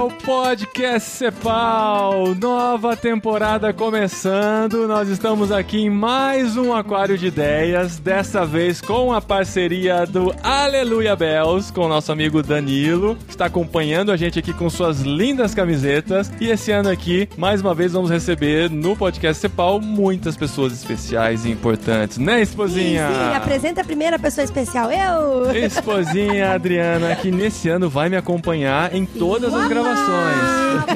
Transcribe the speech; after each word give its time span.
Ao 0.00 0.08
Podcast 0.08 1.10
Cepal. 1.10 2.34
Nova 2.34 2.96
temporada 2.96 3.70
começando. 3.70 4.88
Nós 4.88 5.10
estamos 5.10 5.52
aqui 5.52 5.82
em 5.82 5.90
mais 5.90 6.56
um 6.56 6.72
Aquário 6.72 7.18
de 7.18 7.26
Ideias, 7.26 7.98
dessa 7.98 8.46
vez 8.46 8.80
com 8.80 9.12
a 9.12 9.20
parceria 9.20 10.06
do 10.06 10.34
Aleluia 10.42 11.14
Bells, 11.14 11.70
com 11.70 11.82
o 11.82 11.88
nosso 11.88 12.10
amigo 12.10 12.42
Danilo, 12.42 13.14
que 13.26 13.32
está 13.32 13.44
acompanhando 13.44 14.10
a 14.10 14.16
gente 14.16 14.38
aqui 14.38 14.54
com 14.54 14.70
suas 14.70 15.02
lindas 15.02 15.54
camisetas. 15.54 16.32
E 16.40 16.48
esse 16.48 16.72
ano 16.72 16.88
aqui, 16.88 17.28
mais 17.36 17.60
uma 17.60 17.74
vez, 17.74 17.92
vamos 17.92 18.10
receber 18.10 18.70
no 18.70 18.96
Podcast 18.96 19.38
Cepal 19.38 19.82
muitas 19.82 20.34
pessoas 20.34 20.72
especiais 20.72 21.44
e 21.44 21.50
importantes, 21.50 22.16
né, 22.16 22.40
esposinha? 22.40 23.06
Sim, 23.06 23.14
sim, 23.14 23.34
apresenta 23.34 23.82
a 23.82 23.84
primeira 23.84 24.18
pessoa 24.18 24.46
especial, 24.46 24.90
eu! 24.90 25.54
Esposinha 25.54 26.54
Adriana, 26.54 27.14
que 27.16 27.30
nesse 27.30 27.68
ano 27.68 27.90
vai 27.90 28.08
me 28.08 28.16
acompanhar 28.16 28.94
em 28.94 29.04
todas 29.04 29.52
as 29.52 29.68
gravações 29.68 29.89
emoções. 29.90 30.90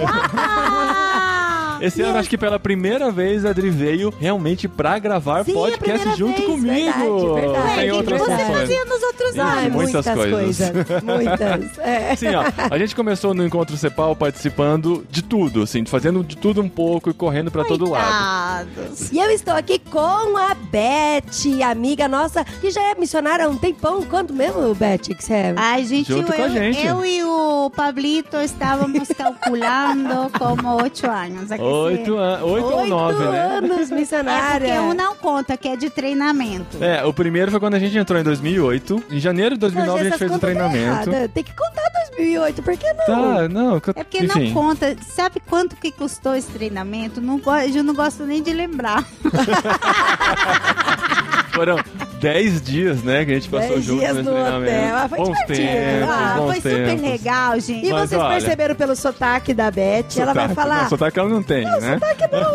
Esse 1.80 2.02
ano, 2.02 2.18
acho 2.18 2.28
que 2.28 2.38
pela 2.38 2.58
primeira 2.58 3.10
vez, 3.10 3.44
a 3.44 3.50
Adri 3.50 3.70
veio 3.70 4.12
realmente 4.18 4.66
pra 4.68 4.98
gravar 4.98 5.44
Sim, 5.44 5.52
a 5.52 5.54
podcast 5.54 6.16
junto 6.16 6.36
vez, 6.36 6.46
comigo. 6.46 7.34
verdade, 7.34 7.46
verdade. 7.52 7.74
Tem 7.80 7.90
outras 7.92 8.22
que 8.22 8.28
você 8.28 8.44
fazia 8.52 8.84
nos 8.84 9.02
outros 9.02 9.38
anos. 9.38 9.72
muitas 9.72 10.06
coisas. 10.06 10.72
Muitas. 11.02 11.74
É. 11.84 12.16
Sim, 12.16 12.34
ó, 12.34 12.44
a 12.70 12.78
gente 12.78 12.94
começou 12.96 13.34
no 13.34 13.44
Encontro 13.44 13.76
Cepal 13.76 14.16
participando 14.16 15.04
de 15.10 15.22
tudo, 15.22 15.62
assim, 15.62 15.84
fazendo 15.84 16.22
de 16.24 16.36
tudo 16.36 16.60
um 16.62 16.68
pouco 16.68 17.10
e 17.10 17.14
correndo 17.14 17.50
pra 17.50 17.64
todo 17.64 17.88
lado. 17.88 18.68
Coitados. 18.74 19.12
E 19.12 19.18
eu 19.18 19.30
estou 19.30 19.54
aqui 19.54 19.78
com 19.78 20.36
a 20.36 20.54
Beth, 20.54 21.62
amiga 21.68 22.08
nossa, 22.08 22.44
que 22.44 22.70
já 22.70 22.82
é 22.90 22.94
missionária 22.94 23.44
há 23.44 23.48
um 23.48 23.56
tempão. 23.56 24.02
Quanto 24.02 24.32
mesmo, 24.32 24.74
Beth, 24.74 24.98
que 24.98 25.22
você 25.22 25.32
é? 25.34 25.54
Ai, 25.56 25.84
gente, 25.84 26.08
Junto 26.08 26.32
eu, 26.32 26.36
com 26.36 26.42
a 26.42 26.48
gente. 26.48 26.86
eu 26.86 27.04
e 27.04 27.22
o 27.24 27.70
Pablito 27.70 28.36
estávamos 28.38 29.08
calculando 29.16 30.30
como 30.38 30.82
oito 30.82 31.06
anos. 31.08 31.48
Que 31.48 31.54
Oito, 31.64 32.18
an 32.18 32.42
oito 32.44 32.66
ou 32.66 32.86
nove, 32.86 33.24
né? 33.24 33.40
anos 33.58 33.70
você- 33.88 33.94
É 33.94 33.96
missionária. 33.96 34.66
porque 34.68 34.80
um 34.80 34.92
não 34.94 35.14
conta, 35.16 35.56
que 35.56 35.68
é 35.68 35.76
de 35.76 35.88
treinamento. 35.90 36.82
É, 36.82 37.04
o 37.04 37.12
primeiro 37.12 37.50
foi 37.50 37.58
quando 37.60 37.74
a 37.74 37.78
gente 37.78 37.96
entrou 37.96 38.20
em 38.20 38.22
2008. 38.22 39.02
Em 39.10 39.18
janeiro 39.18 39.54
de 39.54 39.60
2009 39.60 40.00
a 40.00 40.04
gente 40.04 40.18
fez 40.18 40.30
o 40.32 40.38
treinamento. 40.38 41.10
errada. 41.10 41.28
Tem 41.28 41.42
que 41.44 41.54
contar 41.54 41.82
2008, 42.10 42.62
por 42.62 42.76
que 42.76 42.92
não? 42.92 43.06
Tá, 43.06 43.48
não, 43.48 43.76
É 43.76 43.80
porque 43.80 44.18
enfim. 44.24 44.52
não 44.52 44.62
conta. 44.62 44.96
Sabe 45.14 45.40
quanto 45.48 45.76
que 45.76 45.90
custou 45.90 46.34
esse 46.34 46.50
treinamento? 46.50 47.20
Não, 47.20 47.40
eu 47.74 47.82
não 47.84 47.94
gosto 47.94 48.24
nem 48.24 48.42
de 48.42 48.52
lembrar. 48.52 49.04
Foram 51.54 51.76
10 52.24 52.62
dias, 52.62 53.02
né, 53.02 53.22
que 53.24 53.32
a 53.32 53.34
gente 53.34 53.48
passou 53.50 53.68
Dez 53.74 53.84
junto 53.84 54.00
dias 54.00 54.16
no 54.16 54.30
hotel. 54.32 54.96
Ah, 54.96 55.06
foi 55.08 55.18
bons 55.18 55.28
divertido. 55.38 55.58
tempos, 55.68 56.08
Ah, 56.10 56.34
foi 56.46 56.54
super 56.56 56.86
tempos. 56.86 57.10
legal, 57.10 57.60
gente. 57.60 57.86
E 57.86 57.90
Mas 57.92 58.08
vocês 58.08 58.20
olha- 58.22 58.30
perceberam 58.30 58.74
pelo 58.74 58.96
sotaque 58.96 59.52
da 59.54 59.70
Beth, 59.70 60.04
ela 60.16 60.32
vai 60.32 60.48
Sotaque- 60.48 60.54
falar... 60.54 60.82
Não, 60.84 60.88
sotaque 60.88 61.18
ela 61.18 61.28
não 61.28 61.42
tem, 61.42 61.64
né? 61.64 62.00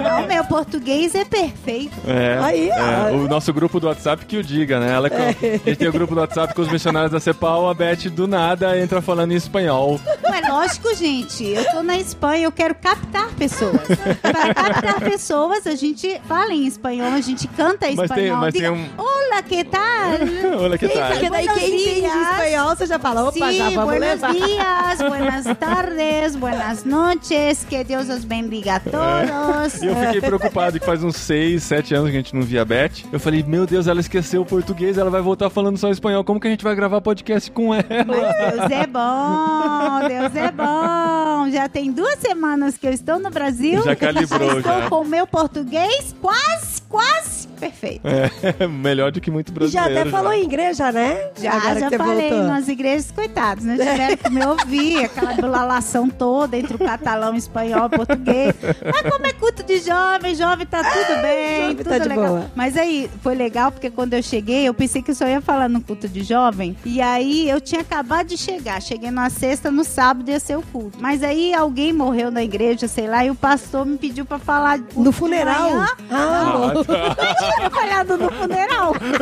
Não, 0.04 0.26
meu 0.28 0.44
português 0.46 1.14
é 1.14 1.24
perfeito. 1.24 1.94
É, 2.08 2.40
Aí, 2.42 2.70
é, 2.70 3.12
o 3.12 3.28
nosso 3.28 3.54
grupo 3.54 3.80
do 3.80 3.86
WhatsApp 3.88 4.26
que 4.26 4.38
o 4.38 4.44
diga, 4.44 4.80
né? 4.80 4.92
Ela, 4.92 5.08
A 5.10 5.32
gente 5.70 5.76
tem 5.76 5.88
o 5.88 5.92
grupo 5.94 6.16
do 6.16 6.22
WhatsApp 6.22 6.54
com 6.56 6.62
os 6.64 6.72
missionários 6.72 7.12
da 7.12 7.20
CEPAL, 7.20 7.70
a 7.70 7.74
Beth 7.74 8.10
do 8.10 8.28
nada 8.28 8.76
entra 8.80 9.02
falando 9.04 9.32
em 9.34 9.36
espanhol. 9.36 10.00
Não 10.24 10.34
é 10.34 10.42
lógico, 10.50 10.96
gente. 10.96 11.46
Eu 11.46 11.64
tô 11.72 11.84
na 11.84 11.98
Espanha, 11.98 12.46
eu 12.46 12.52
quero 12.52 12.74
captar 12.74 13.30
pessoas. 13.36 13.82
Para 14.22 14.54
captar 14.54 15.00
pessoas, 15.02 15.68
a 15.68 15.76
gente 15.76 16.20
fala 16.28 16.52
em 16.54 16.66
espanhol, 16.66 17.14
a 17.14 17.22
gente 17.22 17.48
canta 17.50 17.88
em 17.88 17.96
Mas 17.96 18.10
tem- 18.10 18.24
espanhol. 18.26 18.42
mas 18.42 18.54
tem 18.54 18.62
Diga, 18.64 18.74
um- 18.74 18.88
Olá, 18.98 19.42
que 19.44 19.59
tal? 19.64 20.60
Olha 20.62 20.78
que 20.78 20.88
tal. 20.88 21.12
porque 21.12 21.30
daí 21.30 21.46
Buenos 21.46 21.64
quem 21.64 21.76
entende 21.82 22.00
dias. 22.02 22.32
espanhol, 22.32 22.76
você 22.76 22.86
já 22.86 23.00
fala, 23.00 23.24
opa, 23.24 23.32
Sí, 23.52 23.58
já 23.58 23.70
vamos 23.70 23.86
buenos 23.86 24.22
levar. 24.22 24.34
días, 24.34 25.02
buenas 25.10 25.58
tardes, 25.58 26.36
buenas 26.36 26.84
noches, 26.86 27.66
que 27.70 27.84
Deus 27.84 28.10
os 28.10 28.24
bendiga 28.26 28.76
a 28.76 28.80
todos. 28.80 29.82
E 29.82 29.88
eu 29.88 29.96
fiquei 29.96 30.22
preocupado 30.22 30.80
que 30.80 30.86
faz 30.86 31.04
uns 31.04 31.16
6, 31.18 31.62
7 31.64 31.94
anos 31.96 32.10
que 32.12 32.16
a 32.18 32.20
gente 32.20 32.36
não 32.36 32.42
via 32.44 32.62
a 32.62 32.66
Beth. 32.66 32.92
Eu 33.12 33.20
falei, 33.20 33.44
meu 33.44 33.66
Deus, 33.66 33.88
ela 33.88 34.00
esqueceu 34.00 34.42
o 34.42 34.46
português, 34.46 34.98
ela 34.98 35.10
vai 35.10 35.22
voltar 35.22 35.50
falando 35.50 35.78
só 35.78 35.90
espanhol. 35.90 36.24
Como 36.24 36.40
que 36.40 36.48
a 36.48 36.52
gente 36.52 36.64
vai 36.64 36.76
gravar 36.76 37.02
podcast 37.02 37.52
com 37.52 37.74
ela? 37.74 37.86
Mas 38.08 38.56
Deus 38.56 38.72
é 38.72 38.88
bom, 38.88 40.08
Deus 40.08 40.36
é 40.36 40.52
bom. 40.52 41.50
Já 41.52 41.68
tem 41.70 41.92
duas 41.92 42.20
semanas 42.20 42.78
que 42.78 42.88
eu 42.88 42.92
estou 42.92 43.20
no 43.20 43.30
Brasil. 43.30 43.82
Já 43.84 43.96
calibrou, 43.96 44.58
estou 44.60 44.82
já. 44.82 44.90
com 44.90 45.02
o 45.02 45.06
meu 45.06 45.26
português 45.28 46.16
quase, 46.22 46.82
quase 46.88 47.48
perfeito. 47.60 48.02
É, 48.08 48.68
melhor 48.68 49.12
do 49.12 49.20
que 49.20 49.30
muito 49.30 49.49
E 49.50 49.68
já 49.68 49.82
brasileiro. 49.82 50.02
até 50.02 50.10
falou 50.10 50.34
em 50.34 50.44
igreja, 50.44 50.92
né? 50.92 51.30
Já, 51.40 51.54
Agora 51.54 51.80
já 51.80 51.90
falei 51.98 52.30
voltou. 52.30 52.48
nas 52.48 52.68
igrejas, 52.68 53.12
coitados, 53.12 53.64
né? 53.66 53.78
Tiveram 53.78 54.18
que 54.18 54.30
me 54.30 54.46
ouvir, 54.46 55.06
aquela 55.06 55.34
bulalação 55.34 56.10
toda 56.10 56.58
entre 56.58 56.76
o 56.76 56.80
catalão, 56.80 57.36
espanhol, 57.36 57.90
português. 57.90 58.54
Mas 58.84 59.12
como 59.14 59.26
é 59.26 59.34
culto 59.34 59.64
de 59.64 59.80
jovem, 59.80 60.36
jovem 60.36 60.66
tá 60.66 60.84
tudo 60.84 61.22
bem, 61.22 61.62
jovem 61.62 61.76
tudo 61.78 61.90
tá 61.90 61.98
de 61.98 62.10
legal. 62.10 62.28
boa. 62.28 62.52
Mas 62.56 62.78
aí, 62.78 63.10
foi 63.22 63.36
legal, 63.36 63.72
porque 63.72 63.90
quando 63.90 64.14
eu 64.14 64.24
cheguei, 64.24 64.68
eu 64.68 64.74
pensei 64.74 65.02
que 65.02 65.12
eu 65.12 65.16
só 65.16 65.28
ia 65.28 65.42
falar 65.42 65.70
no 65.70 65.82
culto 65.82 66.08
de 66.08 66.24
jovem. 66.24 66.76
E 66.86 67.02
aí, 67.02 67.50
eu 67.50 67.60
tinha 67.62 67.82
acabado 67.82 68.28
de 68.28 68.38
chegar. 68.38 68.82
Cheguei 68.82 69.12
na 69.12 69.30
sexta, 69.30 69.72
no 69.72 69.84
sábado 69.84 70.30
ia 70.30 70.40
ser 70.40 70.58
o 70.58 70.62
culto. 70.62 70.98
Mas 71.02 71.24
aí, 71.24 71.54
alguém 71.54 71.92
morreu 71.94 72.30
na 72.32 72.44
igreja, 72.44 72.88
sei 72.88 73.08
lá, 73.08 73.24
e 73.26 73.30
o 73.32 73.36
pastor 73.36 73.86
me 73.86 73.98
pediu 73.98 74.26
pra 74.26 74.38
falar 74.40 74.80
No 74.96 75.12
funeral? 75.12 75.70
Ah, 75.80 75.96
Ah, 76.12 76.72
tá. 76.86 77.24
Eu 77.30 77.56
tinha 77.56 77.70
falhado 77.70 78.18
no 78.18 78.32
funeral. 78.32 78.94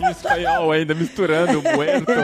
Em 0.00 0.10
espanhol 0.10 0.70
ainda, 0.72 0.94
misturando 0.94 1.60
o 1.60 1.62
muerto 1.62 2.06
com... 2.06 2.22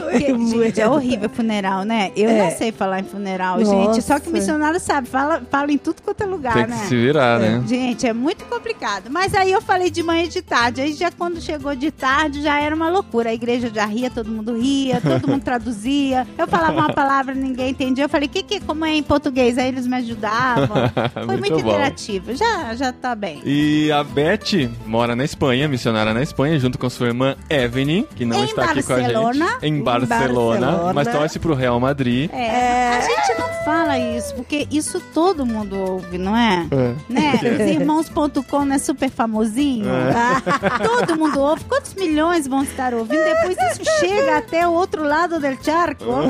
Porque, 0.00 0.26
gente, 0.64 0.80
é 0.80 0.88
horrível 0.88 1.28
funeral, 1.30 1.84
né? 1.84 2.10
Eu 2.16 2.28
É. 2.30 2.44
não 2.44 2.50
sei 2.56 2.72
falar 2.72 3.00
em 3.00 3.04
funeral, 3.04 3.58
Nossa. 3.58 3.70
gente. 3.70 4.02
Só 4.02 4.18
que 4.18 4.28
o 4.28 4.32
missionário 4.32 4.80
sabe, 4.80 5.08
fala, 5.08 5.42
fala 5.50 5.70
em 5.72 5.78
tudo 5.78 6.02
quanto 6.02 6.22
é 6.22 6.26
lugar, 6.26 6.54
Tem 6.54 6.64
que 6.64 6.70
né? 6.70 6.76
se 6.88 6.96
virar, 6.96 7.38
né? 7.38 7.62
Gente, 7.66 8.06
é 8.06 8.12
muito 8.12 8.44
complicado. 8.46 9.10
Mas 9.10 9.34
aí 9.34 9.52
eu 9.52 9.60
falei 9.60 9.90
de 9.90 10.02
manhã 10.02 10.24
e 10.24 10.28
de 10.28 10.42
tarde. 10.42 10.80
Aí 10.80 10.92
já 10.92 11.10
quando 11.10 11.40
chegou 11.40 11.74
de 11.74 11.90
tarde 11.90 12.42
já 12.42 12.60
era 12.60 12.74
uma 12.74 12.88
loucura. 12.90 13.30
A 13.30 13.34
igreja 13.34 13.70
já 13.72 13.84
ria, 13.86 14.10
todo 14.10 14.30
mundo 14.30 14.56
ria, 14.56 15.00
todo 15.00 15.28
mundo 15.28 15.42
traduzia. 15.44 16.26
Eu 16.36 16.46
falava 16.46 16.72
uma 16.72 16.92
palavra, 16.92 17.34
ninguém 17.34 17.70
entendia. 17.70 18.04
Eu 18.04 18.08
falei, 18.08 18.28
que 18.28 18.42
que 18.42 18.60
como 18.60 18.84
é 18.84 18.94
em 18.94 19.02
português? 19.02 19.58
Aí 19.58 19.68
eles 19.68 19.86
me 19.86 19.96
ajudavam. 19.96 20.68
Foi 21.14 21.26
Muito 21.36 21.52
muito, 21.52 21.68
interativo. 21.68 22.34
Já, 22.34 22.74
já 22.74 22.92
tá 22.92 23.14
bem. 23.14 23.40
E 23.44 23.90
a 23.92 24.02
Beth 24.02 24.70
mora 24.86 25.11
na 25.16 25.24
Espanha, 25.24 25.68
missionária 25.68 26.12
na 26.14 26.22
Espanha, 26.22 26.58
junto 26.58 26.78
com 26.78 26.88
sua 26.90 27.08
irmã 27.08 27.36
Evelyn, 27.48 28.04
que 28.14 28.24
não 28.24 28.40
Em 28.40 28.44
está 28.44 28.64
aqui 28.64 28.82
com 28.82 28.92
a 28.92 28.96
gente. 29.00 29.12
Barcelona. 29.12 29.58
Em 29.62 29.82
Barcelona. 29.82 30.66
Barcelona. 30.66 30.92
Mas 30.92 31.08
torce 31.08 31.38
pro 31.38 31.54
Real 31.54 31.78
Madrid. 31.80 32.30
É, 32.32 32.42
É. 32.42 32.96
A 32.96 33.00
gente 33.00 33.38
não 33.40 33.48
fala 33.64 33.98
isso, 33.98 34.34
porque 34.34 34.66
isso 34.70 35.00
todo 35.14 35.44
mundo 35.46 35.76
ouve, 35.76 36.18
não 36.18 36.36
é? 36.36 36.66
É. 36.70 36.94
Né? 37.12 37.32
Os 37.64 37.70
irmãos.com 37.80 38.64
não 38.64 38.74
é 38.74 38.78
super 38.78 39.10
famosinho? 39.10 39.86
Todo 40.82 41.16
mundo 41.18 41.40
ouve. 41.40 41.64
Quantos 41.64 41.94
milhões 41.94 42.46
vão 42.46 42.62
estar 42.62 42.94
ouvindo? 42.94 43.22
Depois 43.22 43.56
isso 43.72 43.90
chega 44.00 44.38
até 44.38 44.66
o 44.66 44.72
outro 44.72 45.02
lado 45.04 45.38
do 45.38 45.64
charco. 45.64 46.04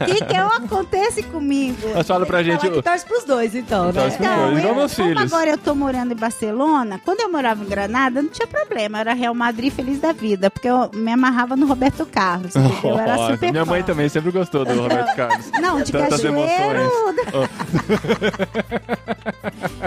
O 0.00 0.04
que, 0.04 0.24
que 0.24 0.36
acontece 0.36 1.22
comigo? 1.22 1.88
Mas 1.94 2.06
fala 2.06 2.24
pra 2.26 2.42
gente. 2.42 2.68
Que 2.68 2.82
torce 2.82 3.04
pros 3.06 3.24
dois, 3.24 3.54
então, 3.54 3.86
né? 3.86 3.92
Torce 3.92 4.16
pros 4.16 4.28
dois. 4.28 4.58
Então, 4.58 4.68
eu, 4.68 4.74
como 4.74 4.88
filhos. 4.88 5.32
agora 5.32 5.50
eu 5.50 5.58
tô 5.58 5.74
morando 5.74 6.12
em 6.12 6.16
Barcelona, 6.16 7.00
quando 7.04 7.20
eu 7.20 7.30
morava 7.30 7.62
em 7.62 7.66
Granada, 7.68 8.09
não 8.10 8.28
tinha 8.28 8.46
problema. 8.46 8.98
Eu 8.98 9.00
era 9.00 9.12
Real 9.14 9.34
Madrid 9.34 9.72
feliz 9.72 10.00
da 10.00 10.12
vida, 10.12 10.50
porque 10.50 10.68
eu 10.68 10.90
me 10.94 11.12
amarrava 11.12 11.56
no 11.56 11.66
Roberto 11.66 12.04
Carlos? 12.06 12.52
Eu 12.54 12.98
era 12.98 13.16
super 13.32 13.50
Minha 13.52 13.64
mãe 13.64 13.80
fã. 13.80 13.86
também 13.86 14.08
sempre 14.08 14.30
gostou 14.30 14.64
do 14.64 14.80
Roberto 14.80 15.14
Carlos. 15.16 15.50
Não, 15.60 15.82
de 15.82 15.92
Tantas 15.92 16.20
Cajueiro. 16.22 16.80
emoções. 16.80 16.90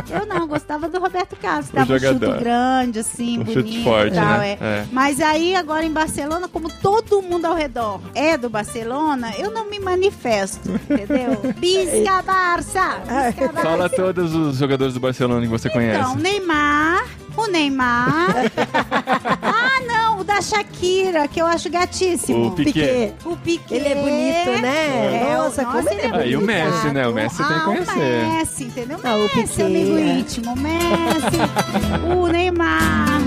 Eu 0.09 0.25
não, 0.25 0.47
gostava 0.47 0.87
do 0.89 0.99
Roberto 0.99 1.35
Carlos. 1.35 1.69
Dava 1.69 1.93
um 1.93 1.97
jogador. 1.99 2.31
chute 2.33 2.43
grande, 2.43 2.99
assim, 2.99 3.39
Um 3.39 3.43
bonito. 3.43 3.67
chute 3.67 3.83
forte, 3.83 4.15
tal, 4.15 4.25
né? 4.39 4.51
é. 4.51 4.57
É. 4.65 4.85
Mas 4.91 5.19
aí, 5.19 5.55
agora 5.55 5.85
em 5.85 5.91
Barcelona, 5.91 6.47
como 6.47 6.69
todo 6.81 7.21
mundo 7.21 7.45
ao 7.45 7.53
redor 7.55 7.99
é 8.13 8.37
do 8.37 8.49
Barcelona, 8.49 9.31
eu 9.37 9.51
não 9.51 9.69
me 9.69 9.79
manifesto, 9.79 10.69
entendeu? 10.89 11.41
Bisca 11.57 12.21
Barça! 12.21 12.99
Bisca 12.99 13.47
Barça! 13.51 13.61
Fala 13.61 13.89
todos 13.89 14.33
os 14.35 14.57
jogadores 14.57 14.93
do 14.93 14.99
Barcelona 14.99 15.41
que 15.41 15.47
você 15.47 15.69
conhece. 15.69 15.99
Então, 15.99 16.15
Neymar, 16.15 17.05
o 17.35 17.47
Neymar. 17.47 18.29
ah, 19.41 19.81
não, 19.85 20.19
o 20.19 20.23
da 20.23 20.41
Shakira, 20.41 21.27
que 21.27 21.41
eu 21.41 21.45
acho 21.45 21.69
gatíssimo. 21.69 22.47
O 22.47 22.51
Piquet. 22.51 23.13
O 23.25 23.35
Piquet. 23.37 23.75
Ele 23.75 23.87
é 23.87 23.95
bonito, 23.95 24.61
né? 24.61 25.29
É, 25.31 25.35
Nossa, 25.35 25.65
como 25.65 25.89
ele 25.89 26.01
é 26.01 26.09
Ah, 26.13 26.25
e 26.25 26.35
o 26.35 26.39
bonito. 26.39 26.45
Messi, 26.45 26.87
né? 26.87 27.07
O 27.07 27.13
Messi 27.13 27.35
você 27.37 27.43
tem 27.43 27.53
que 27.53 27.59
ah, 27.59 27.65
conhecer. 27.65 28.25
O 28.25 28.29
Messi, 28.29 28.63
entendeu? 28.65 28.99
Ah, 29.03 29.15
o 29.15 29.21
Messi, 29.21 29.35
Piquet, 29.41 29.61
amigo 29.63 29.97
é. 29.97 30.01
íntimo. 30.01 30.55
Messi, 30.55 32.15
o 32.15 32.27
Neymar. 32.27 33.21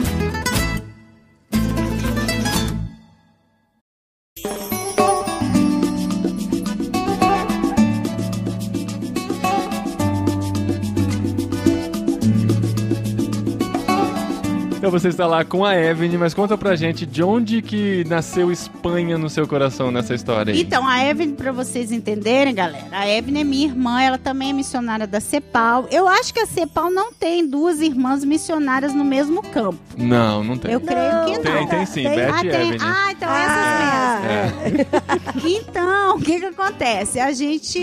Então 14.86 15.00
você 15.00 15.08
está 15.08 15.26
lá 15.26 15.44
com 15.44 15.64
a 15.64 15.74
Evelyn, 15.76 16.16
mas 16.16 16.32
conta 16.32 16.56
pra 16.56 16.76
gente 16.76 17.04
de 17.04 17.20
onde 17.20 17.60
que 17.60 18.04
nasceu 18.06 18.52
Espanha 18.52 19.18
no 19.18 19.28
seu 19.28 19.44
coração 19.44 19.90
nessa 19.90 20.14
história 20.14 20.54
aí. 20.54 20.60
Então, 20.60 20.86
a 20.86 21.04
Evelyn, 21.04 21.34
pra 21.34 21.50
vocês 21.50 21.90
entenderem, 21.90 22.54
galera, 22.54 22.86
a 22.92 23.08
Evelyn 23.08 23.40
é 23.40 23.44
minha 23.44 23.66
irmã, 23.66 24.00
ela 24.00 24.16
também 24.16 24.50
é 24.50 24.52
missionária 24.52 25.04
da 25.04 25.18
CEPAL. 25.18 25.88
Eu 25.90 26.06
acho 26.06 26.32
que 26.32 26.38
a 26.38 26.46
CEPAL 26.46 26.88
não 26.92 27.12
tem 27.12 27.44
duas 27.48 27.80
irmãs 27.80 28.24
missionárias 28.24 28.94
no 28.94 29.04
mesmo 29.04 29.42
campo. 29.42 29.76
Não, 29.98 30.44
não 30.44 30.56
tem. 30.56 30.70
Eu 30.70 30.80
creio 30.80 31.24
que 31.34 31.38
Tem, 31.40 31.54
não. 31.62 31.66
tem 31.66 31.84
sim, 31.86 32.04
Tem. 32.04 32.14
Beth 32.14 32.30
Ah, 32.32 32.44
e 32.44 32.48
tem. 32.48 32.60
Evelyn. 32.68 32.78
Ah, 32.80 33.10
então 33.10 33.28
Ah, 33.28 34.20
essas 34.22 34.62
mesmo. 34.62 34.86
Então, 35.68 36.16
o 36.16 36.20
que 36.20 36.38
que 36.38 36.46
acontece? 36.46 37.18
A 37.18 37.32
gente, 37.32 37.78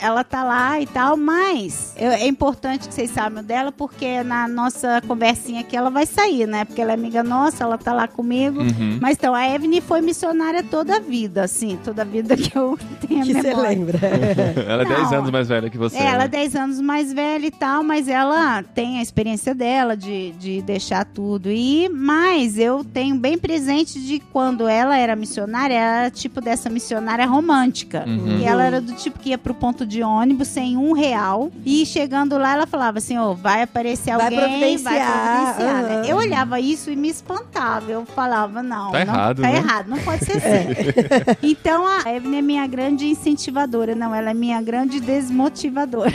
ela 0.00 0.24
tá 0.24 0.42
lá 0.42 0.80
e 0.80 0.86
tal, 0.86 1.18
mas 1.18 1.92
eu- 1.98 2.10
é 2.12 2.26
importante 2.26 2.88
que 2.88 2.94
vocês 2.94 3.10
saibam 3.10 3.44
dela, 3.44 3.70
porque 3.70 4.22
na 4.22 4.48
nossa 4.48 5.02
conversinha 5.06 5.60
aqui 5.60 5.76
ela 5.76 5.90
vai 5.90 6.06
sair, 6.06 6.45
né? 6.46 6.64
Porque 6.64 6.80
ela 6.80 6.92
é 6.92 6.94
amiga 6.94 7.22
nossa, 7.22 7.64
ela 7.64 7.76
tá 7.78 7.92
lá 7.92 8.06
comigo. 8.08 8.60
Uhum. 8.60 8.98
Mas 9.00 9.16
então, 9.16 9.34
a 9.34 9.48
Evelyn 9.48 9.80
foi 9.80 10.00
missionária 10.00 10.62
toda 10.62 10.96
a 10.96 11.00
vida, 11.00 11.44
assim, 11.44 11.78
toda 11.84 12.02
a 12.02 12.04
vida 12.04 12.36
que 12.36 12.56
eu 12.56 12.78
tenho 13.06 13.24
que 13.24 13.34
você 13.34 13.54
lembra. 13.54 13.98
Ela 14.66 14.82
é 14.82 14.86
10 14.86 15.10
Não. 15.10 15.18
anos 15.18 15.30
mais 15.30 15.48
velha 15.48 15.70
que 15.70 15.78
você. 15.78 15.96
É, 15.96 16.06
ela 16.06 16.18
né? 16.18 16.24
é 16.24 16.28
10 16.28 16.56
anos 16.56 16.80
mais 16.80 17.12
velha 17.12 17.46
e 17.46 17.50
tal, 17.50 17.82
mas 17.82 18.08
ela 18.08 18.62
tem 18.62 18.98
a 18.98 19.02
experiência 19.02 19.54
dela 19.54 19.96
de, 19.96 20.32
de 20.32 20.62
deixar 20.62 21.04
tudo. 21.04 21.50
E 21.50 21.88
mas 21.88 22.58
eu 22.58 22.84
tenho 22.84 23.16
bem 23.16 23.38
presente 23.38 24.00
de 24.00 24.18
quando 24.32 24.68
ela 24.68 24.96
era 24.96 25.16
missionária, 25.16 25.74
ela 25.74 25.96
era 26.02 26.10
tipo 26.10 26.40
dessa 26.40 26.68
missionária 26.68 27.26
romântica. 27.26 28.04
Uhum. 28.06 28.38
E 28.38 28.44
ela 28.44 28.62
era 28.64 28.80
do 28.80 28.92
tipo 28.92 29.18
que 29.18 29.30
ia 29.30 29.38
pro 29.38 29.54
ponto 29.54 29.86
de 29.86 30.02
ônibus 30.02 30.48
sem 30.48 30.76
um 30.76 30.92
real. 30.92 31.50
E 31.64 31.84
chegando 31.86 32.36
lá, 32.38 32.54
ela 32.54 32.66
falava 32.66 32.98
assim: 32.98 33.16
ó, 33.18 33.32
vai 33.32 33.62
aparecer 33.62 34.16
Vai 34.16 34.24
alguém, 34.26 34.38
vai 34.38 34.48
providenciar, 34.48 35.54
providenciar. 35.54 35.82
né? 35.82 35.94
aham. 35.96 36.04
Eu 36.06 36.16
olhava 36.16 36.35
isso 36.60 36.90
e 36.90 36.96
me 36.96 37.08
espantava. 37.08 37.90
Eu 37.90 38.04
falava: 38.06 38.62
não, 38.62 38.92
Tá 38.92 39.04
não, 39.04 39.14
errado, 39.14 39.42
tá 39.42 39.48
né? 39.48 39.56
errado, 39.56 39.88
não 39.88 39.98
pode 39.98 40.24
ser 40.24 40.38
assim. 40.38 41.36
Então 41.42 41.86
a 41.86 42.12
Evelyn 42.14 42.38
é 42.38 42.42
minha 42.42 42.66
grande 42.66 43.06
incentivadora, 43.06 43.94
não, 43.94 44.14
ela 44.14 44.30
é 44.30 44.34
minha 44.34 44.60
grande 44.60 45.00
desmotivadora. 45.00 46.12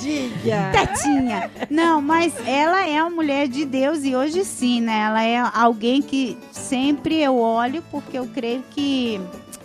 Diga. 0.00 0.70
Tetinha. 0.72 1.50
Não, 1.68 2.00
mas 2.00 2.34
ela 2.46 2.86
é 2.88 3.02
uma 3.02 3.10
mulher 3.10 3.48
de 3.48 3.64
Deus 3.64 4.04
e 4.04 4.16
hoje 4.16 4.44
sim, 4.44 4.80
né? 4.80 5.00
Ela 5.00 5.22
é 5.22 5.38
alguém 5.54 6.00
que 6.02 6.36
sempre 6.50 7.20
eu 7.20 7.36
olho 7.38 7.82
porque 7.90 8.18
eu 8.18 8.26
creio 8.26 8.62
que 8.70 9.20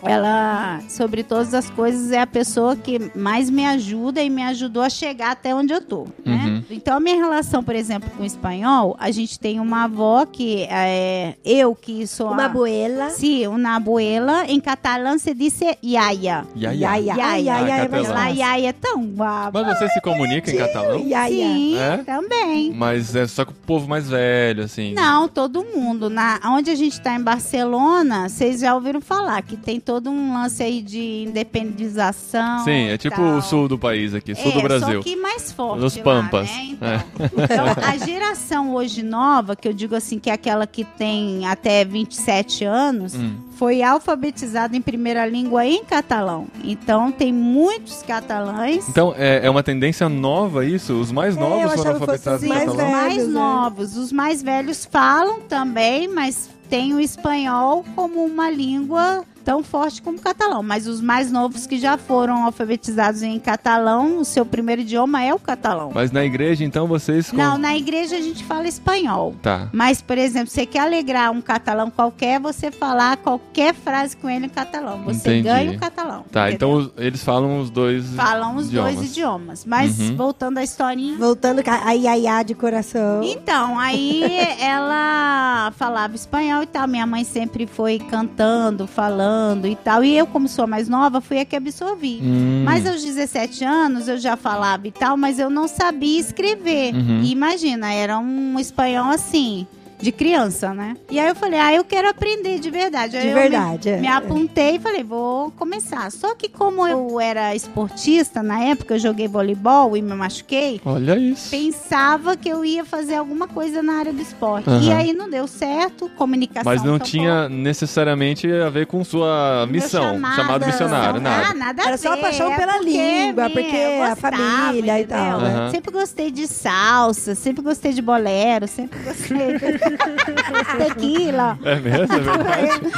ela, 0.08 0.80
sobre 0.90 1.24
todas 1.24 1.54
as 1.54 1.70
coisas, 1.70 2.12
é 2.12 2.22
a 2.22 2.28
pessoa 2.28 2.76
que 2.76 3.12
mais 3.16 3.50
me 3.50 3.66
ajuda 3.66 4.22
e 4.22 4.30
me 4.30 4.42
ajudou 4.44 4.82
a 4.84 4.90
chegar 4.90 5.32
até 5.32 5.54
onde 5.54 5.74
eu 5.74 5.82
tô, 5.82 6.08
né? 6.24 6.46
Uhum. 6.46 6.64
Então, 6.70 6.98
a 6.98 7.00
minha 7.00 7.16
relação, 7.16 7.64
por 7.64 7.76
exemplo, 7.76 8.10
com 8.16 8.24
o 8.24 8.26
espanhol, 8.26 8.96
a 9.00 9.12
gente 9.12 9.40
tem 9.40 9.60
uma 9.60 9.86
avó 9.86 10.26
que 10.26 10.64
é 10.70 11.36
eu 11.44 11.76
que 11.76 12.06
sou 12.08 12.32
Uma 12.32 12.44
a... 12.44 12.46
abuela. 12.46 13.10
Sim, 13.10 13.48
uma 13.48 13.76
abuela. 13.76 14.46
Em 14.48 14.60
catalão 14.60 15.18
se 15.18 15.34
diz 15.34 15.60
yaya. 15.84 16.46
Yaya. 16.56 16.74
Yaya. 16.98 17.14
Ai, 17.16 17.50
ai, 17.50 17.72
ai, 17.72 17.90
Ah, 18.16 18.30
é 18.30 18.34
yaya 18.34 18.70
é 18.70 18.74
tão 18.74 19.04
guapa. 19.06 19.64
Mas 19.64 19.78
você 19.80 19.90
se 19.90 20.02
comunica 20.02 20.52
em 20.52 20.58
catalão? 20.58 21.00
Yaya. 21.00 21.30
Sim, 21.48 21.78
É? 21.78 21.98
também. 21.98 22.72
Mas 22.74 23.16
é 23.16 23.26
só 23.28 23.46
com 23.46 23.52
o 23.52 23.56
povo 23.56 23.88
mais 23.88 24.10
velho, 24.10 24.64
assim. 24.64 24.94
Não, 24.94 25.28
todo 25.28 25.64
mundo. 25.64 26.10
Na, 26.10 26.40
onde 26.46 26.70
a 26.70 26.76
gente 26.76 27.00
tá 27.02 27.16
em 27.16 27.22
Barcelona, 27.22 28.30
vocês 28.30 28.60
já 28.62 28.74
ouviram 28.76 29.02
falar 29.02 29.42
que 29.42 29.56
tem 29.58 29.80
todo 29.80 29.95
um 30.10 30.34
lance 30.34 30.62
aí 30.64 30.82
de 30.82 31.24
independização. 31.28 32.64
Sim, 32.64 32.88
é 32.90 32.98
tipo 32.98 33.16
tal. 33.16 33.38
o 33.38 33.42
sul 33.42 33.68
do 33.68 33.78
país 33.78 34.14
aqui, 34.14 34.36
sul 34.36 34.52
é, 34.52 34.54
do 34.54 34.62
Brasil. 34.62 35.02
Só 35.02 35.10
que 35.10 35.16
mais 35.16 35.52
forte. 35.52 35.82
Nos 35.82 35.96
lá, 35.98 36.04
Pampas. 36.04 36.50
né? 36.50 36.66
Então, 36.72 37.02
então, 37.44 37.66
a 37.84 37.98
geração 37.98 38.74
hoje 38.74 39.04
nova, 39.04 39.56
que 39.56 39.68
eu 39.68 39.74
digo 39.74 39.96
assim, 39.96 40.20
que 40.20 40.30
é 40.30 40.34
aquela 40.34 40.66
que 40.68 40.84
tem 40.84 41.46
até 41.48 41.84
27 41.86 42.64
anos, 42.66 43.16
Hum. 43.16 43.36
foi 43.58 43.82
alfabetizada 43.82 44.76
em 44.76 44.82
primeira 44.82 45.26
língua 45.26 45.66
em 45.66 45.84
catalão. 45.86 46.48
Então, 46.64 47.12
tem 47.12 47.32
muitos 47.34 48.04
catalães. 48.04 48.88
Então, 48.90 49.14
é, 49.18 49.46
é 49.46 49.50
uma 49.50 49.64
tendência 49.64 50.10
nova 50.10 50.66
isso? 50.66 50.94
Os 50.94 51.12
mais 51.12 51.36
É, 51.36 51.40
novos 51.40 51.74
foram 51.76 51.92
alfabetizados 51.92 52.42
os 52.42 52.46
em 52.46 52.50
mais 52.50 52.70
Os 52.70 52.76
catalão? 52.76 52.92
velhos. 53.00 53.16
mais 53.16 53.28
né? 53.28 53.34
novos. 53.34 53.98
Os 53.98 54.12
mais 54.12 54.42
velhos 54.44 54.86
falam 54.86 55.42
também, 55.42 56.08
mas 56.08 56.50
tem 56.70 56.94
o 56.94 57.00
espanhol 57.00 57.86
como 57.96 58.24
uma 58.26 58.50
língua 58.50 59.24
tão 59.46 59.62
forte 59.64 60.02
como 60.02 60.18
o 60.18 60.22
catalão. 60.22 60.64
Mas 60.64 60.88
os 60.88 61.00
mais 61.00 61.32
novos 61.32 61.68
que 61.68 61.78
já 61.78 61.98
foram 61.98 62.44
alfabetizados 62.46 63.22
em 63.22 63.40
catalão, 63.40 64.18
o 64.18 64.26
seu 64.26 64.44
primeiro 64.46 64.82
idioma 64.82 65.22
é 65.24 65.32
o 65.34 65.40
catalão. 65.40 65.92
Mas 65.94 66.12
na 66.12 66.26
igreja, 66.26 66.64
então, 66.66 66.88
vocês... 66.88 67.30
com- 67.30 67.38
Não, 67.38 67.58
na 67.58 67.78
igreja 67.78 68.18
a 68.18 68.22
gente 68.22 68.44
fala 68.44 68.68
espanhol. 68.68 69.36
Tá. 69.42 69.70
Mas, 69.72 70.02
por 70.02 70.18
exemplo, 70.18 70.48
você 70.50 70.66
quer 70.66 70.80
alegrar 70.80 71.32
um 71.32 71.42
catalão 71.42 71.92
qualquer, 71.92 72.40
você 72.40 72.72
falar 72.72 73.18
qualquer 73.18 73.76
frase 73.76 74.18
com 74.18 74.28
ele 74.28 74.48
em 74.48 74.50
catalão. 74.50 75.04
Você 75.04 75.30
Entendi. 75.38 75.44
ganha 75.44 75.72
o 75.74 75.80
catalão. 75.80 76.26
Tá, 76.32 76.50
entendeu? 76.50 76.56
então 76.56 76.72
os- 76.74 76.92
eles 76.98 77.24
falam 77.24 77.60
os 77.60 77.70
dois 77.70 78.04
Falam 78.16 78.56
os 78.56 78.68
idiomas. 78.68 78.96
dois 78.96 79.12
idiomas. 79.12 79.66
Mas, 79.66 80.00
Uhum. 80.00 80.16
voltando 80.16 80.58
à 80.58 80.64
historinha... 80.64 81.18
Voltando 81.18 81.62
a 81.68 81.92
Yaya 81.92 82.42
de 82.44 82.56
coração. 82.56 83.22
Então, 83.24 83.78
aí 83.78 84.24
ela 84.60 85.72
falava 85.78 86.16
espanhol 86.16 86.64
e 86.64 86.66
tal. 86.66 86.88
Minha 86.88 87.06
mãe 87.06 87.24
sempre 87.24 87.68
foi 87.68 88.00
cantando, 88.00 88.88
falando 88.88 89.35
e 89.68 89.76
tal. 89.76 90.04
E 90.04 90.18
eu, 90.18 90.28
como 90.28 90.48
sou 90.48 90.68
mais 90.68 90.88
nova, 90.90 91.22
fui 91.22 91.40
a 91.40 91.46
que 91.46 91.56
absorvi. 91.56 92.20
Hum. 92.22 92.64
Mas 92.66 92.86
aos 92.86 93.04
17 93.04 93.64
anos 93.64 94.08
eu 94.08 94.18
já 94.18 94.36
falava 94.36 94.88
e 94.88 94.92
tal, 94.92 95.18
mas 95.18 95.40
eu 95.40 95.50
não 95.50 95.68
sabia 95.68 96.20
escrever. 96.20 96.94
Uhum. 96.94 97.22
E 97.24 97.32
imagina, 97.32 97.94
era 97.94 98.18
um 98.18 98.60
espanhol 98.60 99.10
assim, 99.10 99.68
de 100.00 100.12
criança, 100.12 100.74
né? 100.74 100.96
E 101.10 101.20
aí 101.20 101.28
eu 101.28 101.36
falei, 101.36 101.60
ah, 101.60 101.74
eu 101.74 101.84
quero 101.84 102.08
aprender 102.10 102.60
de 102.60 102.70
verdade. 102.70 103.16
Aí 103.18 103.24
De 103.24 103.30
eu 103.30 103.36
me- 103.36 103.42
verdade, 103.42 103.90
é. 103.90 103.98
Me, 103.98 104.08
apontei 104.08 104.76
e 104.76 104.80
falei, 104.80 105.04
vou 105.04 105.52
começar. 105.52 106.12
Só 106.12 106.36
que 106.36 106.48
como 106.50 106.86
eu 106.88 107.20
era 107.20 107.56
esportista 107.56 108.44
na 108.44 108.60
época, 108.62 108.96
eu 108.96 109.00
joguei 109.00 109.28
voleibol 109.28 109.96
e 109.98 110.02
me 110.02 110.14
machuquei. 110.14 110.80
Olha 110.86 111.18
isso. 111.18 111.50
Pensava 111.50 112.36
que 112.36 112.48
eu 112.50 112.64
ia 112.66 112.84
fazer 112.86 113.16
alguma 113.16 113.48
coisa 113.48 113.82
na 113.82 113.94
área 114.00 114.14
do 114.14 114.22
esporte. 114.22 114.70
Aham. 114.70 114.82
E 114.84 114.92
aí 114.92 115.14
não 115.14 115.30
deu 115.30 115.48
certo, 115.48 116.10
comunicação. 116.18 116.64
Mas 116.72 116.84
não 116.84 116.98
tão 117.00 117.08
tinha 117.08 117.48
necessariamente 117.50 118.52
a 118.52 118.70
ver 118.70 118.86
com 118.88 119.04
sua 119.04 119.66
missão, 119.70 120.20
chamado 120.36 120.66
missionário, 120.66 121.18
Ah, 121.18 121.22
nada. 121.22 121.54
nada 121.54 121.84
a 121.84 121.88
Era 121.88 121.98
só 121.98 122.14
a 122.14 122.18
paixão 122.18 122.52
é 122.52 122.58
pela 122.58 122.74
porque, 122.74 122.90
língua, 122.92 123.50
porque 123.50 123.76
eu 123.76 124.04
a 124.04 124.10
gostava, 124.10 124.36
família 124.38 125.00
e 125.02 125.06
tal, 125.06 125.40
entendeu? 125.40 125.40
né? 125.64 125.70
Sempre 125.72 125.92
gostei 125.92 126.32
de 126.32 126.48
salsa, 126.48 127.34
sempre 127.36 127.64
gostei 127.64 127.94
de 127.94 128.02
bolero, 128.02 128.68
sempre 128.68 129.00
gostei 129.00 129.56
tequila. 130.78 131.58
É 131.64 131.76
mesmo? 131.76 132.14
É 132.14 132.20
verdade? 132.20 132.92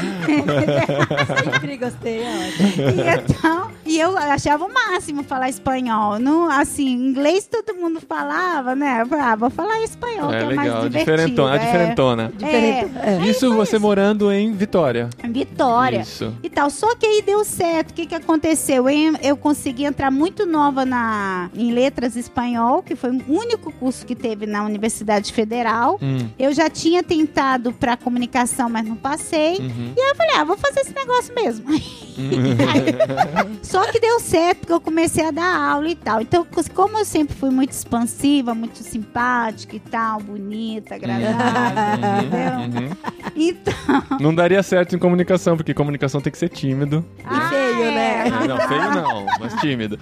Sempre 1.51 1.77
gostei, 1.77 2.22
é. 2.22 2.50
E 2.50 3.20
então, 3.20 3.72
e 3.86 4.00
eu 4.00 4.17
achava 4.17 4.65
o 4.65 4.74
máximo 4.74 5.24
falar 5.24 5.50
espanhol. 5.50 6.20
Não, 6.20 6.50
assim, 6.50 6.91
inglês 6.91 7.48
todo 7.48 7.75
mundo 7.77 8.00
falava, 8.01 8.75
né? 8.75 9.01
Eu 9.01 9.08
falava, 9.08 9.32
ah, 9.32 9.36
vou 9.36 9.50
falar 9.50 9.82
espanhol, 9.84 10.32
É 10.34 10.38
que 10.39 10.44
é 10.44 10.56
mais 10.56 10.67
legal, 10.67 10.89
divertido. 10.89 11.17
diferentona, 11.17 11.51
a 11.51 11.56
é. 11.56 11.60
diferentona. 11.65 12.32
Diferente. 12.36 12.91
É. 13.03 13.17
Isso 13.27 13.53
você 13.53 13.77
morando 13.79 14.32
em 14.32 14.51
Vitória. 14.53 15.10
Vitória. 15.29 16.01
Isso. 16.01 16.34
e 16.44 16.50
tal. 16.50 16.70
Só 16.70 16.96
que 16.96 17.06
aí 17.06 17.22
deu 17.22 17.44
certo. 17.44 17.91
O 17.91 17.94
que, 17.94 18.06
que 18.06 18.15
aconteceu? 18.15 18.89
Eu, 18.89 19.15
eu 19.22 19.38
consegui 19.38 19.86
entrar 19.86 20.12
muito 20.12 20.46
nova 20.46 20.86
na, 20.86 21.50
em 21.53 21.72
Letras 21.72 22.15
Espanhol, 22.15 22.82
que 22.84 22.96
foi 22.96 23.12
o 23.12 23.24
único 23.27 23.72
curso 23.74 24.06
que 24.06 24.15
teve 24.15 24.46
na 24.46 24.63
Universidade 24.63 25.32
Federal. 25.34 25.98
Hum, 26.01 26.27
Eu 26.38 26.53
já 26.53 26.70
tinha 26.77 27.01
tentado 27.01 27.74
para 27.74 27.98
comunicação, 27.98 28.69
mas 28.69 28.86
não 28.88 28.96
passei. 28.96 29.57
uhum. 29.57 29.93
E 29.98 30.01
aí 30.01 30.10
eu 30.10 30.15
falei, 30.15 30.36
ah, 30.36 30.43
vou 30.43 30.57
fazer 30.57 30.81
esse 30.81 30.93
negócio 30.93 31.34
mesmo. 31.34 31.65
Só 33.63 33.91
que 33.91 34.00
deu 34.00 34.19
certo, 34.19 34.60
porque 34.60 34.74
eu 34.74 34.79
comecei 34.81 35.25
a 35.25 35.31
dar 35.31 35.55
aula 35.55 35.89
e 35.89 35.96
tal. 35.96 36.22
Então, 36.22 36.46
como 36.74 37.00
eu 37.00 37.05
sempre 37.05 37.36
fui 37.36 37.50
muito 37.50 37.72
expansiva, 37.72 38.53
muito 38.53 38.77
simpática 38.84 39.75
e 39.75 39.79
tal, 39.79 40.19
bonita, 40.22 40.96
agradável, 40.96 41.39
entendeu? 42.19 42.81
Uhum. 42.81 42.89
Então, 43.36 43.74
Não 44.19 44.34
daria 44.34 44.62
certo 44.62 44.96
em 44.96 45.00
comunicação, 45.00 45.57
porque 45.57 45.74
comunicação 45.74 46.22
tem 46.22 46.31
que 46.31 46.38
ser 46.38 46.50
tímido. 46.50 47.03
E 47.19 47.50
feio, 47.50 47.91
né? 47.91 48.06
Não, 48.29 48.67
feio 48.67 48.91
não, 48.91 49.25
mas 49.39 49.53
tímido. 49.62 50.00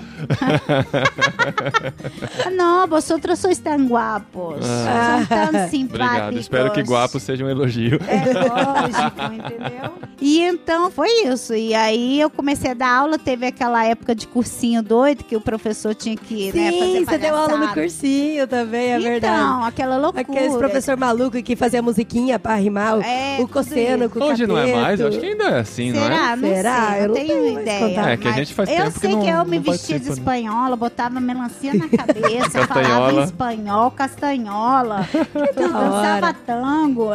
No, 2.55 2.87
vosotros 2.87 3.39
sois 3.39 3.59
tan 3.59 3.87
guapos. 3.87 4.65
Ah. 4.65 5.19
Son 5.19 5.25
tan 5.51 5.69
simpáticos. 5.69 5.95
Obrigado. 6.05 6.37
Espero 6.39 6.71
que 6.71 6.81
guapo 6.81 7.19
seja 7.19 7.43
um 7.45 7.49
elogio. 7.49 7.99
É 8.07 8.33
lógico, 8.33 9.33
entendeu? 9.33 9.91
E 10.21 10.41
então 10.41 10.89
foi 10.91 11.09
isso. 11.27 11.53
E 11.53 11.73
aí 11.73 12.19
eu 12.19 12.29
comecei 12.29 12.71
a 12.71 12.73
dar 12.73 12.89
aula, 12.89 13.17
teve 13.17 13.45
aquela 13.45 13.83
época 13.85 14.15
de 14.15 14.27
cursinho 14.27 14.81
doido 14.81 15.23
que 15.23 15.35
o 15.35 15.41
professor 15.41 15.93
tinha 15.93 16.15
que 16.15 16.51
né, 16.53 16.71
fazer 16.71 16.85
Sim, 16.85 17.05
você 17.05 17.17
deu 17.17 17.35
aula 17.35 17.57
no 17.57 17.73
cursinho 17.73 18.47
também, 18.47 18.93
é 18.93 18.97
então, 18.97 19.09
verdade. 19.11 19.67
aquela 19.67 19.97
loucura. 19.97 20.21
Aqueles 20.21 20.55
professor 20.55 20.97
maluco 20.97 21.41
que 21.43 21.55
fazia 21.55 21.81
musiquinha 21.81 22.39
pra 22.39 22.55
rimar 22.55 22.97
o, 22.97 23.01
É, 23.01 23.37
o 23.39 23.47
cosseno 23.47 24.09
com 24.09 24.19
o 24.19 24.23
Hoje 24.23 24.47
não 24.47 24.57
é 24.57 24.73
mais? 24.73 24.99
Eu 24.99 25.07
acho 25.09 25.19
que 25.19 25.25
ainda 25.25 25.43
é 25.45 25.59
assim, 25.59 25.91
não 25.91 26.01
é? 26.01 26.03
Será? 26.03 26.35
Não 26.35 26.49
Será? 26.49 26.91
sei, 26.91 26.95
Eu 26.95 27.01
não 27.01 27.07
não 27.07 27.13
tenho 27.15 27.27
tenho 27.27 27.59
ideia. 27.61 27.99
É, 28.13 28.14
É, 28.15 28.17
que 28.17 28.27
a 28.27 28.31
gente 28.31 28.53
faz 28.53 28.69
eu 28.69 28.75
tempo 28.77 28.91
que 28.93 28.99
sei 28.99 29.11
não- 29.15 29.21
que 29.23 29.29
eu 29.29 29.45
me 29.45 29.59
vestia 29.59 29.99
de 29.99 30.07
né? 30.07 30.13
espanhola, 30.13 30.75
botava 30.75 31.19
melancia 31.19 31.73
na 31.73 31.87
cabeça, 31.87 32.65
falava 32.67 33.23
espanhol, 33.23 33.91
castanhola, 33.91 35.07
eu 35.13 35.53
da 35.53 35.79
dançava 35.79 36.33
tango. 36.45 37.09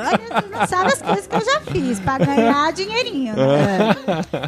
Sabe 0.68 0.92
as 0.92 1.02
coisas 1.02 1.26
que 1.26 1.34
eu 1.36 1.44
já 1.44 1.60
fiz 1.62 2.00
pra 2.00 2.18
ganhar 2.18 2.72
dinheirinho. 2.72 3.34
Né? 3.36 3.96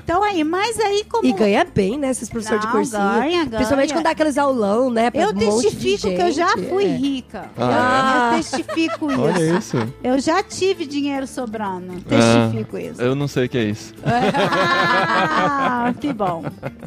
Então 0.04 0.23
aí, 0.23 0.44
mas 0.44 0.78
aí 0.78 1.04
como... 1.09 1.26
E 1.26 1.32
ganha 1.32 1.64
bem, 1.64 1.99
né, 1.99 2.11
esses 2.11 2.28
professores 2.28 2.61
de 2.61 2.66
Não, 2.66 2.73
cursinho. 2.73 3.02
ganha, 3.02 3.47
Principalmente 3.47 3.88
ganha. 3.88 3.99
quando 3.99 4.04
dá 4.04 4.11
aqueles 4.11 4.38
aulão, 4.38 4.90
né? 4.90 5.11
pra 5.11 5.21
Eu 5.23 5.30
um 5.30 5.32
de 5.32 5.47
testifico 5.47 6.09
que 6.14 6.21
eu 6.23 6.32
já 6.32 6.56
fui 6.56 6.85
É. 6.85 6.97
rica. 6.97 7.44
Ah, 7.59 8.32
Eu 8.32 8.38
testifico 8.38 9.11
isso. 9.11 9.21
Olha 9.21 9.59
isso. 9.59 9.76
Eu 10.02 10.18
já 10.21 10.42
tive 10.42 10.87
dinheiro 10.87 11.26
sobrando. 11.26 12.00
Testifico 12.02 12.78
isso. 12.78 13.00
Eu 13.00 13.14
não 13.14 13.26
sei 13.28 13.47
o 13.47 13.49
que 13.49 13.59
é 13.59 13.64
isso. 13.64 13.94
Ah, 14.04 15.92
que 16.00 16.12
bom. 16.12 16.41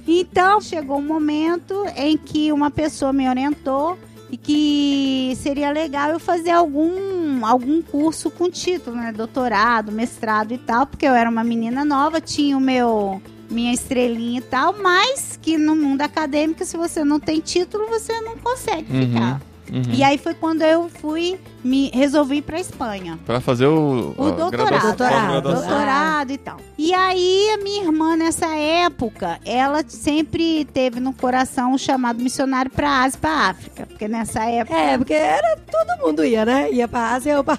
Então, 0.08 0.62
chegou 0.62 0.98
um 0.98 1.06
momento 1.06 1.74
em 1.96 2.18
que 2.18 2.52
uma 2.52 2.70
pessoa 2.72 3.12
me 3.14 3.28
orientou 3.28 3.98
e 4.32 4.38
que 4.38 5.34
seria 5.38 5.72
legal 5.72 6.10
eu 6.10 6.20
fazer 6.20 6.52
algum, 6.52 7.46
algum 7.46 7.82
curso 7.82 8.30
com 8.32 8.50
título, 8.50 8.96
né? 8.96 9.12
Doutorado, 9.12 9.92
mestrado 9.92 10.52
e 10.54 10.58
tal, 10.58 10.86
porque 10.88 11.06
eu 11.06 11.14
era 11.14 11.30
uma 11.30 11.44
menina 11.44 11.86
nova, 11.86 12.20
tinha 12.22 12.58
o 12.58 12.62
meu 12.62 13.22
minha 13.50 13.72
estrelinha 13.72 14.40
e 14.40 14.42
tal, 14.42 14.74
mas 14.82 15.38
que 15.40 15.56
no 15.58 15.76
mundo 15.76 16.02
acadêmico, 16.02 16.66
se 16.66 16.76
você 16.76 17.04
não 17.04 17.20
tem 17.20 17.40
título, 17.40 17.86
você 17.88 18.20
não 18.22 18.36
consegue 18.38 18.92
Uhum. 18.92 19.08
ficar. 19.14 19.42
Uhum. 19.72 19.82
E 19.94 20.04
aí 20.04 20.18
foi 20.18 20.34
quando 20.34 20.62
eu 20.62 20.90
fui, 20.90 21.40
me 21.64 21.90
resolvi 21.94 22.38
ir 22.38 22.42
pra 22.42 22.60
Espanha. 22.60 23.18
Pra 23.26 23.40
fazer 23.42 23.66
o, 23.66 24.14
O 24.18 24.28
a 24.28 24.32
doutorado. 24.32 24.52
graduação- 24.52 24.90
Doutorado. 24.96 25.42
Doutorado 25.54 26.32
e 26.32 26.38
tal. 26.38 26.58
E 26.78 26.94
aí, 26.94 27.50
a 27.54 27.58
minha 27.64 27.84
irmã, 27.84 28.16
nessa 28.16 28.48
época, 28.56 29.40
ela 29.46 29.84
sempre 29.88 30.66
teve 30.66 31.00
no 31.00 31.14
coração 31.14 31.74
o 31.74 31.78
chamado 31.78 32.22
missionário 32.22 32.70
pra 32.72 33.04
Ásia 33.04 33.18
e 33.18 33.22
pra 33.22 33.32
África. 33.50 33.86
Porque 33.88 34.08
nessa 34.08 34.44
época. 34.46 34.78
É, 34.78 34.98
porque 34.98 35.14
era 35.14 35.58
todo 35.72 36.06
mundo 36.08 36.24
ia, 36.24 36.46
né? 36.46 36.72
Ia 36.72 36.88
pra 36.88 37.12
Ásia, 37.14 37.32
eu 37.34 37.44
pra... 37.44 37.58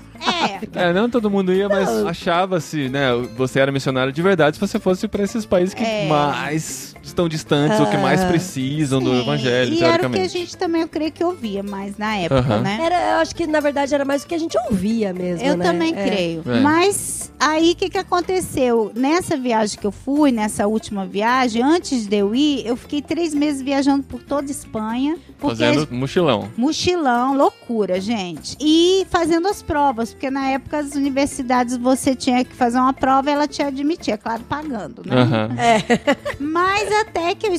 É. 0.74 0.88
É, 0.88 0.92
não 0.92 1.08
todo 1.10 1.30
mundo 1.30 1.52
ia, 1.52 1.68
mas 1.68 1.88
achava-se, 2.06 2.88
né? 2.88 3.08
Você 3.36 3.60
era 3.60 3.70
missionário 3.70 4.12
de 4.12 4.22
verdade 4.22 4.56
se 4.56 4.60
você 4.60 4.78
fosse 4.78 5.06
pra 5.06 5.22
esses 5.22 5.44
países 5.44 5.74
que 5.74 5.82
É. 5.84 6.06
mais 6.08 6.94
estão 7.06 7.28
distantes 7.28 7.78
ou 7.80 7.86
que 7.86 7.96
mais 7.96 8.22
precisam 8.24 9.00
do 9.00 9.14
evangelho, 9.14 9.72
E 9.74 9.78
era 9.82 9.86
o 9.96 9.98
que 10.00 10.06
a 10.06 10.08
teoricamente. 10.08 10.28
gente 10.38 10.56
também, 10.56 10.82
eu 10.82 10.88
creio 10.88 11.12
que 11.12 11.22
ouvia 11.24 11.62
mais 11.62 11.96
na 11.96 12.16
época, 12.16 12.40
Aham. 12.40 12.60
né? 12.60 12.78
Era, 12.82 13.10
eu 13.12 13.16
acho 13.20 13.34
que, 13.34 13.46
na 13.46 13.60
verdade, 13.60 13.94
era 13.94 14.04
mais 14.04 14.22
o 14.22 14.26
que 14.26 14.34
a 14.34 14.38
gente 14.38 14.56
ouvia 14.70 15.12
mesmo, 15.12 15.46
Eu 15.46 15.56
né? 15.56 15.64
também 15.64 15.94
É. 15.96 16.04
creio. 16.04 16.42
É. 16.46 16.60
Mas 16.60 17.32
aí 17.38 17.72
o 17.72 17.76
que, 17.76 17.88
que 17.90 17.98
aconteceu? 17.98 18.90
Nessa 18.94 19.36
viagem 19.36 19.78
que 19.78 19.86
eu 19.86 19.92
fui, 19.92 20.30
nessa 20.32 20.66
última 20.66 21.06
viagem, 21.06 21.62
antes 21.62 22.06
de 22.06 22.16
eu 22.16 22.34
ir, 22.34 22.66
eu 22.66 22.76
fiquei 22.76 23.00
três 23.02 23.34
meses 23.34 23.62
viajando 23.62 24.02
por 24.02 24.22
toda 24.22 24.48
a 24.48 24.50
Espanha. 24.50 25.16
Fazendo 25.38 25.86
mochilão. 25.90 26.48
Mochilão, 26.56 27.36
loucura, 27.36 28.00
gente. 28.00 28.56
E 28.60 29.06
fazendo 29.10 29.46
as 29.48 29.62
provas, 29.62 30.12
porque 30.12 30.30
na 30.30 30.48
época 30.50 30.78
as 30.78 30.94
universidades 30.94 31.76
você 31.76 32.14
tinha 32.14 32.44
que 32.44 32.54
fazer 32.54 32.78
uma 32.78 32.92
prova 32.92 33.30
e 33.30 33.32
ela 33.32 33.46
te 33.46 33.62
admitia, 33.62 34.16
claro, 34.18 34.42
pagando, 34.48 35.02
né? 35.04 35.14
Aham. 35.16 35.50
Mas 36.40 36.90
até 37.00 37.34
que 37.34 37.46
eu, 37.46 37.52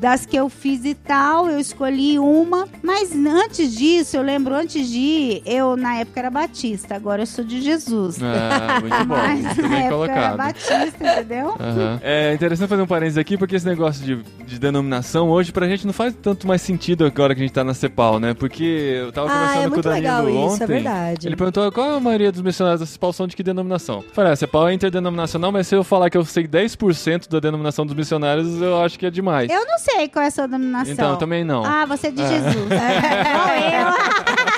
das 0.00 0.26
que 0.26 0.36
eu 0.36 0.48
fiz 0.48 0.84
e 0.84 0.94
tal, 0.94 1.48
eu 1.48 1.58
escolhi 1.58 2.18
uma. 2.18 2.68
Mas 2.82 3.14
antes 3.14 3.74
disso, 3.76 4.16
eu 4.16 4.22
lembro, 4.22 4.54
antes 4.54 4.88
de 4.88 4.98
ir, 4.98 5.42
eu 5.46 5.76
na 5.76 5.96
época 5.96 6.20
era 6.20 6.30
batista, 6.30 6.94
agora 6.94 7.22
eu 7.22 7.26
sou 7.26 7.44
de 7.44 7.60
Jesus. 7.60 8.18
Ah, 8.22 8.80
muito 8.80 9.04
bom. 9.06 9.14
Mas 9.20 9.40
Muito 9.44 9.62
na 9.62 9.68
bem 9.68 9.78
época 9.86 9.94
eu 9.94 10.04
era 10.04 10.12
colocado. 10.14 10.36
batista, 10.36 11.12
entendeu? 11.12 11.54
Aham. 11.60 12.00
É 12.02 12.34
interessante 12.34 12.68
fazer 12.68 12.82
um 12.82 12.86
parênteses 12.86 13.18
aqui, 13.18 13.36
porque 13.36 13.56
esse 13.56 13.66
negócio 13.66 14.04
de, 14.04 14.22
de 14.46 14.58
denominação 14.58 15.28
hoje 15.30 15.52
pra 15.52 15.66
gente 15.68 15.86
não 15.86 15.92
faz 15.92 16.14
tanto 16.22 16.46
mais 16.46 16.62
sentido 16.62 17.04
agora 17.04 17.34
que 17.34 17.40
a 17.40 17.44
gente 17.44 17.52
tá 17.54 17.62
na 17.64 17.74
CEPAL, 17.74 18.18
né? 18.18 18.34
Porque 18.34 18.62
eu 18.64 19.12
tava 19.12 19.28
Ah, 19.28 19.32
conversando 19.32 19.58
é 19.58 19.62
com 19.62 19.66
o 19.66 19.70
muito 19.70 19.88
Danilo 19.88 19.94
legal 20.24 20.26
ontem. 20.44 20.54
isso, 20.54 20.62
é 20.62 20.66
verdade. 20.66 21.28
Ele 21.28 21.36
perguntou 21.36 21.70
qual 21.72 21.94
a 21.96 22.00
maioria 22.00 22.32
dos 22.32 22.42
missionários 22.42 22.80
da 22.80 22.86
CEPAL 22.86 23.12
são 23.12 23.26
de 23.26 23.36
que 23.36 23.42
denominação. 23.42 23.96
Eu 24.06 24.14
Falei, 24.14 24.30
ah, 24.30 24.34
a 24.34 24.36
CEPAL 24.36 24.68
é 24.68 24.74
interdenominacional, 24.74 25.52
mas 25.52 25.66
se 25.66 25.74
eu 25.74 25.84
falar 25.84 26.08
que 26.10 26.16
eu 26.16 26.24
sei 26.24 26.46
10% 26.48 27.28
da 27.28 27.40
denominação 27.40 27.84
dos 27.86 27.94
missionários, 27.94 28.60
eu 28.60 28.79
acho 28.82 28.98
que 28.98 29.06
é 29.06 29.10
demais. 29.10 29.50
Eu 29.50 29.66
não 29.66 29.78
sei 29.78 30.08
qual 30.08 30.24
é 30.24 30.28
a 30.28 30.30
sua 30.30 30.46
denominação. 30.46 30.92
Então, 30.92 31.16
também 31.16 31.44
não. 31.44 31.64
Ah, 31.64 31.84
você 31.86 32.08
é 32.08 32.10
de 32.10 32.22
É. 32.22 32.28
Jesus. 32.28 32.54
Igual 32.66 32.78
eu. 33.56 34.40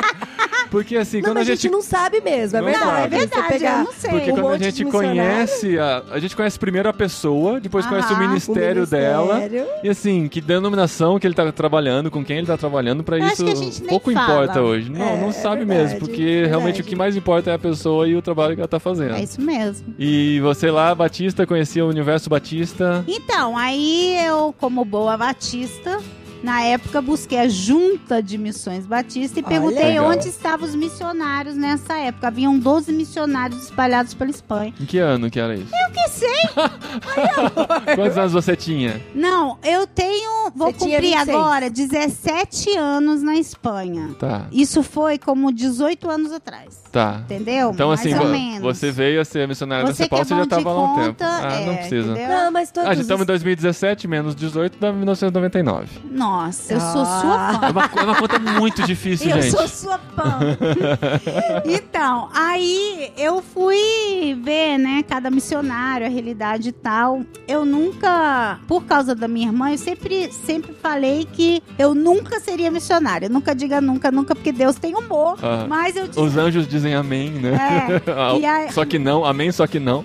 Porque 0.72 0.96
assim, 0.96 1.18
Não, 1.18 1.28
quando 1.28 1.34
mas 1.36 1.48
a 1.50 1.54
gente 1.54 1.68
não 1.68 1.82
sabe 1.82 2.20
mesmo, 2.22 2.56
é 2.56 2.60
Não 2.60 2.66
verdade. 2.66 2.86
Não, 2.90 2.96
é 2.96 3.08
verdade, 3.08 3.48
pegar 3.48 3.78
eu 3.80 3.84
não 3.84 3.92
sei. 3.92 4.10
Porque 4.10 4.32
um 4.32 4.34
quando 4.36 4.52
a 4.54 4.58
gente 4.58 4.84
conhece, 4.86 5.78
a, 5.78 6.02
a 6.12 6.18
gente 6.18 6.34
conhece 6.34 6.58
primeiro 6.58 6.88
a 6.88 6.92
pessoa, 6.94 7.60
depois 7.60 7.84
conhece 7.86 8.10
o 8.12 8.16
ministério, 8.18 8.84
O 8.84 8.86
dela. 8.86 9.34
ministério. 9.36 9.66
E 9.84 9.88
assim, 9.90 10.28
que 10.28 10.40
denominação 10.40 11.18
que 11.18 11.26
ele 11.26 11.34
tá 11.34 11.52
trabalhando, 11.52 12.10
com 12.10 12.24
quem 12.24 12.38
ele 12.38 12.46
tá 12.46 12.56
trabalhando, 12.56 13.04
pra 13.04 13.18
Eu 13.18 13.24
acho 13.24 13.34
isso 13.34 13.44
que 13.44 13.50
a 13.52 13.54
gente 13.54 13.80
nem 13.80 13.88
pouco 13.90 14.10
fala. 14.12 14.44
importa 14.44 14.62
hoje. 14.62 14.90
Não, 14.90 15.02
É, 15.06 15.20
não 15.20 15.28
é 15.28 15.32
sabe 15.32 15.64
verdade, 15.66 15.82
mesmo, 15.90 15.98
porque 16.00 16.22
verdade. 16.24 16.48
realmente 16.48 16.80
o 16.80 16.84
que 16.84 16.96
mais 16.96 17.14
importa 17.16 17.50
é 17.50 17.54
a 17.54 17.58
pessoa 17.58 18.08
e 18.08 18.16
o 18.16 18.22
trabalho 18.22 18.54
que 18.54 18.60
ela 18.62 18.68
tá 18.68 18.80
fazendo. 18.80 19.14
É 19.14 19.22
isso 19.22 19.42
mesmo. 19.42 19.94
E 19.98 20.40
você 20.40 20.70
lá, 20.70 20.94
Batista, 20.94 21.46
conhecia 21.46 21.84
o 21.84 21.88
universo 21.90 22.30
Batista. 22.30 23.04
Então, 23.06 23.58
aí 23.58 24.16
eu, 24.26 24.54
como 24.58 24.86
boa 24.86 25.18
batista, 25.18 25.98
na 26.42 26.62
época 26.62 27.00
busquei 27.00 27.38
a 27.38 27.48
junta 27.48 28.22
de 28.22 28.36
missões 28.38 28.86
batista 28.86 29.38
e 29.38 29.42
Olha. 29.42 29.48
perguntei 29.48 29.84
Legal. 29.84 30.06
onde 30.10 30.28
estavam 30.28 30.66
os 30.68 30.74
missionários 30.74 31.54
nessa 31.56 31.94
época. 31.98 32.28
Haviam 32.28 32.58
12 32.58 32.92
missionários 32.92 33.64
espalhados 33.64 34.14
pela 34.14 34.30
Espanha. 34.30 34.72
Em 34.80 34.84
que 34.84 34.98
ano 34.98 35.30
que 35.30 35.38
era 35.40 35.54
isso? 35.54 35.72
Eu 35.74 35.90
que 35.92 36.08
sei. 36.08 36.28
Quantos 37.96 38.18
anos 38.18 38.32
você 38.32 38.56
tinha? 38.56 39.00
Não, 39.14 39.58
eu 39.62 39.86
tenho, 39.86 40.50
vou 40.54 40.68
Você 40.72 40.78
cumprir 40.78 41.00
26. 41.00 41.28
agora 41.28 41.70
17 41.70 42.76
anos 42.76 43.22
na 43.22 43.36
Espanha. 43.36 44.10
Tá, 44.18 44.46
Isso 44.52 44.82
foi 44.82 45.18
como 45.18 45.52
18 45.52 46.10
anos 46.10 46.32
atrás. 46.32 46.82
tá. 46.90 47.20
Entendeu? 47.24 47.70
Então, 47.70 47.88
Mais 47.88 48.00
assim, 48.00 48.14
ou 48.14 48.20
vo- 48.26 48.28
menos. 48.32 48.60
você 48.60 48.90
veio 48.90 49.20
a 49.20 49.24
ser 49.24 49.46
missionário 49.48 49.86
da 49.86 49.92
Você 49.92 50.04
que 50.08 50.16
CEPAL, 50.16 50.20
é 50.20 50.24
você 50.24 50.28
já 50.30 50.36
bom 50.36 50.42
de 50.42 50.48
tava 50.48 50.72
lá 50.72 50.80
há 50.80 50.84
um 50.84 50.94
tempo. 50.96 51.16
Ah, 51.24 51.52
é, 51.52 51.66
não 51.66 51.74
precisa. 51.76 52.10
entendeu? 52.12 52.28
Não, 52.28 52.50
mas 52.52 52.70
todos 52.70 52.88
Ah, 52.90 52.94
já 52.94 53.00
estamos 53.00 53.20
em 53.20 53.22
os- 53.22 53.26
2017, 53.26 54.08
menos 54.08 54.34
18, 54.34 54.78
dá 54.78 54.92
1999. 54.92 55.88
Nossa, 56.10 56.31
eu 56.68 56.80
sou 56.80 57.04
sua 57.04 57.52
fã. 57.52 57.66
É 57.66 57.70
uma, 57.70 57.90
é 57.96 58.02
uma 58.04 58.14
conta 58.16 58.38
muito 58.38 58.82
difícil, 58.84 59.30
Eu 59.30 59.42
gente. 59.42 59.50
sou 59.56 59.68
sua 59.68 59.98
fã. 59.98 60.38
então, 61.64 62.28
aí 62.34 63.12
eu 63.16 63.42
fui 63.42 64.38
ver, 64.42 64.78
né, 64.78 65.02
cada 65.08 65.30
missionário, 65.30 66.06
a 66.06 66.10
realidade 66.10 66.68
e 66.68 66.72
tal. 66.72 67.22
Eu 67.46 67.64
nunca, 67.64 68.58
por 68.66 68.84
causa 68.84 69.14
da 69.14 69.26
minha 69.28 69.48
irmã, 69.48 69.70
eu 69.70 69.78
sempre, 69.78 70.30
sempre 70.32 70.72
falei 70.74 71.26
que 71.30 71.62
eu 71.78 71.94
nunca 71.94 72.40
seria 72.40 72.70
missionária. 72.70 73.28
Nunca 73.28 73.54
diga 73.54 73.80
nunca, 73.80 74.10
nunca, 74.10 74.34
porque 74.34 74.52
Deus 74.52 74.76
tem 74.76 74.94
humor. 74.94 75.38
Ah. 75.42 75.66
Mas 75.68 75.96
eu 75.96 76.08
Os 76.16 76.36
anjos 76.36 76.66
dizem 76.66 76.94
amém, 76.94 77.30
né? 77.30 77.52
É, 78.06 78.12
Ah, 78.12 78.36
e 78.38 78.44
aí- 78.44 78.72
Só 78.72 78.84
que 78.84 78.98
não, 78.98 79.24
amém, 79.24 79.50
só 79.50 79.66
que 79.66 79.78
não. 79.80 80.04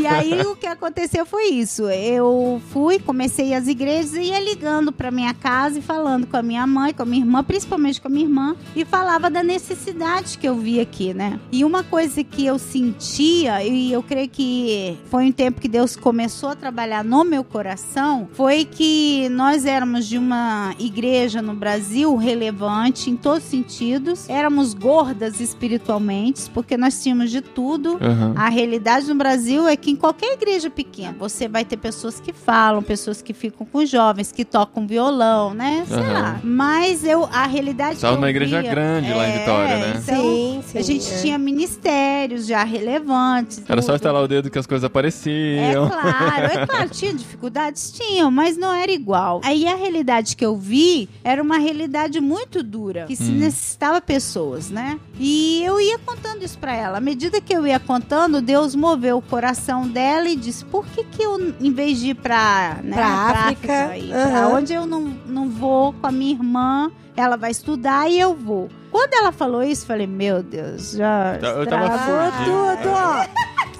E 0.00 0.06
aí 0.06 0.40
o 0.42 0.54
que 0.56 0.66
aconteceu 0.66 1.26
foi 1.26 1.48
isso. 1.48 1.88
Eu 1.90 2.60
fui, 2.72 2.98
comecei 2.98 3.54
as 3.54 3.66
igrejas 3.66 4.14
e 4.14 4.20
ia 4.28 4.38
ligando 4.40 4.92
pra 4.92 5.10
minha 5.10 5.34
casa 5.34 5.67
e 5.76 5.82
falando 5.82 6.26
com 6.26 6.36
a 6.36 6.42
minha 6.42 6.66
mãe, 6.66 6.92
com 6.92 7.02
a 7.02 7.06
minha 7.06 7.22
irmã, 7.22 7.42
principalmente 7.42 8.00
com 8.00 8.08
a 8.08 8.10
minha 8.10 8.24
irmã, 8.24 8.56
e 8.74 8.84
falava 8.84 9.30
da 9.30 9.42
necessidade 9.42 10.38
que 10.38 10.48
eu 10.48 10.54
vi 10.56 10.80
aqui, 10.80 11.14
né? 11.14 11.38
E 11.50 11.64
uma 11.64 11.82
coisa 11.82 12.22
que 12.22 12.44
eu 12.44 12.58
sentia, 12.58 13.62
e 13.64 13.92
eu 13.92 14.02
creio 14.02 14.28
que 14.28 14.98
foi 15.10 15.26
um 15.26 15.32
tempo 15.32 15.60
que 15.60 15.68
Deus 15.68 15.96
começou 15.96 16.50
a 16.50 16.54
trabalhar 16.54 17.04
no 17.04 17.24
meu 17.24 17.44
coração, 17.44 18.28
foi 18.32 18.64
que 18.64 19.28
nós 19.30 19.64
éramos 19.64 20.06
de 20.06 20.18
uma 20.18 20.74
igreja 20.78 21.40
no 21.42 21.54
Brasil 21.54 22.14
relevante 22.16 23.10
em 23.10 23.16
todos 23.16 23.44
os 23.44 23.50
sentidos. 23.50 24.28
Éramos 24.28 24.74
gordas 24.74 25.40
espiritualmente, 25.40 26.48
porque 26.50 26.76
nós 26.76 27.02
tínhamos 27.02 27.30
de 27.30 27.40
tudo. 27.40 27.98
Aham. 28.00 28.34
A 28.36 28.48
realidade 28.48 29.06
no 29.06 29.14
Brasil 29.14 29.66
é 29.66 29.76
que 29.76 29.90
em 29.90 29.96
qualquer 29.96 30.34
igreja 30.34 30.70
pequena 30.70 31.16
você 31.18 31.48
vai 31.48 31.64
ter 31.64 31.76
pessoas 31.76 32.20
que 32.20 32.32
falam, 32.32 32.82
pessoas 32.82 33.22
que 33.22 33.32
ficam 33.32 33.66
com 33.66 33.84
jovens, 33.84 34.32
que 34.32 34.44
tocam 34.44 34.86
violão, 34.86 35.54
né? 35.58 35.84
Sei 35.88 35.96
Aham. 35.98 36.12
lá. 36.12 36.40
Mas 36.44 37.04
eu, 37.04 37.24
a 37.32 37.46
realidade 37.46 37.94
Estava 37.96 38.14
numa 38.14 38.30
igreja 38.30 38.60
via- 38.62 38.70
grande 38.70 39.12
lá 39.12 39.26
em 39.28 39.32
É, 39.32 39.38
Vitória, 39.38 39.76
né? 39.78 40.00
Então, 40.02 40.16
sim, 40.22 40.62
sim. 40.66 40.78
a 40.78 40.82
gente 40.82 41.12
é. 41.12 41.20
tinha 41.20 41.36
ministérios 41.38 42.46
já 42.46 42.62
relevantes. 42.64 43.62
Era 43.68 43.82
só 43.82 43.88
tudo. 43.88 43.96
estalar 43.96 44.22
o 44.22 44.28
dedo 44.28 44.50
que 44.50 44.58
as 44.58 44.66
coisas 44.66 44.84
É 44.84 44.86
apareciam. 44.86 45.88
claro, 45.90 46.44
é 46.46 46.66
claro, 46.66 46.90
tinha 46.90 47.12
dificuldades? 47.12 47.90
Tinham, 47.92 48.30
mas 48.30 48.56
não 48.56 48.72
era 48.72 48.92
igual. 48.92 49.40
Aí 49.44 49.66
a 49.66 49.74
realidade 49.74 50.36
que 50.36 50.44
eu 50.46 50.56
vi 50.56 51.08
era 51.24 51.42
uma 51.42 51.58
realidade 51.58 52.20
muito 52.20 52.62
dura, 52.62 53.04
que 53.06 53.16
se 53.16 53.24
Hum. 53.32 53.38
necessitava 53.38 54.00
pessoas, 54.00 54.70
né? 54.70 54.98
E 55.18 55.62
eu 55.64 55.80
ia 55.80 55.98
contando 55.98 56.44
isso 56.44 56.56
pra 56.58 56.72
ela. 56.74 56.98
À 56.98 57.00
medida 57.00 57.40
que 57.40 57.52
eu 57.52 57.66
ia 57.66 57.80
contando, 57.80 58.40
Deus 58.40 58.74
moveu 58.74 59.18
o 59.18 59.22
coração 59.22 59.88
dela 59.88 60.28
e 60.28 60.36
disse: 60.36 60.64
por 60.64 60.86
que, 60.86 61.02
que 61.04 61.22
eu, 61.22 61.52
em 61.60 61.72
vez 61.72 61.98
de 61.98 62.10
ir 62.10 62.14
pra, 62.14 62.78
né, 62.82 62.94
Pra 62.94 63.04
pra 63.06 63.40
África, 63.40 63.96
ir 63.96 64.12
aham. 64.12 64.30
pra 64.30 64.48
onde 64.48 64.72
eu 64.72 64.86
não, 64.86 65.12
não 65.38 65.48
vou 65.48 65.92
com 65.92 66.06
a 66.06 66.12
minha 66.12 66.32
irmã, 66.32 66.90
ela 67.16 67.36
vai 67.36 67.50
estudar 67.50 68.08
e 68.10 68.18
eu 68.18 68.34
vou. 68.34 68.68
Quando 68.90 69.14
ela 69.14 69.30
falou 69.32 69.62
isso, 69.62 69.82
eu 69.84 69.86
falei: 69.88 70.06
meu 70.06 70.42
Deus, 70.42 70.92
já 70.92 71.34
Eu 71.40 71.66
tava 71.66 71.86
estragou 71.86 72.32
fugindo. 72.32 72.76
tudo. 72.82 72.88
ó. 72.94 73.26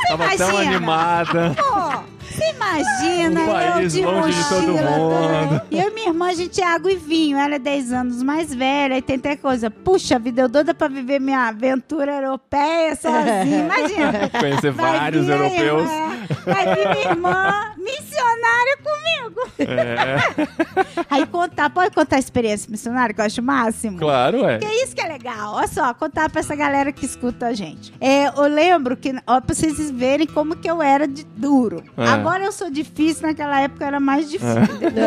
Tava 0.09 0.37
tão 0.37 0.51
imagina? 0.51 0.77
animada. 0.77 1.55
Pô, 1.57 2.03
Você 2.25 2.51
imagina, 2.55 3.41
Um 3.43 3.47
país 3.47 3.95
eu 3.97 4.01
de 4.01 4.07
longe 4.07 4.43
de 4.43 4.49
todo 4.49 4.69
mochila, 4.73 4.91
mundo. 4.91 5.61
E 5.71 5.79
eu 5.79 5.89
e 5.89 5.95
minha 5.95 6.09
irmã, 6.09 6.29
a 6.29 6.35
gente 6.35 6.61
é 6.63 6.67
água 6.67 6.91
e 6.93 6.97
vinho. 6.97 7.37
Ela 7.37 7.57
é 7.57 7.59
10 7.59 7.93
anos 7.93 8.23
mais 8.23 8.55
velha 8.55 8.97
e 8.97 9.03
tem 9.03 9.17
até 9.17 9.37
coisa. 9.37 9.71
Puxa 9.71 10.19
vida, 10.19 10.43
eu 10.43 10.49
doida 10.49 10.73
pra 10.73 10.89
viver 10.89 11.21
minha 11.21 11.49
aventura 11.49 12.13
europeia 12.23 12.95
sozinha. 12.97 13.65
Imagina. 13.67 14.31
Conhecer 14.39 14.71
Vai 14.71 14.99
vários 14.99 15.29
europeus. 15.29 15.91
irmã- 15.91 16.17
Vai 16.47 16.75
vir 16.75 16.89
minha 16.89 17.11
irmã 17.11 17.65
missionária 17.93 18.79
comigo. 18.83 19.41
É, 19.59 21.07
Aí 21.11 21.27
contar, 21.27 21.71
pode 21.71 21.95
contar 21.95 22.17
a 22.17 22.19
experiência 22.19 22.71
missionária, 22.71 23.15
que 23.15 23.21
eu 23.21 23.25
acho 23.25 23.41
o 23.41 23.45
máximo. 23.45 23.99
claro, 23.99 24.45
é. 24.45 24.59
Que 24.59 24.67
é 24.67 24.85
isso 24.85 24.95
que 24.95 25.01
é 25.01 25.09
legal. 25.09 25.55
Olha 25.55 25.67
só, 25.69 25.93
contar 25.95 26.29
pra 26.31 26.41
essa 26.41 26.55
galera 26.55 26.93
que 26.93 27.05
escuta 27.05 27.47
a 27.47 27.53
gente. 27.55 27.93
É, 28.01 28.27
eu 28.29 28.47
lembro 28.47 28.97
que, 28.97 29.15
ó, 29.27 29.41
pra 29.41 29.55
vocês 29.55 29.91
verem 29.91 30.27
como 30.27 30.57
que 30.57 30.69
eu 30.71 30.83
era 30.83 31.07
de 31.07 31.25
duro. 31.25 31.83
É. 31.97 32.07
Agora 32.07 32.45
eu 32.45 32.53
sou 32.53 32.71
difícil, 32.71 33.27
naquela 33.27 33.61
época 33.61 33.85
eu 33.85 33.89
era 33.89 34.01
mais 34.01 34.29
difícil. 34.31 34.63
entendeu? 34.75 35.05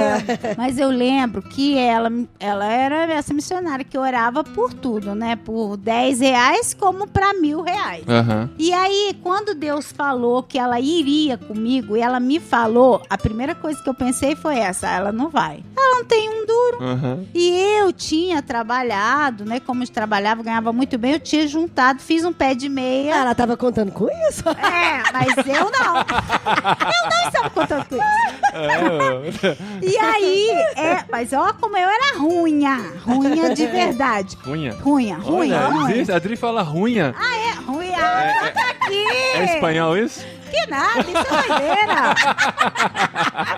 Mas 0.58 0.78
eu 0.80 0.90
lembro 0.90 1.42
que 1.42 1.78
ela, 1.78 2.12
ela 2.40 2.66
era 2.66 3.14
essa 3.14 3.34
missionária 3.34 3.84
que 3.86 3.98
orava 3.98 4.44
por 4.44 4.74
tudo, 4.74 5.14
né? 5.16 5.36
Por 5.36 5.78
10 5.78 6.20
reais 6.22 6.74
como 6.74 7.08
pra 7.08 7.34
mil 7.34 7.62
reais. 7.62 8.04
Aham. 8.08 8.50
E 8.58 8.74
aí, 8.74 9.18
quando 9.22 9.54
Deus 9.54 9.92
falou 9.92 10.44
que 10.44 10.58
ela 10.58 10.80
iria 10.80 11.38
comigo, 11.38 11.96
e 11.98 12.02
ela 12.02 12.20
me 12.20 12.40
falou, 12.40 12.71
a 13.10 13.18
primeira 13.18 13.54
coisa 13.56 13.82
que 13.82 13.90
eu 13.90 13.94
pensei 13.94 14.36
foi 14.36 14.58
essa: 14.58 14.88
ela 14.90 15.12
não 15.12 15.30
vai. 15.30 15.64
Ela 15.78 15.96
não 15.98 16.06
tem 16.06 16.30
um 16.30 16.46
duro. 16.46 16.84
Aham. 16.84 17.26
E 17.34 17.50
eu 17.80 17.92
tinha 17.92 18.42
trabalhado, 18.42 19.46
né? 19.46 19.60
Como 19.60 19.84
eu 19.84 19.88
trabalhava, 19.88 20.42
ganhava 20.44 20.72
muito 20.74 20.98
bem, 20.98 21.14
eu 21.14 21.20
tinha 21.20 21.48
juntado, 21.48 22.02
fiz 22.02 22.24
um 22.26 22.34
pé 22.34 22.54
de 22.56 22.70
meia. 22.70 23.16
Ela 23.16 23.36
tava 23.36 23.56
contando 23.58 23.92
com 23.92 24.08
isso? 24.30 24.44
É, 24.50 25.04
mas 25.12 25.38
eu 25.48 25.70
não. 25.72 25.98
Eu 25.98 27.10
não 27.10 27.28
estava 27.28 27.50
contando 27.50 27.86
com 27.86 27.96
isso. 27.96 29.48
É, 29.48 29.58
E 29.82 29.98
aí, 29.98 30.50
é, 30.76 31.04
mas 31.12 31.34
ó 31.34 31.54
como 31.54 31.78
eu 31.78 31.88
era 31.90 32.18
ruinha. 32.18 32.78
Ruinha 33.06 33.54
de 33.54 33.66
verdade. 33.68 34.38
Runha. 34.44 34.74
Ruinha, 34.82 35.18
ruinha, 35.18 35.58
Olha, 35.58 35.68
ruinha. 35.70 35.92
existe. 35.96 36.12
A 36.12 36.16
Adri 36.16 36.36
fala 36.36 36.62
runha. 36.62 37.14
É, 37.18 37.62
ruinha. 37.72 37.98
Ah, 38.00 38.52
tá 38.54 38.70
aqui. 38.72 39.06
É 39.36 39.56
espanhol 39.56 39.98
isso? 39.98 40.26
Que 40.52 40.70
nada, 40.70 41.00
isso 41.00 41.18
é 41.18 41.48
doideira. 41.48 42.16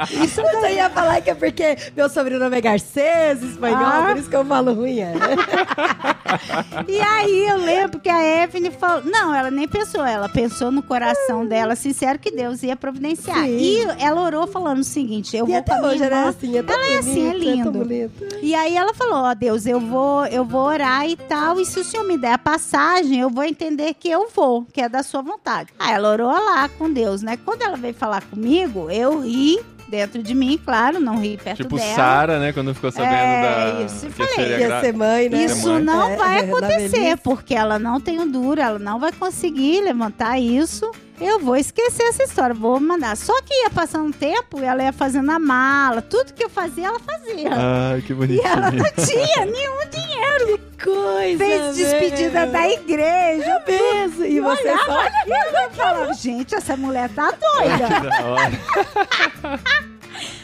Isso 0.24 0.42
é 0.42 0.44
Você 0.44 0.74
ia 0.76 0.90
falar 0.90 1.22
que 1.22 1.30
é 1.30 1.36
porque 1.36 1.78
meu 1.96 2.10
sobrenome 2.10 2.58
é 2.58 2.62
Garcês, 2.62 3.42
espanhol, 3.42 3.84
Ah. 3.86 4.06
por 4.10 4.18
isso 4.18 4.30
que 4.30 4.36
eu 4.36 4.46
falo 4.46 4.74
ruim. 4.74 5.00
é. 5.00 5.14
E 6.88 7.00
aí 7.00 7.48
eu 7.48 7.58
lembro 7.58 8.00
que 8.00 8.10
a 8.10 8.44
Evelyn 8.44 8.72
falou. 8.72 9.04
Não, 9.06 9.34
ela 9.34 9.50
nem 9.52 9.68
pensou, 9.68 10.04
ela 10.04 10.28
pensou 10.30 10.72
no 10.72 10.82
coração 10.84 11.46
dela, 11.46 11.76
sincero, 11.76 12.20
que 12.20 12.32
Deus 12.32 12.64
ia 12.64 12.76
providenciar. 12.76 13.46
Sim. 13.46 13.58
E 13.58 13.82
ela 14.00 14.22
orou 14.22 14.48
falando 14.48 14.80
o 14.80 14.84
seguinte: 14.84 15.36
eu 15.36 15.46
E 15.46 15.50
vou 15.50 15.58
até 15.60 15.78
com 15.78 15.86
a 15.86 15.90
hoje 15.90 15.96
minha 15.98 16.08
ela 16.08 16.16
é 16.16 16.20
irmã. 16.20 16.30
assim, 16.30 16.56
é 16.56 16.60
Ela 16.60 16.88
é 16.88 16.98
assim, 16.98 17.28
é 17.28 17.32
bonito, 17.32 17.44
lindo. 17.50 17.72
bonito. 17.72 18.36
E 18.42 18.56
aí 18.56 18.76
ela 18.76 18.94
falou: 18.94 19.24
Ó, 19.24 19.34
Deus, 19.34 19.66
eu 19.66 19.80
vou, 19.80 20.26
eu 20.28 20.44
vou 20.46 20.62
orar 20.62 21.08
e 21.08 21.16
tal. 21.16 21.60
E 21.60 21.66
se 21.66 21.80
o 21.80 21.84
senhor 21.84 22.06
me 22.06 22.18
der 22.18 22.34
a 22.34 22.38
passagem, 22.38 23.20
eu 23.20 23.30
vou 23.30 23.44
entender 23.44 23.94
que 23.94 24.10
eu 24.10 24.28
vou, 24.34 24.66
que 24.72 24.82
é 24.82 24.90
da 24.90 25.04
sua 25.04 25.22
vontade. 25.22 25.70
Aí 25.80 25.94
ela 25.94 26.10
orou 26.12 26.32
lá 26.32 26.68
com 26.70 26.92
Deus, 26.92 27.22
né? 27.22 27.38
Quando 27.44 27.62
ela 27.62 27.78
veio 27.78 27.94
falar 27.94 28.24
comigo, 28.24 28.90
eu 28.90 29.20
ri 29.22 29.60
dentro 29.94 30.24
de 30.24 30.34
mim, 30.34 30.60
claro, 30.66 31.00
não 31.00 31.20
ri 31.20 31.38
perto 31.38 31.58
Tipo 31.62 31.76
dela. 31.78 31.96
Sara, 31.96 32.40
né? 32.40 32.52
Quando 32.52 32.74
ficou 32.74 32.92
sabendo 32.92 33.14
É, 33.14 33.74
da. 33.76 33.82
isso, 33.84 34.08
que 34.08 34.12
falei. 34.12 34.34
seria 34.34 34.58
Ia 34.60 34.68
gra- 34.68 34.82
ser 34.82 34.94
mãe, 34.94 35.30
né? 35.30 35.46
Isso 35.46 35.68
mãe. 35.70 35.84
não 35.84 36.10
É, 36.10 36.16
vai 36.16 36.38
é, 36.38 36.40
acontecer, 36.46 37.18
porque 37.18 37.54
ela 37.54 37.78
não 37.78 38.02
tem 38.02 38.20
o 38.20 38.26
duro, 38.26 38.60
ela 38.60 38.80
não 38.80 39.00
vai 39.00 39.12
conseguir 39.12 39.82
levantar 39.82 40.40
isso. 40.40 40.90
Eu 41.26 41.40
vou 41.40 41.56
esquecer 41.56 42.04
essa 42.04 42.24
história, 42.24 42.54
vou 42.54 42.80
mandar. 42.80 43.16
Só 43.16 43.34
que 43.42 43.54
ia 43.64 43.70
passando 43.70 44.14
tempo, 44.14 44.60
ela 44.60 44.84
ia 44.84 44.92
fazendo 44.92 45.32
a 45.32 45.40
mala, 45.40 46.02
tudo 46.02 46.34
que 46.34 46.44
eu 46.44 46.50
fazia, 46.50 46.88
ela 46.88 47.00
fazia. 47.00 47.50
Ai, 47.52 48.02
que 48.02 48.12
E 48.12 48.16
bonitinho. 48.16 48.46
ela 48.48 48.72
não 48.72 48.86
tinha 49.06 49.46
nenhum 49.46 49.80
dinheiro. 49.90 50.60
Coisa 50.84 51.38
Fez 51.38 51.76
despedida 51.78 52.42
mesmo. 52.42 52.52
da 52.52 52.70
igreja. 52.70 53.64
mesmo. 53.66 54.26
E 54.26 54.40
você 54.42 54.62
Olhava 54.64 54.84
só... 54.86 55.00
aquilo 55.00 55.34
e 55.72 55.76
falava, 55.76 56.14
gente, 56.14 56.56
essa 56.56 56.76
mulher 56.76 57.10
tá 57.10 57.32
doida. 57.32 57.88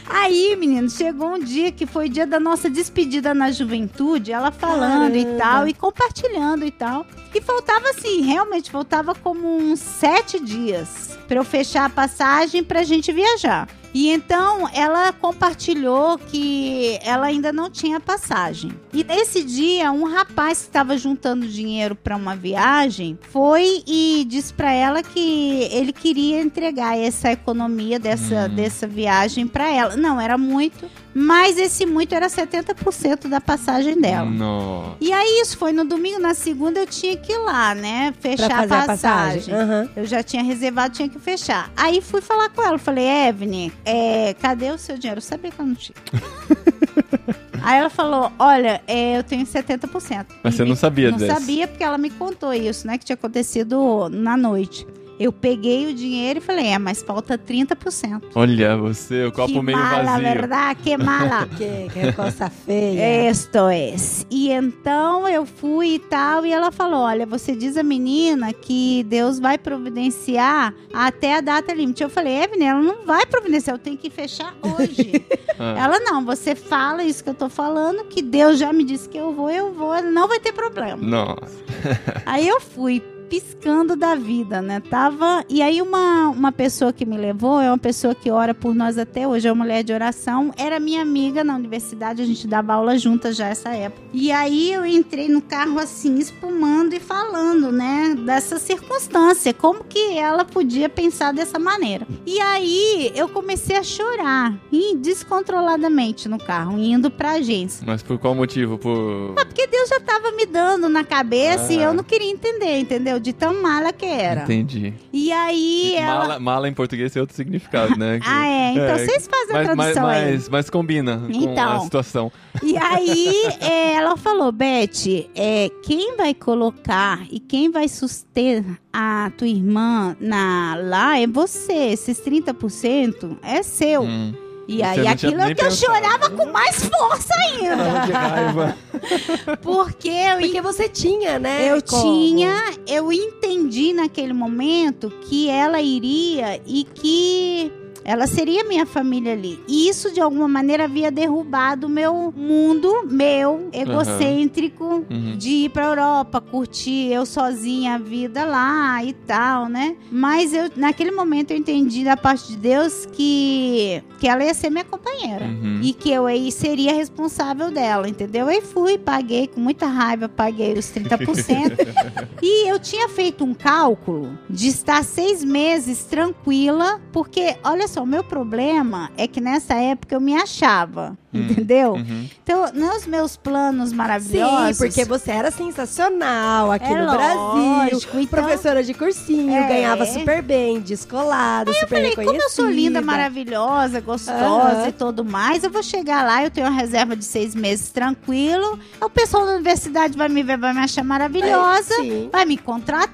Aí, 0.08 0.56
menino, 0.56 0.90
chegou 0.90 1.34
um 1.34 1.38
dia 1.38 1.70
que 1.70 1.86
foi 1.86 2.08
dia 2.08 2.26
da 2.26 2.40
nossa 2.40 2.68
despedida 2.68 3.32
na 3.32 3.50
juventude, 3.52 4.32
ela 4.32 4.50
falando 4.50 5.14
e 5.14 5.24
Caramba. 5.24 5.38
tal, 5.42 5.68
e 5.68 5.74
compartilhando 5.74 6.64
e 6.64 6.70
tal. 6.70 7.06
E 7.34 7.40
faltava 7.40 7.90
assim, 7.90 8.22
realmente, 8.22 8.70
faltava 8.70 9.14
como 9.14 9.56
uns 9.56 9.78
sete 9.78 10.40
dias 10.40 11.16
pra 11.28 11.38
eu 11.38 11.44
fechar 11.44 11.84
a 11.84 11.90
passagem 11.90 12.64
pra 12.64 12.82
gente 12.82 13.12
viajar. 13.12 13.68
E 13.92 14.08
então 14.10 14.68
ela 14.72 15.12
compartilhou 15.12 16.16
que 16.16 16.98
ela 17.02 17.26
ainda 17.26 17.52
não 17.52 17.68
tinha 17.70 17.98
passagem. 17.98 18.72
E 18.92 19.02
nesse 19.02 19.42
dia, 19.42 19.90
um 19.90 20.04
rapaz 20.04 20.60
que 20.60 20.66
estava 20.66 20.96
juntando 20.96 21.46
dinheiro 21.46 21.94
para 21.96 22.16
uma 22.16 22.36
viagem 22.36 23.18
foi 23.30 23.82
e 23.86 24.24
disse 24.28 24.52
para 24.54 24.72
ela 24.72 25.02
que 25.02 25.68
ele 25.72 25.92
queria 25.92 26.40
entregar 26.40 26.96
essa 26.98 27.32
economia 27.32 27.98
dessa, 27.98 28.46
Hum. 28.46 28.54
dessa 28.54 28.86
viagem 28.86 29.46
para 29.46 29.68
ela. 29.70 29.96
Não, 29.96 30.20
era 30.20 30.38
muito, 30.38 30.88
mas 31.14 31.58
esse 31.58 31.84
muito 31.86 32.14
era 32.14 32.28
70% 32.28 33.28
da 33.28 33.40
passagem 33.40 34.00
dela. 34.00 34.28
Nossa. 34.30 34.96
E 35.00 35.12
aí 35.12 35.40
isso 35.42 35.56
foi 35.58 35.72
no 35.72 35.84
domingo, 35.84 36.18
na 36.18 36.34
segunda 36.34 36.80
eu 36.80 36.86
tinha 36.86 37.16
que 37.16 37.32
ir 37.32 37.38
lá, 37.38 37.74
né? 37.74 38.12
Pra 38.20 38.30
Fechar 38.30 38.50
fazer 38.50 38.74
a 38.74 38.82
a 38.82 38.86
passagem. 38.86 39.40
passagem. 39.40 39.54
Aham. 39.54 39.88
Eu 39.96 40.04
já 40.06 40.22
tinha 40.22 40.42
reservado, 40.42 40.94
tinha 40.94 41.08
que 41.08 41.18
fechar. 41.18 41.70
Aí 41.76 42.00
fui 42.00 42.20
falar 42.20 42.48
com 42.50 42.62
ela, 42.62 42.78
falei, 42.78 43.04
Evne, 43.06 43.72
é, 43.84 44.34
cadê 44.40 44.70
o 44.70 44.78
seu 44.78 44.96
dinheiro? 44.98 45.18
Eu 45.18 45.22
sabia 45.22 45.50
que 45.50 45.60
eu 45.60 45.66
não 45.66 45.74
tinha. 45.74 45.96
Aí 47.62 47.78
ela 47.78 47.90
falou, 47.90 48.32
olha, 48.38 48.80
é, 48.86 49.18
eu 49.18 49.22
tenho 49.22 49.44
70%. 49.44 50.26
Mas 50.42 50.54
você 50.54 50.62
E 50.62 50.66
não 50.68 50.74
sabia 50.74 51.10
Não 51.10 51.18
desse? 51.18 51.30
sabia 51.32 51.68
porque 51.68 51.84
ela 51.84 51.98
me 51.98 52.08
contou 52.08 52.54
isso, 52.54 52.86
né? 52.86 52.96
Que 52.96 53.04
tinha 53.04 53.14
acontecido 53.14 54.08
na 54.10 54.34
noite. 54.34 54.86
Eu 55.20 55.30
peguei 55.30 55.86
o 55.86 55.94
dinheiro 55.94 56.38
e 56.38 56.40
falei, 56.40 56.68
é, 56.68 56.78
mas 56.78 57.02
falta 57.02 57.36
30%. 57.36 58.22
Olha, 58.34 58.74
você, 58.78 59.26
o 59.26 59.30
copo 59.32 59.52
que 59.52 59.60
meio 59.60 59.76
mala, 59.76 60.12
vazio. 60.12 60.22
verdade? 60.22 60.80
Que 60.82 60.96
mala. 60.96 61.46
Que, 61.60 61.88
que 61.92 62.12
coisa 62.12 62.48
feia. 62.48 63.28
Esto 63.28 63.68
é. 63.68 63.94
E 64.30 64.50
então 64.50 65.28
eu 65.28 65.44
fui 65.44 65.96
e 65.96 65.98
tal, 65.98 66.46
e 66.46 66.52
ela 66.52 66.70
falou: 66.70 67.00
Olha, 67.00 67.26
você 67.26 67.54
diz 67.54 67.76
a 67.76 67.82
menina 67.82 68.50
que 68.52 69.04
Deus 69.04 69.38
vai 69.38 69.58
providenciar 69.58 70.72
até 70.92 71.36
a 71.36 71.40
data 71.42 71.74
limite. 71.74 72.02
Eu 72.02 72.08
falei: 72.08 72.42
Evelyn, 72.42 72.66
ela 72.66 72.80
não 72.80 73.04
vai 73.04 73.26
providenciar, 73.26 73.74
eu 73.74 73.78
tenho 73.78 73.98
que 73.98 74.08
fechar 74.08 74.54
hoje. 74.62 75.24
Ah. 75.62 75.74
ela 75.76 76.00
não, 76.00 76.24
você 76.24 76.54
fala 76.54 77.04
isso 77.04 77.22
que 77.22 77.28
eu 77.28 77.34
tô 77.34 77.50
falando, 77.50 78.04
que 78.04 78.22
Deus 78.22 78.58
já 78.58 78.72
me 78.72 78.82
disse 78.82 79.06
que 79.06 79.18
eu 79.18 79.34
vou, 79.34 79.50
eu 79.50 79.74
vou, 79.74 80.02
não 80.02 80.26
vai 80.26 80.40
ter 80.40 80.54
problema. 80.54 80.96
Nossa. 80.96 81.52
Aí 82.24 82.48
eu 82.48 82.58
fui 82.62 83.02
piscando 83.30 83.94
da 83.94 84.16
vida, 84.16 84.60
né? 84.60 84.80
Tava. 84.80 85.44
E 85.48 85.62
aí, 85.62 85.80
uma, 85.80 86.28
uma 86.30 86.50
pessoa 86.50 86.92
que 86.92 87.06
me 87.06 87.16
levou 87.16 87.60
é 87.60 87.70
uma 87.70 87.78
pessoa 87.78 88.12
que 88.14 88.28
ora 88.30 88.52
por 88.52 88.74
nós 88.74 88.98
até 88.98 89.26
hoje, 89.28 89.46
é 89.46 89.52
uma 89.52 89.64
mulher 89.64 89.84
de 89.84 89.92
oração. 89.92 90.52
Era 90.56 90.80
minha 90.80 91.00
amiga 91.00 91.44
na 91.44 91.54
universidade, 91.54 92.20
a 92.20 92.26
gente 92.26 92.46
dava 92.48 92.74
aula 92.74 92.98
juntas 92.98 93.36
já 93.36 93.46
essa 93.48 93.68
época. 93.70 94.02
E 94.12 94.32
aí 94.32 94.72
eu 94.72 94.84
entrei 94.84 95.28
no 95.28 95.40
carro 95.40 95.78
assim, 95.78 96.16
espumando 96.18 96.92
e 96.92 96.98
falando, 97.00 97.70
né? 97.70 98.16
Dessa 98.26 98.58
circunstância, 98.58 99.54
como 99.54 99.84
que 99.84 100.18
ela 100.18 100.44
podia 100.44 100.88
pensar 100.88 101.32
dessa 101.32 101.58
maneira. 101.58 102.06
E 102.26 102.40
aí 102.40 103.12
eu 103.14 103.28
comecei 103.28 103.76
a 103.76 103.82
chorar, 103.84 104.54
e 104.72 104.96
descontroladamente 104.96 106.28
no 106.28 106.38
carro, 106.38 106.78
indo 106.78 107.10
pra 107.10 107.32
agência. 107.32 107.84
Mas 107.86 108.02
por 108.02 108.18
qual 108.18 108.34
motivo? 108.34 108.76
Por. 108.76 109.34
Ah, 109.38 109.44
porque 109.44 109.66
Deus 109.68 109.88
já 109.88 110.00
tava 110.00 110.32
me 110.32 110.46
dando 110.46 110.88
na 110.88 111.04
cabeça 111.04 111.72
e 111.72 111.78
Ah. 111.78 111.82
eu 111.84 111.94
não 111.94 112.02
queria 112.02 112.30
entender, 112.30 112.78
entendeu? 112.80 113.19
De 113.20 113.32
tão 113.32 113.62
mala 113.62 113.92
que 113.92 114.06
era. 114.06 114.42
Entendi. 114.42 114.94
E 115.12 115.30
aí 115.32 115.94
ela. 115.96 116.18
Mala, 116.20 116.40
mala 116.40 116.68
em 116.68 116.72
português 116.74 117.12
tem 117.12 117.20
outro 117.20 117.36
significado, 117.36 117.96
né? 117.98 118.18
Ah, 118.26 118.46
é. 118.46 118.72
Então 118.72 118.84
É, 118.84 118.98
vocês 118.98 119.28
fazem 119.28 119.56
a 119.56 119.58
mas, 119.58 119.76
mas, 119.76 119.92
tradução 119.92 120.06
aí. 120.06 120.32
mas, 120.32 120.48
mas 120.48 120.70
combina 120.70 121.18
com 121.18 121.26
a 121.26 121.30
Então. 121.52 121.80
situação. 121.84 122.32
E 122.62 122.76
aí 122.76 123.32
é, 123.60 123.92
ela 123.94 124.16
falou, 124.16 124.50
Beth, 124.52 125.28
é, 125.34 125.70
quem 125.84 126.16
vai 126.16 126.32
colocar 126.34 127.20
e 127.30 127.38
quem 127.40 127.70
vai 127.70 127.88
suster 127.88 128.64
a 128.92 129.30
tua 129.36 129.48
irmã 129.48 130.16
na, 130.20 130.76
lá 130.82 131.18
é 131.18 131.26
você. 131.26 131.72
Esses 131.92 132.20
30% 132.20 133.36
é 133.42 133.62
seu. 133.62 134.02
Hum. 134.02 134.32
E 134.72 134.82
aí 134.82 135.06
aquilo 135.06 135.40
é 135.40 135.54
que 135.54 135.64
eu 135.64 135.70
chorava 135.70 136.30
com 136.30 136.46
mais 136.52 136.84
força 136.84 137.34
ainda. 137.34 137.76
que 138.06 138.12
raiva. 138.12 138.76
Porque 139.62 140.08
eu 140.08 140.38
Porque 140.38 140.60
você 140.60 140.88
tinha, 140.88 141.38
né? 141.38 141.70
Eu 141.72 141.82
como? 141.82 142.02
tinha, 142.02 142.54
eu 142.86 143.12
entendi 143.12 143.92
naquele 143.92 144.32
momento 144.32 145.10
que 145.22 145.48
ela 145.48 145.80
iria 145.80 146.60
e 146.66 146.84
que 146.84 147.72
ela 148.02 148.26
seria 148.26 148.64
minha 148.64 148.86
família 148.86 149.32
ali. 149.34 149.60
E 149.68 149.88
isso, 149.88 150.10
de 150.12 150.20
alguma 150.20 150.48
maneira, 150.48 150.84
havia 150.84 151.10
derrubado 151.10 151.86
o 151.86 151.90
meu 151.90 152.32
mundo, 152.34 153.06
meu, 153.10 153.68
egocêntrico, 153.72 155.04
Uhum. 155.10 155.36
de 155.36 155.48
ir 155.66 155.68
pra 155.70 155.84
Europa, 155.84 156.40
curtir 156.40 157.12
eu 157.12 157.26
sozinha 157.26 157.94
a 157.94 157.98
vida 157.98 158.44
lá 158.44 159.04
e 159.04 159.12
tal, 159.12 159.68
né? 159.68 159.96
Mas 160.10 160.52
eu, 160.54 160.70
naquele 160.76 161.10
momento, 161.10 161.50
eu 161.50 161.56
entendi 161.58 162.02
da 162.04 162.16
parte 162.16 162.48
de 162.48 162.56
Deus 162.56 163.06
que, 163.12 164.02
que 164.20 164.28
ela 164.28 164.44
ia 164.44 164.52
ser 164.52 164.68
minha 164.70 164.84
companheira. 164.84 165.46
Uhum. 165.46 165.80
E 165.82 165.94
que 165.94 166.10
eu 166.12 166.26
aí 166.26 166.52
seria 166.52 166.92
responsável 166.94 167.70
dela, 167.70 168.06
entendeu? 168.06 168.46
Aí 168.48 168.60
fui, 168.60 168.98
paguei 168.98 169.46
com 169.48 169.58
muita 169.60 169.86
raiva, 169.86 170.28
paguei 170.28 170.74
os 170.74 170.92
30%. 170.92 171.72
e 172.42 172.68
eu 172.70 172.78
tinha 172.78 173.08
feito 173.08 173.42
um 173.44 173.54
cálculo 173.54 174.38
de 174.48 174.68
estar 174.68 175.02
seis 175.02 175.42
meses 175.42 176.04
tranquila, 176.04 177.00
porque, 177.12 177.56
olha 177.64 177.88
só, 177.88 178.02
o 178.02 178.06
meu 178.06 178.22
problema 178.22 179.10
é 179.16 179.26
que 179.26 179.40
nessa 179.40 179.74
época 179.74 180.14
eu 180.14 180.20
me 180.20 180.34
achava, 180.34 181.16
Hum. 181.32 181.46
entendeu? 181.48 181.92
Uhum. 181.92 182.28
Então, 182.42 182.72
nos 182.74 183.06
meus 183.06 183.36
planos 183.36 183.90
Sim, 183.90 183.94
maravilhosos. 183.96 184.78
porque 184.78 185.04
você 185.04 185.30
era 185.30 185.50
sensacional 185.50 186.72
aqui 186.72 186.92
É 186.92 187.00
no 187.04 187.10
Brasil. 187.10 187.38
lógico, 187.38 188.18
então- 188.18 188.40
Professora 188.40 188.82
de 188.82 188.92
cursinho, 188.94 189.54
É. 189.54 189.68
ganhava 189.68 190.04
super 190.06 190.42
bem, 190.42 190.80
descolada, 190.80 191.72
super 191.72 191.88
Falei, 191.88 192.04
reconhecida. 192.10 192.32
como 192.38 192.42
eu 192.42 192.50
sou 192.50 192.68
linda, 192.68 193.00
maravilhosa, 193.00 194.00
gostosa 194.10 194.80
Aham. 194.80 194.88
e 194.88 194.92
tudo 194.92 195.24
mais, 195.24 195.62
eu 195.62 195.70
vou 195.70 195.82
chegar 195.82 196.24
lá, 196.24 196.42
eu 196.42 196.50
tenho 196.50 196.66
uma 196.66 196.76
reserva 196.76 197.14
de 197.14 197.24
seis 197.24 197.54
meses 197.54 197.90
tranquilo. 197.90 198.78
O 199.00 199.08
pessoal 199.08 199.46
da 199.46 199.52
universidade 199.52 200.16
vai 200.16 200.28
me 200.28 200.42
ver, 200.42 200.58
vai 200.58 200.72
me 200.72 200.80
achar 200.80 201.04
maravilhosa, 201.04 201.94
Sim. 201.94 202.28
vai 202.32 202.44
me 202.44 202.56
contratar 202.56 203.09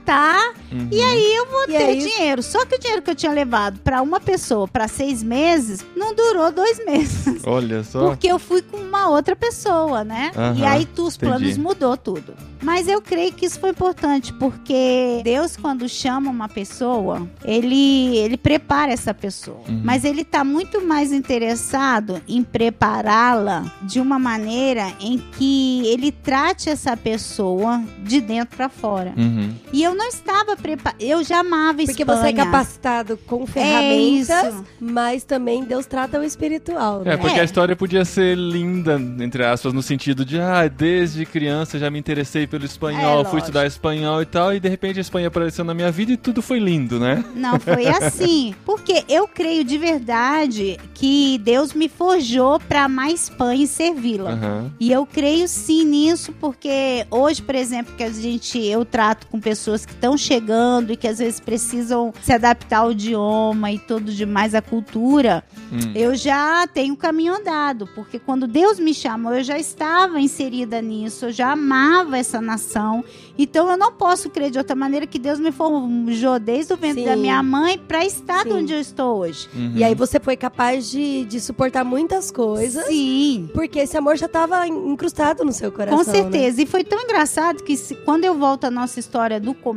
Uhum. 0.73 0.89
e 0.91 1.01
aí 1.01 1.35
eu 1.37 1.47
vou 1.47 1.65
E 1.65 1.67
ter 1.67 1.77
aí- 1.77 1.99
dinheiro. 1.99 2.43
Só 2.43 2.65
que 2.65 2.75
o 2.75 2.79
dinheiro 2.79 3.03
que 3.03 3.11
eu 3.11 3.15
tinha 3.15 3.33
levado 3.33 3.79
pra 3.81 4.03
uma 4.03 4.21
pessoa 4.21 4.67
pra 4.69 4.89
seis 4.89 5.23
meses 5.23 5.85
não 5.97 6.15
durou 6.15 6.51
dois 6.53 6.79
meses. 6.87 7.43
Olha 7.47 7.83
só. 7.85 8.09
Porque 8.09 8.27
eu 8.27 8.39
fui 8.39 8.63
com 8.63 8.77
uma 8.77 9.09
outra 9.09 9.35
pessoa, 9.37 10.05
né? 10.05 10.31
Aham, 10.37 10.55
e 10.59 10.65
aí 10.65 10.85
tu, 10.87 11.07
os 11.07 11.17
entendi. 11.17 11.31
planos 11.33 11.57
mudou 11.59 11.97
tudo. 11.97 12.35
Mas 12.63 12.89
eu 12.89 13.01
creio 13.03 13.33
que 13.33 13.47
isso 13.47 13.61
foi 13.61 13.71
importante, 13.71 14.33
porque 14.33 15.21
Deus, 15.23 15.57
quando 15.57 15.89
chama 15.89 16.31
uma 16.31 16.49
pessoa, 16.49 17.29
ele, 17.45 18.17
ele 18.17 18.37
prepara 18.37 18.93
essa 18.93 19.13
pessoa. 19.15 19.61
Uhum. 19.69 19.83
Mas 19.85 20.05
ele 20.05 20.25
tá 20.25 20.43
muito 20.43 20.85
mais 20.85 21.13
interessado 21.13 22.21
em 22.27 22.43
prepará-la 22.43 23.65
de 23.83 24.01
uma 24.01 24.19
maneira 24.19 24.93
em 25.01 25.19
que 25.19 25.87
ele 25.87 26.11
trate 26.13 26.69
essa 26.69 26.97
pessoa 26.97 27.83
de 28.03 28.21
dentro 28.21 28.57
pra 28.57 28.69
fora. 28.69 29.13
Uhum. 29.17 29.55
E 29.73 29.83
eu 29.83 29.95
não 29.97 30.07
estava 30.09 30.57
preparada. 30.57 31.03
Eu 31.03 31.25
já 31.25 31.41
amava 31.41 31.79
Porque 31.79 32.03
Espanha. 32.03 32.21
você 32.21 32.29
é 32.29 32.33
capacitado 32.33 33.17
com 33.27 33.47
ferramentas, 33.47 34.55
isso. 34.55 34.65
mas 34.81 35.25
também 35.25 35.65
Deus 35.65 35.87
trata 35.87 36.19
o 36.21 36.25
espiritual, 36.25 37.03
né? 37.03 37.15
É, 37.15 37.17
porque 37.17 37.39
É. 37.39 37.41
a 37.41 37.45
história 37.45 37.75
podia 37.77 38.05
ser 38.05 38.37
linda, 38.37 39.01
entre 39.21 39.45
aspas, 39.45 39.73
no 39.73 39.83
sentido 39.83 40.25
de, 40.25 40.41
ah, 40.41 40.69
desde 40.69 41.25
criança 41.25 41.79
já 41.79 41.91
me 41.91 41.99
interessei 41.99 42.47
pelo 42.47 42.65
espanhol, 42.65 43.23
É, 43.23 43.25
fui 43.25 43.39
estudar 43.41 43.67
espanhol 43.67 44.21
e 44.23 44.27
tal, 44.27 44.55
e 44.55 44.61
de 44.61 44.69
repente 44.69 44.99
a 44.99 45.01
Espanha 45.03 45.29
apareceu 45.29 45.65
na 45.65 45.75
minha 45.75 45.91
vida 45.91 46.13
e 46.13 46.17
tudo 46.17 46.43
foi 46.43 46.59
lindo, 46.59 46.99
né? 47.01 47.25
Não 47.35 47.59
foi 47.59 47.87
assim. 47.89 48.55
Porque 48.65 49.05
eu 49.09 49.27
creio 49.29 49.65
de 49.65 49.79
verdade 49.79 50.79
que 50.95 51.39
Deus 51.39 51.73
me 51.73 51.89
forjou 51.89 52.59
para 52.61 52.85
amar 52.85 53.07
a 53.07 53.13
Espanha 53.13 53.65
e 53.65 53.67
servi-la. 53.67 54.31
Aham. 54.33 54.73
E 54.81 54.91
eu 54.93 55.07
creio 55.07 55.47
sim 55.49 55.85
nisso, 55.85 56.33
porque 56.41 57.07
hoje, 57.11 57.43
por 57.43 57.55
exemplo, 57.55 57.95
que 57.97 58.03
a 58.03 58.11
gente 58.11 58.59
eu 58.59 58.85
trato 58.85 59.27
com 59.29 59.41
pessoas 59.41 59.86
que 59.87 59.93
estão 59.93 60.17
chegando 60.19 60.93
e 60.93 60.97
que 60.97 61.07
às 61.09 61.19
vezes 61.19 61.41
precisam 61.41 62.13
se 62.23 62.33
adaptar 62.33 62.79
ao 62.79 62.93
idioma 62.93 63.71
e 63.73 63.79
tudo 63.79 64.13
demais 64.13 64.55
à 64.55 64.61
cultura, 64.61 65.45
Hum. 65.73 65.93
eu 65.95 66.15
já 66.15 66.67
tenho 66.69 66.95
caminho 66.97 67.35
andado, 67.35 67.89
porque 67.95 68.19
quando 68.21 68.47
Deus 68.47 68.79
me 68.79 68.95
chamou, 68.95 69.35
eu 69.35 69.43
já 69.43 69.59
estava 69.59 70.21
inserida 70.21 70.81
nisso, 70.81 71.27
eu 71.27 71.33
já 71.33 71.53
amava 71.53 72.17
essa 72.19 72.41
nação. 72.41 73.03
Então 73.39 73.69
eu 73.71 73.77
não 73.77 73.93
posso 73.93 74.31
crer 74.31 74.51
de 74.51 74.59
outra 74.59 74.77
maneira 74.77 75.07
que 75.07 75.19
Deus 75.19 75.39
me 75.41 75.51
forjou 75.51 76.39
desde 76.39 76.73
o 76.73 76.77
ventre 76.77 77.01
Sim. 77.03 77.09
da 77.09 77.17
minha 77.17 77.43
mãe 77.43 77.77
para 77.79 78.05
estar 78.05 78.45
Sim. 78.45 78.53
onde 78.53 78.73
eu 78.73 78.81
estou 78.81 79.19
hoje. 79.19 79.49
Uhum. 79.55 79.73
E 79.75 79.83
aí 79.85 79.95
você 79.95 80.19
foi 80.21 80.37
capaz 80.37 80.91
de, 80.91 81.25
de 81.25 81.41
suportar 81.41 81.85
muitas 81.85 82.31
coisas, 82.31 82.87
Sim. 82.87 83.51
porque 83.53 83.81
esse 83.81 83.97
amor 83.97 84.17
já 84.17 84.27
estava 84.27 84.67
incrustado 84.67 85.45
no 85.45 85.53
seu 85.53 85.71
coração. 85.73 85.99
Com 86.05 86.11
né? 86.11 86.17
certeza. 86.17 86.63
E 86.63 86.67
foi 86.67 86.85
tão 86.85 87.01
engraçado 87.03 87.63
que 87.65 87.77
se- 87.77 87.95
quando 87.97 88.25
eu 88.25 88.35
volto 88.39 88.65
à 88.65 88.71
nossa 88.71 89.01
história 89.01 89.41
do 89.41 89.53
começo, 89.53 89.76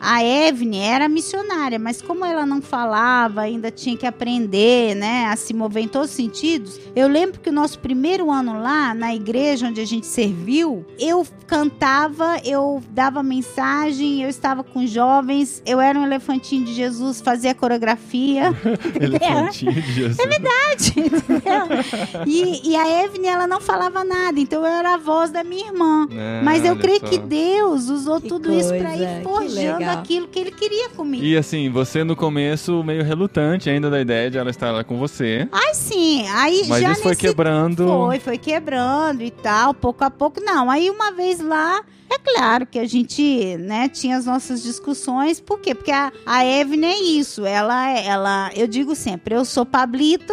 a 0.00 0.22
Evne 0.22 0.78
era 0.78 1.08
missionária, 1.08 1.78
mas 1.78 2.00
como 2.00 2.24
ela 2.24 2.46
não 2.46 2.60
falava, 2.62 3.42
ainda 3.42 3.70
tinha 3.70 3.96
que 3.96 4.06
aprender, 4.06 4.94
né, 4.94 5.26
a 5.26 5.36
se 5.36 5.52
mover 5.52 5.84
em 5.84 5.88
todos 5.88 6.10
os 6.10 6.16
sentidos. 6.16 6.80
Eu 6.94 7.08
lembro 7.08 7.40
que 7.40 7.50
o 7.50 7.52
nosso 7.52 7.78
primeiro 7.78 8.30
ano 8.30 8.60
lá, 8.60 8.94
na 8.94 9.14
igreja 9.14 9.66
onde 9.68 9.80
a 9.80 9.86
gente 9.86 10.06
serviu, 10.06 10.84
eu 10.98 11.26
cantava, 11.46 12.38
eu 12.44 12.82
dava 12.90 13.22
mensagem, 13.22 14.22
eu 14.22 14.28
estava 14.28 14.62
com 14.62 14.86
jovens, 14.86 15.62
eu 15.66 15.80
era 15.80 15.98
um 15.98 16.04
elefantinho 16.04 16.64
de 16.64 16.74
Jesus, 16.74 17.20
fazia 17.20 17.54
coreografia. 17.54 18.52
Elefantinho 19.00 19.72
de 19.72 19.92
Jesus. 19.92 20.18
É 20.18 20.26
verdade, 20.26 20.94
entendeu? 20.96 22.24
E, 22.26 22.70
e 22.70 22.76
a 22.76 23.04
Evne, 23.04 23.26
ela 23.26 23.46
não 23.46 23.60
falava 23.60 24.04
nada, 24.04 24.38
então 24.38 24.60
eu 24.60 24.66
era 24.66 24.94
a 24.94 24.96
voz 24.96 25.30
da 25.30 25.42
minha 25.42 25.66
irmã. 25.66 26.06
É, 26.10 26.42
Mas 26.42 26.64
eu 26.64 26.76
creio 26.76 27.00
só. 27.00 27.06
que 27.08 27.18
Deus 27.18 27.88
usou 27.88 28.20
Que 28.20 28.28
tudo 28.28 28.52
isso 28.52 28.68
pra 28.68 28.90
coisa, 28.90 29.02
ir 29.02 29.07
que 29.16 29.22
forjando 29.24 29.78
legal. 29.78 29.98
aquilo 29.98 30.28
que 30.28 30.38
ele 30.38 30.50
queria 30.50 30.90
comigo. 30.90 31.24
E 31.24 31.36
assim, 31.36 31.70
você 31.70 32.04
no 32.04 32.14
começo 32.14 32.82
meio 32.84 33.02
relutante 33.02 33.68
ainda 33.70 33.90
da 33.90 34.00
ideia 34.00 34.30
de 34.30 34.38
ela 34.38 34.50
estar 34.50 34.70
lá 34.70 34.84
com 34.84 34.98
você. 34.98 35.48
Aí 35.50 35.74
sim, 35.74 36.26
aí 36.28 36.62
Mas 36.68 36.82
já 36.82 36.92
isso 36.92 37.02
foi 37.02 37.10
nesse 37.10 37.20
quebrando. 37.20 37.86
Foi, 37.86 38.18
foi 38.18 38.38
quebrando 38.38 39.22
e 39.22 39.30
tal, 39.30 39.74
pouco 39.74 40.04
a 40.04 40.10
pouco. 40.10 40.40
Não, 40.40 40.70
aí 40.70 40.90
uma 40.90 41.12
vez 41.12 41.40
lá, 41.40 41.82
é 42.10 42.18
claro 42.18 42.66
que 42.66 42.78
a 42.78 42.86
gente, 42.86 43.56
né, 43.58 43.88
tinha 43.88 44.16
as 44.16 44.26
nossas 44.26 44.62
discussões. 44.62 45.40
Por 45.40 45.58
quê? 45.60 45.74
Porque 45.74 45.90
a, 45.92 46.12
a 46.26 46.44
Evne 46.44 46.86
é 46.86 47.02
isso. 47.02 47.44
Ela, 47.44 47.90
ela, 47.98 48.50
eu 48.54 48.66
digo 48.66 48.94
sempre, 48.94 49.34
eu 49.34 49.44
sou 49.44 49.64
Pablito, 49.66 50.32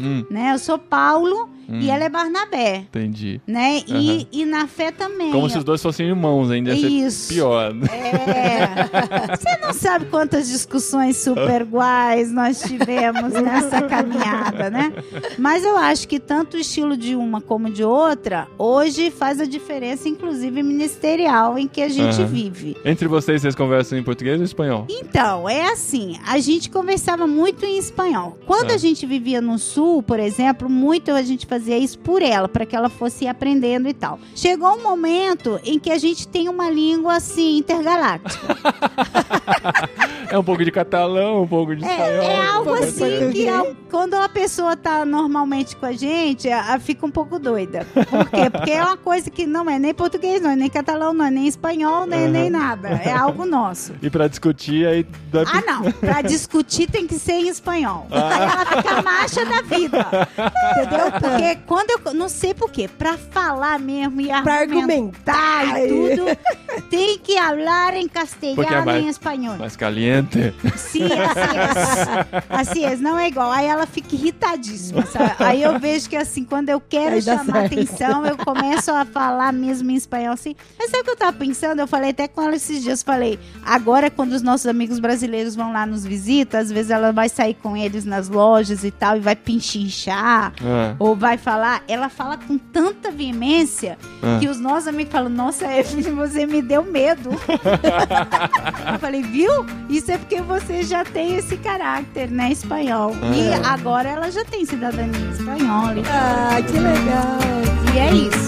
Hum, 0.00 0.24
né? 0.30 0.52
Eu 0.54 0.58
sou 0.60 0.78
Paulo 0.78 1.48
hum, 1.68 1.80
e 1.80 1.90
ela 1.90 2.04
é 2.04 2.08
Barnabé, 2.08 2.76
Entendi. 2.88 3.40
né? 3.46 3.82
E, 3.86 3.92
Aham. 3.92 4.26
e 4.30 4.44
na 4.44 4.66
fé 4.68 4.92
também. 4.92 5.32
Como 5.32 5.50
se 5.50 5.58
os 5.58 5.64
dois 5.64 5.82
fossem 5.82 6.06
irmãos, 6.06 6.52
ainda 6.52 6.70
ia 6.72 6.76
ser 6.80 6.88
Isso. 6.88 7.34
pior. 7.34 7.72
É. 7.90 9.34
Você 9.36 9.56
não 9.60 9.72
sabe 9.72 10.06
quantas 10.06 10.48
discussões 10.48 11.16
super 11.16 11.62
iguais 11.62 12.30
nós 12.32 12.60
tivemos 12.62 13.32
nessa 13.32 13.82
caminhada, 13.82 14.70
né? 14.70 14.92
Mas 15.36 15.64
eu 15.64 15.76
acho 15.76 16.06
que 16.06 16.20
tanto 16.20 16.56
o 16.56 16.60
estilo 16.60 16.96
de 16.96 17.16
uma 17.16 17.40
como 17.40 17.68
de 17.70 17.82
outra, 17.82 18.46
hoje 18.56 19.10
faz 19.10 19.40
a 19.40 19.46
diferença, 19.46 20.08
inclusive 20.08 20.62
ministerial, 20.62 21.07
em 21.12 21.66
que 21.66 21.80
a 21.82 21.88
gente 21.88 22.20
Aham. 22.20 22.26
vive. 22.26 22.76
Entre 22.84 23.08
vocês, 23.08 23.40
vocês 23.42 23.54
conversam 23.54 23.98
em 23.98 24.02
português 24.02 24.38
ou 24.38 24.44
espanhol? 24.44 24.86
Então, 24.88 25.48
é 25.48 25.70
assim, 25.72 26.18
a 26.26 26.38
gente 26.38 26.68
conversava 26.70 27.26
muito 27.26 27.64
em 27.64 27.78
espanhol. 27.78 28.38
Quando 28.46 28.70
Ah. 28.70 28.74
a 28.74 28.76
gente 28.78 29.06
vivia 29.06 29.40
no 29.40 29.58
sul, 29.58 30.02
por 30.02 30.20
exemplo, 30.20 30.68
muito 30.68 31.10
a 31.12 31.22
gente 31.22 31.46
fazia 31.46 31.78
isso 31.78 31.98
por 31.98 32.20
ela, 32.22 32.48
para 32.48 32.66
que 32.66 32.76
ela 32.76 32.88
fosse 32.88 33.26
aprendendo 33.26 33.88
e 33.88 33.94
tal. 33.94 34.18
Chegou 34.34 34.74
um 34.74 34.82
momento 34.82 35.58
em 35.64 35.78
que 35.78 35.90
a 35.90 35.98
gente 35.98 36.26
tem 36.28 36.48
uma 36.48 36.70
língua 36.70 37.16
assim 37.16 37.58
intergaláctica. 37.58 38.38
É 40.30 40.36
um 40.38 40.44
pouco 40.44 40.62
de 40.62 40.70
catalão, 40.70 41.42
um 41.42 41.48
pouco 41.48 41.74
de 41.74 41.82
espanhol. 41.82 42.06
É, 42.22 42.36
é 42.36 42.40
um 42.50 42.52
algo 42.56 42.74
assim 42.74 42.88
espanhol. 42.88 43.30
que 43.32 43.48
é- 43.48 43.74
quando 43.90 44.12
uma 44.14 44.28
pessoa 44.28 44.76
tá 44.76 45.02
normalmente 45.06 45.74
com 45.74 45.86
a 45.86 45.92
gente, 45.92 46.50
a- 46.50 46.74
a 46.74 46.78
fica 46.78 47.06
um 47.06 47.10
pouco 47.10 47.38
doida. 47.38 47.86
Por 47.94 48.28
quê? 48.28 48.50
Porque 48.50 48.70
é 48.72 48.82
uma 48.84 48.96
coisa 48.98 49.30
que 49.30 49.46
não 49.46 49.70
é 49.70 49.78
nem 49.78 49.94
português, 49.94 50.42
não 50.42 50.50
é 50.50 50.56
nem 50.56 50.68
catalão, 50.68 50.97
não 50.98 51.24
é 51.24 51.30
nem 51.30 51.46
espanhol, 51.46 52.06
nem, 52.06 52.24
Aham. 52.24 52.30
nem 52.30 52.50
nada. 52.50 52.88
É 52.88 53.12
algo 53.12 53.44
nosso. 53.46 53.92
E 54.02 54.10
pra 54.10 54.26
discutir, 54.28 54.86
aí 54.86 55.04
dá 55.30 55.42
Ah, 55.42 55.62
não. 55.66 55.92
Pra 55.92 56.20
discutir 56.22 56.90
tem 56.90 57.06
que 57.06 57.14
ser 57.18 57.32
em 57.32 57.48
espanhol. 57.48 58.06
Aí 58.10 58.20
ela 58.42 58.66
fica 58.66 59.02
macha 59.02 59.44
da 59.44 59.60
vida. 59.62 60.06
Entendeu? 60.72 61.12
Porque 61.20 61.56
quando 61.66 61.90
eu. 61.90 62.14
Não 62.14 62.28
sei 62.28 62.54
por 62.54 62.70
quê. 62.70 62.88
Pra 62.88 63.16
falar 63.18 63.78
mesmo 63.78 64.20
e 64.20 64.26
Pra 64.42 64.60
argumentar 64.60 65.34
argumentar. 65.34 65.80
e 65.80 65.88
tudo, 65.88 66.84
tem 66.90 67.18
que 67.18 67.36
falar 67.36 67.94
em 67.94 68.08
Porque 68.08 68.18
é 68.18 68.20
castelhano 68.22 68.86
mais- 68.86 69.02
e 69.02 69.06
em 69.06 69.08
espanhol. 69.08 69.56
mais 69.58 69.76
caliente. 69.76 70.54
Sim, 70.76 71.04
assim 71.04 71.58
é. 71.58 72.42
Assim 72.48 72.84
é, 72.84 72.96
não 72.96 73.18
é 73.18 73.28
igual. 73.28 73.50
Aí 73.52 73.66
ela 73.66 73.86
fica 73.86 74.14
irritadíssima. 74.14 75.04
sabe? 75.06 75.32
Aí 75.38 75.62
eu 75.62 75.78
vejo 75.78 76.08
que 76.08 76.16
assim, 76.16 76.44
quando 76.44 76.68
eu 76.70 76.80
quero 76.80 77.20
chamar 77.20 77.44
certo. 77.44 77.66
atenção, 77.74 78.24
eu 78.26 78.36
começo 78.38 78.90
a 78.90 79.04
falar 79.04 79.52
mesmo 79.52 79.90
em 79.90 79.94
espanhol 79.96 80.32
assim. 80.34 80.54
Mas 80.78 80.87
sabe 80.88 81.02
o 81.02 81.04
que 81.04 81.10
eu 81.10 81.16
tava 81.16 81.32
pensando? 81.34 81.80
Eu 81.80 81.86
falei 81.86 82.10
até 82.10 82.26
com 82.28 82.42
ela 82.42 82.56
esses 82.56 82.82
dias, 82.82 83.02
falei, 83.02 83.38
agora 83.64 84.10
quando 84.10 84.32
os 84.32 84.42
nossos 84.42 84.66
amigos 84.66 84.98
brasileiros 84.98 85.54
vão 85.54 85.72
lá 85.72 85.86
nos 85.86 86.04
visitar, 86.04 86.58
às 86.58 86.70
vezes 86.72 86.90
ela 86.90 87.12
vai 87.12 87.28
sair 87.28 87.54
com 87.54 87.76
eles 87.76 88.04
nas 88.04 88.28
lojas 88.28 88.84
e 88.84 88.90
tal, 88.90 89.16
e 89.16 89.20
vai 89.20 89.36
pinchinchar, 89.36 90.52
Ah, 90.62 90.94
ou 90.98 91.14
vai 91.14 91.36
falar, 91.38 91.82
ela 91.86 92.08
fala 92.08 92.36
com 92.36 92.56
tanta 92.58 93.10
veemência 93.10 93.98
ah. 94.22 94.38
que 94.40 94.48
os 94.48 94.58
nossos 94.58 94.88
amigos 94.88 95.12
falam, 95.12 95.28
nossa, 95.30 95.66
Evelyn, 95.72 96.14
você 96.14 96.46
me 96.46 96.60
deu 96.62 96.82
medo. 96.84 97.30
eu 98.92 98.98
falei, 98.98 99.22
viu? 99.22 99.66
Isso 99.88 100.10
é 100.10 100.18
porque 100.18 100.40
você 100.40 100.82
já 100.82 101.04
tem 101.04 101.36
esse 101.36 101.56
caráter, 101.58 102.30
né, 102.30 102.50
espanhol. 102.52 103.12
E 103.34 103.52
Ah. 103.64 103.72
agora 103.74 104.08
ela 104.08 104.30
já 104.30 104.44
tem 104.44 104.64
cidadania 104.64 105.30
espanhola. 105.30 105.94
e. 105.96 106.02
Ah, 106.08 106.60
que 106.62 106.72
legal. 106.72 107.38
E 107.94 107.98
é 107.98 108.14
isso. 108.14 108.47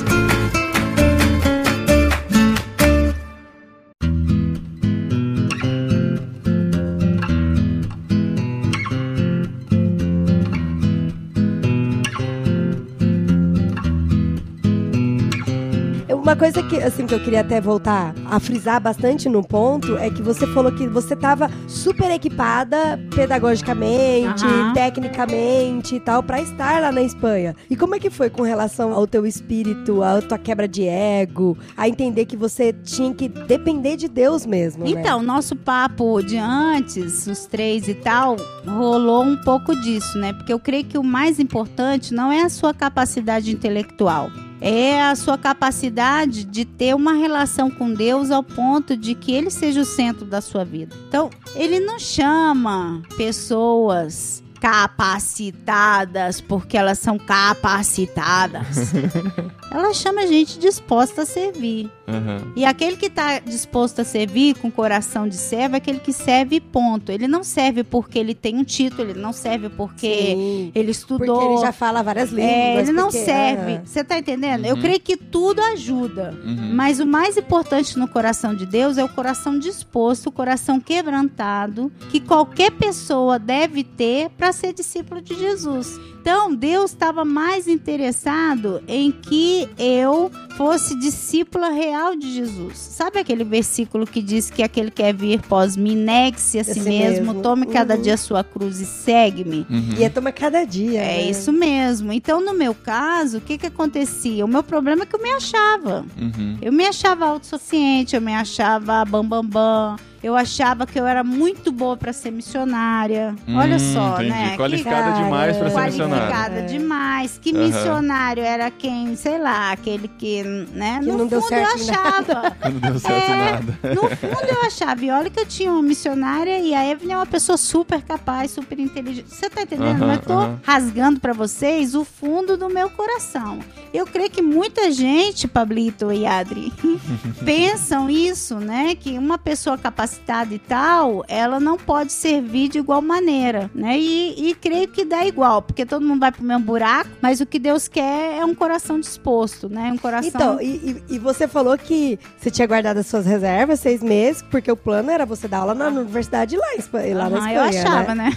Coisa 16.40 16.62
que, 16.62 16.79
assim, 16.79 17.07
que 17.07 17.14
eu 17.14 17.20
queria 17.20 17.42
até 17.42 17.61
voltar 17.61 18.14
a 18.24 18.40
frisar 18.40 18.81
bastante 18.81 19.29
no 19.29 19.46
ponto 19.46 19.98
é 19.98 20.09
que 20.09 20.22
você 20.22 20.46
falou 20.46 20.72
que 20.72 20.88
você 20.88 21.12
estava 21.12 21.50
super 21.68 22.11
equipada 22.11 22.98
pedagogicamente, 23.14 24.46
Aham. 24.46 24.72
tecnicamente 24.72 25.96
e 25.96 26.00
tal, 26.00 26.22
pra 26.22 26.40
estar 26.40 26.81
lá 26.81 26.90
na 26.90 27.03
Espanha. 27.03 27.55
E 27.68 27.76
como 27.76 27.94
é 27.94 27.98
que 27.98 28.09
foi 28.09 28.31
com 28.31 28.40
relação 28.40 28.94
ao 28.94 29.07
teu 29.07 29.26
espírito, 29.26 30.03
à 30.03 30.22
tua 30.22 30.38
quebra 30.38 30.66
de 30.66 30.88
ego, 30.88 31.59
a 31.76 31.87
entender 31.87 32.24
que 32.24 32.38
você 32.38 32.72
tinha 32.72 33.12
que 33.12 33.29
depender 33.29 33.98
de 33.98 34.09
Deus 34.09 34.46
mesmo, 34.46 34.85
né? 34.85 34.92
Então, 34.92 35.22
nosso 35.22 35.55
papo 35.55 36.22
de 36.22 36.38
antes, 36.38 37.26
os 37.26 37.44
três 37.44 37.87
e 37.87 37.92
tal, 37.92 38.37
rolou 38.66 39.24
um 39.24 39.37
pouco 39.37 39.79
disso, 39.79 40.16
né? 40.16 40.33
Porque 40.33 40.55
eu 40.55 40.59
creio 40.59 40.85
que 40.85 40.96
o 40.96 41.05
mais 41.05 41.38
importante 41.38 42.14
não 42.14 42.33
é 42.33 42.40
a 42.40 42.48
sua 42.48 42.72
capacidade 42.72 43.53
intelectual. 43.53 44.31
É 44.61 45.03
a 45.03 45.16
sua 45.16 45.38
capacidade 45.38 46.44
de 46.44 46.64
ter 46.64 46.94
uma 46.94 47.14
relação 47.14 47.70
com 47.70 47.92
Deus 47.92 48.31
ao 48.31 48.42
ponto 48.42 48.96
de 48.96 49.14
que 49.14 49.33
Ele 49.33 49.51
seja 49.51 49.81
o 49.81 49.85
centro 49.85 50.25
da 50.25 50.40
sua 50.40 50.64
vida. 50.64 50.94
Então, 51.09 51.31
Ele 51.55 51.81
não 51.81 51.99
chama 51.99 53.03
pessoas 53.16 54.42
capacitadas 54.61 56.40
porque 56.40 56.77
elas 56.77 56.99
são 56.99 57.18
capacitadas. 57.18 58.92
Ela 59.70 59.94
chama 59.94 60.26
gente 60.26 60.59
disposta 60.59 61.22
a 61.22 61.26
servir. 61.26 61.88
Aham. 62.09 62.52
E 62.56 62.64
aquele 62.64 62.96
que 62.96 63.06
está 63.06 63.38
disposto 63.38 64.00
a 64.00 64.04
servir 64.04 64.56
com 64.59 64.68
coração 64.70 65.28
de 65.28 65.37
servo 65.37 65.76
é 65.76 65.78
aquele 65.78 66.00
que 66.00 66.12
serve 66.12 66.59
ponto. 66.61 67.12
Ele 67.12 67.28
não 67.28 67.44
serve 67.44 67.85
porque 67.85 68.18
ele 68.18 68.35
tem 68.35 68.56
um 68.56 68.64
título, 68.64 69.09
ele 69.11 69.20
não 69.20 69.33
serve 69.33 69.68
porque 69.68 70.12
Sim, 70.35 70.72
ele 70.74 70.90
estudou. 70.90 71.38
porque 71.38 71.52
ele 71.52 71.61
já 71.61 71.70
fala 71.72 72.02
várias 72.02 72.30
línguas. 72.30 72.50
É, 72.52 72.80
ele 72.80 72.92
não 72.92 73.04
porque- 73.11 73.24
serve. 73.24 73.80
Você 73.85 74.02
tá 74.02 74.18
entendendo? 74.18 74.64
Eu 74.66 74.74
Uhum. 74.74 74.80
creio 74.83 75.00
que 75.00 75.16
tudo 75.16 75.61
ajuda. 75.62 76.37
Uhum. 76.44 76.72
Mas 76.74 76.98
o 76.98 77.06
mais 77.06 77.37
importante 77.37 77.96
no 77.96 78.09
coração 78.09 78.54
de 78.54 78.66
Deus 78.66 78.98
é 78.98 79.04
o 79.04 79.09
coração 79.09 79.56
disposto, 79.59 80.26
o 80.26 80.33
coração 80.33 80.80
quebrantado, 80.80 81.92
que 82.11 82.18
qualquer 82.20 82.72
pessoa 82.72 83.38
deve 83.38 83.85
ter 83.85 84.30
para 84.30 84.52
ser 84.52 84.72
discípulo 84.72 85.20
de 85.20 85.35
Jesus. 85.37 85.98
Então, 86.20 86.54
Deus 86.54 86.90
estava 86.90 87.24
mais 87.24 87.66
interessado 87.66 88.83
em 88.87 89.11
que 89.11 89.66
eu 89.78 90.30
fosse 90.56 90.94
discípula 90.98 91.70
real 91.70 92.14
de 92.14 92.35
Jesus. 92.35 92.76
Sabe 92.76 93.18
aquele 93.18 93.42
versículo 93.42 94.06
que 94.06 94.20
diz 94.20 94.50
que 94.50 94.62
aquele 94.62 94.90
que 94.90 95.00
quer 95.02 95.14
vir 95.14 95.40
pós 95.40 95.78
mim, 95.78 95.96
negue-se 95.96 96.59
a 96.59 96.64
si 96.64 96.72
Esse 96.72 96.80
mesmo, 96.80 97.26
mesmo. 97.33 97.42
tome 97.42 97.64
cada 97.66 97.94
Uhum. 97.94 98.02
dia 98.02 98.14
a 98.14 98.18
sua 98.18 98.44
cruz 98.44 98.80
e 98.80 98.85
segue-me. 98.85 99.66
Uhum. 99.70 99.94
E 99.98 100.04
é 100.04 100.11
tomar 100.11 100.33
cada 100.33 100.62
dia. 100.64 101.00
É 101.00 101.16
né? 101.24 101.30
isso 101.30 101.50
mesmo. 101.52 102.12
Então, 102.12 102.44
no 102.44 102.52
meu 102.52 102.74
caso, 102.74 103.38
o 103.38 103.40
que 103.40 103.56
que 103.56 103.66
acontecia? 103.66 104.44
O 104.44 104.48
meu 104.48 104.62
problema 104.62 105.04
é 105.04 105.06
que 105.06 105.16
eu 105.16 105.22
me 105.22 105.30
achava. 105.30 106.04
Uhum. 106.20 106.59
Eu 106.61 106.70
me 106.72 106.85
achava 106.87 107.24
autossuficiente, 107.26 108.14
eu 108.14 108.20
me 108.20 108.35
achava 108.35 109.02
bambambam. 109.06 109.42
Bam, 109.42 109.96
bam. 109.96 110.10
Eu 110.22 110.37
achava 110.37 110.87
que 110.87 111.00
eu 111.00 111.06
era 111.06 111.24
muito 111.24 111.72
boa 111.72 111.96
para 111.96 112.12
ser 112.12 112.30
missionária. 112.30 113.35
Olha 113.48 113.76
Hum, 113.76 113.94
só, 113.94 114.14
entendi. 114.16 114.28
né? 114.30 114.54
Qualificada 114.56 115.12
Que- 115.16 115.22
demais 115.24 115.56
pra 115.56 115.70
ser 115.70 115.74
Qualificada. 115.76 115.87
missionária. 115.87 116.26
Qualificada 116.37 116.59
É. 116.61 116.62
demais. 116.66 117.38
Que 117.40 117.50
Aham. 117.56 117.66
missionário 117.66 118.42
era 118.42 118.70
quem, 118.70 119.16
sei 119.16 119.38
lá, 119.38 119.72
aquele 119.72 120.09
que, 120.09 120.42
né? 120.42 120.98
Que 121.00 121.06
no 121.06 121.18
não 121.18 121.26
deu 121.26 121.40
fundo 121.40 121.48
certo 121.48 121.68
eu 121.70 121.74
achava. 121.94 122.56
Não 122.70 122.80
deu 122.80 122.98
certo 123.00 123.30
É. 123.33 123.52
nada. 123.52 123.78
No 123.94 124.02
fundo 124.11 124.48
eu 124.50 124.62
achava. 124.66 125.04
E 125.04 125.11
olha 125.11 125.30
que 125.30 125.40
eu 125.40 125.46
tinha 125.46 125.72
uma 125.72 125.83
missionária 125.83 126.59
e 126.59 126.74
a 126.74 126.87
Evelyn 126.87 127.14
é 127.14 127.16
uma 127.16 127.26
pessoa 127.26 127.56
super 127.56 128.02
capaz, 128.02 128.50
super 128.50 128.78
inteligente. 128.78 129.30
Você 129.35 129.48
tá 129.48 129.62
entendendo? 129.62 130.02
Aham, 130.04 130.12
eu 130.12 130.18
tô 130.20 130.33
aham. 130.35 130.61
rasgando 130.62 131.18
pra 131.18 131.33
vocês 131.33 131.94
o 131.94 132.04
fundo 132.04 132.59
do 132.59 132.68
meu 132.68 132.90
coração. 132.90 133.59
Eu 133.92 134.06
creio 134.06 134.30
que 134.30 134.42
muita 134.42 134.92
gente, 134.92 135.48
Pablito 135.48 136.12
e 136.12 136.26
Adri, 136.26 136.70
pensam 137.44 138.11
isso, 138.11 138.56
né? 138.56 138.94
Que 138.94 139.16
uma 139.18 139.38
pessoa 139.38 139.78
capacitada 139.78 140.10
e 140.55 140.59
tal, 140.59 141.25
ela 141.29 141.59
não 141.61 141.77
pode 141.77 142.12
servir 142.12 142.68
de 142.68 142.79
igual 142.79 143.01
maneira, 143.03 143.70
né? 143.75 143.99
E, 143.99 144.51
e 144.51 144.55
creio 144.55 144.88
que 144.88 145.05
dá 145.05 145.25
igual, 145.25 145.62
porque 145.62 145.85
todo 145.87 146.05
mundo 146.05 146.20
vai 146.20 146.33
pro 146.33 146.42
mesmo 146.42 146.64
buraco, 146.64 147.11
mas 147.20 147.40
o 147.40 147.46
que 147.46 147.59
Deus 147.59 147.88
quer 147.88 148.38
é 148.38 148.44
um 148.44 148.55
coração 148.55 148.99
disposto, 149.01 149.68
né? 149.68 149.90
Um 149.92 149.99
coração. 149.99 150.29
Então, 150.29 150.61
e, 150.61 151.03
e- 151.11 151.14
e 151.14 151.18
você 151.18 151.46
falou 151.49 151.77
que 151.79 152.18
você 152.38 152.51
tinha 152.51 152.66
guardado 152.66 152.99
as 152.99 153.07
suas 153.07 153.27
reservas 153.27 153.81
seis 153.81 154.03
meses, 154.03 154.42
porque 154.51 154.70
o 154.70 154.77
plano 154.77 155.11
era 155.11 155.25
você 155.27 155.46
dar 155.49 155.59
aula 155.59 155.75
na 155.75 155.88
universidade 155.88 156.57
lá, 156.57 156.66
em 157.05 157.14
lá 157.14 157.29
na 157.29 157.38
Aham, 157.38 157.49
Espanha, 157.49 157.55
eu 157.55 157.62
achava, 157.62 158.14
né? 158.14 158.31
né? 158.31 158.37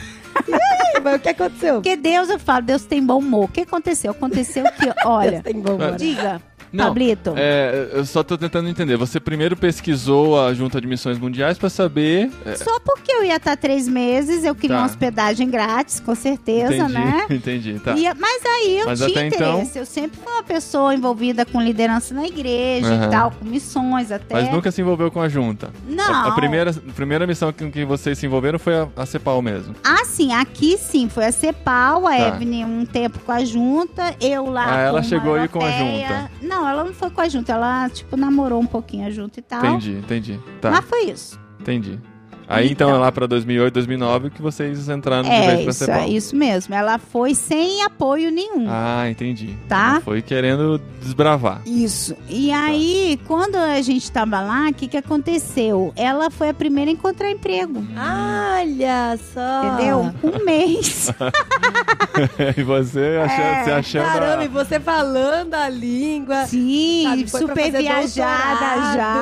E, 0.95 0.99
Mas 0.99 1.15
o 1.15 1.19
que 1.19 1.29
aconteceu? 1.29 1.73
Porque 1.75 1.95
Deus, 1.95 2.29
eu 2.29 2.39
falo, 2.39 2.61
Deus 2.65 2.83
tem 2.85 3.03
bom 3.05 3.19
humor. 3.19 3.45
O 3.45 3.47
que 3.47 3.61
aconteceu? 3.61 4.11
Aconteceu 4.11 4.63
que, 4.63 4.91
olha, 5.05 5.41
Tem 5.43 5.53
bom 5.59 5.75
humor. 5.75 5.95
diga, 5.95 6.41
Não, 6.73 6.85
Pablito. 6.85 7.33
É, 7.37 7.89
eu 7.93 8.03
só 8.05 8.23
tô 8.23 8.37
tentando 8.37 8.67
entender. 8.67 8.97
Você 8.97 9.19
primeiro 9.19 9.55
pesquisou 9.55 10.41
a 10.43 10.53
Junta 10.53 10.81
de 10.81 10.87
Missões 10.87 11.19
Mundiais 11.19 11.57
pra 11.57 11.69
saber. 11.69 12.31
é, 12.45 12.55
Só 12.55 12.79
porque 12.79 13.11
eu 13.11 13.23
ia 13.23 13.35
estar 13.35 13.55
três 13.55 13.87
meses, 13.87 14.43
eu 14.43 14.55
queria 14.55 14.75
Tá. 14.77 14.81
uma 14.81 14.87
hospedagem 14.87 15.49
grátis, 15.49 15.99
com 15.99 16.15
certeza, 16.15 16.73
entendi, 16.75 16.93
né? 16.93 17.25
entendi. 17.29 17.79
Tá. 17.79 17.93
E- 17.95 18.11
mas 18.15 18.41
aí 18.45 18.79
eu 18.79 18.85
Mas 18.87 18.99
tinha 18.99 19.25
então- 19.27 19.53
interesse. 19.59 19.77
Eu 19.77 19.85
sempre 19.85 20.19
fui 20.19 20.33
uma 20.33 20.43
pessoa 20.43 20.93
envolvida 20.95 21.45
com 21.45 21.61
liderança 21.61 22.13
na 22.13 22.25
igreja 22.25 22.87
Aham. 22.87 23.05
e 23.07 23.09
tal, 23.11 23.31
com 23.31 23.45
missões 23.45 24.11
até. 24.11 24.33
Mas 24.33 24.51
nunca 24.51 24.71
se 24.71 24.81
envolveu 24.81 25.11
com 25.11 25.21
a 25.21 25.29
junta. 25.29 25.69
Não. 25.87 26.03
A, 26.13 26.27
a 26.29 26.31
primeira, 26.31 26.71
a 26.71 26.93
primeira 26.93 27.27
missão 27.27 27.53
com 27.53 27.69
que 27.71 27.85
vocês 27.85 28.17
se 28.17 28.25
envolveram 28.25 28.57
foi 28.57 28.73
a, 28.75 28.87
a 28.97 29.05
CEPAL 29.05 29.41
mesmo. 29.41 29.75
Ah, 29.83 30.03
sim, 30.05 30.33
aqui 30.33 30.77
sim, 30.77 31.07
foi 31.07 31.25
a 31.25 31.31
CEPAL, 31.31 32.07
a 32.07 32.11
Tá. 32.17 32.27
Evelyn 32.29 32.63
um 32.65 32.85
tempo 32.85 33.19
com 33.19 33.31
a 33.31 33.43
junta, 33.45 34.15
eu 34.19 34.49
lá 34.49 34.65
Ah, 34.75 34.79
ela 34.79 35.03
chegou 35.03 35.35
aí 35.35 35.47
com 35.47 35.63
a 35.63 35.69
junta. 35.71 36.31
Não, 36.41 36.62
ela 36.67 36.83
não 36.83 36.93
foi 36.93 37.09
com 37.09 37.21
a 37.21 37.27
junta, 37.29 37.51
ela, 37.53 37.89
tipo, 37.89 38.15
namorou 38.17 38.61
um 38.61 38.65
pouquinho 38.67 39.07
a 39.07 39.09
junta 39.09 39.39
e 39.39 39.43
tal. 39.43 39.63
Entendi, 39.65 39.91
entendi. 39.97 40.39
Tá, 40.61 40.71
Mas 40.71 40.85
foi 40.85 41.05
isso. 41.05 41.39
entendi. 41.59 41.99
Aí 42.47 42.69
então, 42.71 42.89
Então. 42.89 42.99
lá 43.01 43.11
pra 43.11 43.25
2008, 43.25 43.73
2009 43.73 44.29
que 44.29 44.41
vocês 44.41 44.89
entraram 44.89 45.23
de 45.23 45.29
vez 45.29 45.41
É 45.41 45.51
pra 45.53 45.61
isso, 45.61 45.73
CEPAL. 45.79 45.95
é 46.01 46.07
isso 46.09 46.35
mesmo. 46.35 46.75
Ela 46.75 46.97
foi 46.97 47.33
sem 47.35 47.81
apoio 47.83 48.31
nenhum. 48.31 48.65
Ah, 48.69 49.09
entendi. 49.09 49.55
Tá. 49.67 49.91
Ela 49.93 50.01
Foi 50.01 50.21
querendo 50.21 50.79
desbravar. 51.01 51.61
Isso. 51.65 52.15
E 52.29 52.51
aí, 52.51 53.19
quando 53.27 53.55
a 53.55 53.81
gente 53.81 54.11
tava 54.11 54.41
lá, 54.41 54.69
o 54.69 54.73
que, 54.73 54.87
que 54.87 54.97
aconteceu? 54.97 55.91
Ela 55.95 56.29
foi 56.29 56.49
a 56.49 56.53
primeira 56.53 56.91
a 56.91 56.93
encontrar 56.93 57.31
emprego. 57.31 57.83
Olha 57.97 59.17
só. 59.33 59.63
Entendeu? 59.65 60.13
Um 60.23 60.43
mês. 60.45 61.11
e 62.57 62.63
você 62.63 63.19
achando, 63.23 63.41
É, 63.41 63.63
você 63.63 63.71
achando. 63.71 64.03
Caramba, 64.13 64.43
e 64.43 64.47
a- 64.47 64.49
você 64.49 64.79
falando 64.79 65.53
a 65.53 65.69
língua. 65.69 66.45
Sim, 66.45 67.03
Sabe, 67.03 67.29
super 67.29 67.71
viajada 67.71 68.93
já, 68.95 69.13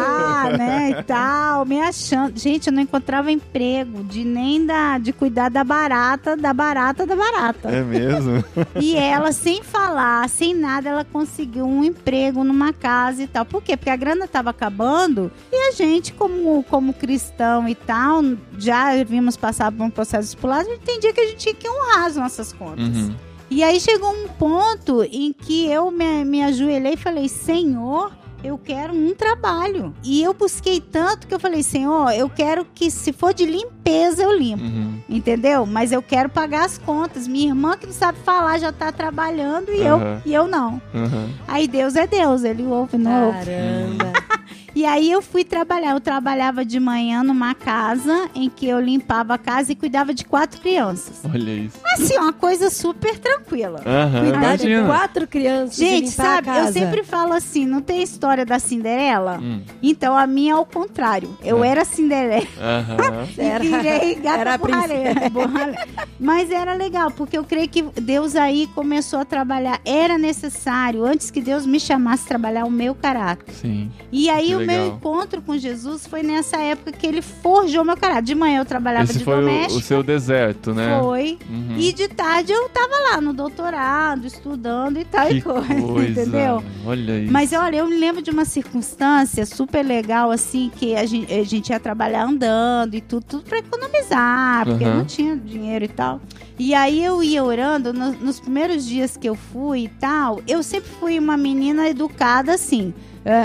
doutorado. 0.44 0.58
né? 0.58 0.90
E 1.00 1.04
tal, 1.04 1.66
me 1.66 1.80
achando. 1.82 2.38
Gente, 2.38 2.68
eu 2.68 2.74
não 2.74 2.82
encontrava 3.12 3.32
emprego 3.32 4.04
de 4.06 4.24
nem 4.24 4.65
da, 4.65 4.97
de 4.97 5.12
cuidar 5.12 5.50
da 5.50 5.65
barata, 5.65 6.38
da 6.38 6.54
barata, 6.54 7.06
da 7.06 7.15
barata. 7.15 7.69
É 7.69 7.84
mesmo? 7.84 8.43
E 8.80 8.95
ela, 8.95 9.34
sem 9.34 9.62
falar, 9.62 10.28
sem 10.30 10.54
nada, 10.54 10.89
ela 10.89 11.04
conseguiu 11.04 11.65
um 11.65 11.84
emprego 11.84 12.43
numa 12.43 12.71
casa 12.71 13.24
e 13.24 13.28
tal. 13.28 13.43
Por 13.43 13.62
quê? 13.62 13.76
Porque 13.76 13.89
a 13.89 13.95
grana 13.97 14.26
estava 14.26 14.52
acabando 14.52 15.30
e 15.52 15.56
a 15.69 15.71
gente, 15.74 16.13
como, 16.13 16.63
como 16.63 16.93
cristão 16.93 17.67
e 17.67 17.76
tal, 17.76 18.24
já 18.58 19.04
vimos 19.04 19.36
passar 19.36 19.71
por 19.71 19.84
um 19.84 19.89
processo 19.89 20.24
discipular, 20.24 20.62
a 20.62 20.63
gente 20.63 20.82
entendia 20.82 21.12
que 21.12 21.19
a 21.19 21.28
gente 21.28 21.38
tinha 21.38 21.56
que 21.56 21.67
honrar 21.67 22.06
as 22.06 22.15
nossas 22.15 22.54
contas. 22.54 22.95
Uhum. 22.95 23.15
E 23.50 23.62
aí 23.62 23.82
chegou 23.82 24.10
um 24.10 24.30
ponto 24.30 25.04
em 25.04 25.34
que 25.34 25.69
eu 25.69 25.91
me, 25.91 26.24
me 26.24 26.41
ajoelhei 26.41 26.93
e 26.93 26.97
falei, 26.97 27.28
Senhor, 27.28 28.10
eu 28.43 28.58
quero 28.58 28.93
um 28.93 29.13
trabalho. 29.13 29.93
E 30.04 30.21
eu 30.21 30.34
busquei 30.34 30.80
tanto 30.80 31.27
que 31.27 31.34
eu 31.34 31.39
falei, 31.39 31.63
Senhor, 31.63 32.12
eu 32.12 32.30
quero 32.30 32.65
que 32.73 32.89
se 32.89 33.13
for 33.13 33.34
de 33.34 33.45
limpeza, 33.45 34.23
eu 34.23 34.38
limpo. 34.38 34.63
Uhum. 34.63 34.99
Entendeu? 35.10 35.65
Mas 35.65 35.91
eu 35.91 36.01
quero 36.01 36.30
pagar 36.30 36.65
as 36.65 36.77
contas. 36.77 37.27
Minha 37.27 37.49
irmã 37.49 37.77
que 37.77 37.86
não 37.86 37.93
sabe 37.93 38.17
falar 38.19 38.58
já 38.60 38.71
tá 38.71 38.91
trabalhando 38.91 39.71
e, 39.71 39.82
eu, 39.82 39.95
Aham. 39.95 40.21
e 40.25 40.34
eu 40.34 40.47
não. 40.47 40.82
Uhum. 40.93 41.30
Aí 41.47 41.67
Deus 41.67 41.95
é 41.95 42.08
Deus, 42.08 42.43
ele 42.43 42.63
ouve, 42.63 42.97
não 42.97 43.27
ouve. 43.27 43.45
Caramba. 43.45 44.13
E 44.40 44.40
E 44.74 44.86
aí 44.86 45.12
eu 45.12 45.22
fui 45.22 45.44
trabalhar. 45.44 45.92
Eu 45.92 46.00
trabalhava 46.00 46.64
de 46.64 46.80
manhã 46.80 47.24
numa 47.24 47.54
casa 47.54 48.30
em 48.34 48.50
que 48.50 48.66
eu 48.68 48.80
limpava 48.80 49.34
a 49.34 49.38
casa 49.38 49.72
e 49.72 49.76
cuidava 49.76 50.14
de 50.14 50.24
quatro 50.26 50.62
crianças. 50.62 51.22
Olha 51.26 51.52
isso. 51.52 51.78
Assim, 51.94 52.18
uma 52.18 52.32
coisa 52.34 52.70
super 52.70 53.20
tranquila. 53.20 53.82
Aham, 53.86 54.22
Cuidar 54.22 54.56
de 54.58 54.68
imagina. 54.68 54.86
quatro 54.88 55.28
crianças. 55.28 55.78
e 55.78 55.86
Gente, 55.86 56.10
limpar 56.12 56.24
sabe, 56.36 56.50
a 56.50 56.54
eu 56.58 56.60
casa. 56.66 56.74
sempre 56.74 57.04
falo 57.04 57.34
assim, 57.34 57.66
não 57.66 57.82
tem 57.82 58.00
a 58.00 58.04
história 58.04 58.46
da 58.46 58.60
Cinderela? 58.60 59.40
Hum, 59.42 59.62
Então 59.84 60.16
a 60.18 60.26
minha 60.26 60.54
é 60.54 60.56
ao 60.56 60.66
contrário. 60.66 61.38
Eu 61.44 61.64
É. 61.64 61.68
era 61.70 61.86
Cinderela. 61.86 62.48
Aham. 62.60 63.28
Era- 63.38 63.64
e 63.66 63.68
virei 63.70 64.16
gata 64.16 64.38
era 64.40 64.54
a 64.54 64.58
borralheira, 64.58 65.30
borralheira. 65.32 65.88
Mas 66.20 66.50
era 66.52 66.74
legal, 66.74 67.12
porque 67.12 67.38
eu 67.38 67.44
creio 67.44 67.68
que 67.68 67.82
Deus 68.00 68.36
aí 68.36 68.68
começou 68.74 69.20
a 69.20 69.26
trabalhar. 69.26 69.80
Era 69.84 70.18
necessário, 70.18 71.04
antes 71.04 71.30
que 71.32 71.42
Deus 71.42 71.66
me 71.66 71.80
chamasse 71.80 72.24
a 72.26 72.28
trabalhar 72.28 72.66
o 72.66 72.72
meu 72.72 72.94
caráter. 72.96 73.54
Sim. 73.54 73.92
E 74.12 74.30
aí 74.30 74.48
Que 74.48 74.56
o 74.56 74.61
meu 74.67 74.88
encontro 74.88 75.41
com 75.41 75.58
Jesus 75.58 76.06
foi 76.08 76.24
nessa 76.24 76.58
época 76.58 76.91
que 76.91 77.06
ele 77.08 77.21
forjou 77.21 77.84
meu 77.84 77.97
caráter. 77.97 78.21
De 78.24 78.36
manhã 78.36 78.60
eu 78.60 78.65
trabalhava 78.65 79.06
Esse 79.06 79.19
de 79.19 79.24
foi 79.24 79.36
o, 79.38 79.41
doméstica. 79.41 79.74
o 79.76 79.82
seu 79.82 80.04
deserto, 80.04 80.74
né? 80.74 81.00
Foi. 81.00 81.38
Uhum. 81.50 81.76
E 81.78 81.91
de 81.93 82.08
tarde 82.08 82.52
eu 82.52 82.69
tava 82.69 82.93
lá 83.12 83.21
no 83.21 83.34
doutorado, 83.34 84.26
estudando 84.28 85.00
e 85.00 85.06
tal 85.06 85.28
que 85.28 85.34
e 85.36 85.41
coisa, 85.41 85.67
coisa. 85.82 86.21
entendeu? 86.21 86.63
Olha 86.86 87.19
isso. 87.19 87.32
Mas 87.34 87.54
olha, 87.54 87.78
eu 87.78 87.88
me 87.88 87.97
lembro 87.97 88.21
de 88.21 88.30
uma 88.32 88.45
circunstância 88.45 89.45
super 89.45 89.84
legal, 89.84 90.32
assim, 90.32 90.71
que 90.76 90.95
a 90.95 91.06
gente, 91.06 91.34
a 91.34 91.43
gente 91.43 91.69
ia 91.69 91.80
trabalhar 91.80 92.24
andando 92.24 92.95
e 92.95 93.02
tudo, 93.02 93.24
tudo 93.28 93.43
pra 93.43 93.58
economizar, 93.60 94.65
porque 94.65 94.84
Aham. 94.84 94.97
não 94.97 95.06
tinha 95.06 95.36
dinheiro 95.36 95.86
e 95.86 95.88
tal. 95.88 96.21
E 96.63 96.76
aí 96.76 97.04
eu 97.04 97.24
ia 97.24 97.43
orando, 97.43 97.91
no- 97.91 98.12
nos 98.12 98.39
primeiros 98.39 98.86
dias 98.86 99.17
que 99.17 99.28
eu 99.28 99.34
fui 99.34 99.86
e 99.86 99.88
tal, 99.89 100.39
eu 100.47 100.62
sempre 100.62 100.91
fui 101.00 101.17
uma 101.17 101.36
menina 101.36 101.89
educada, 101.89 102.54
assim, 102.54 102.93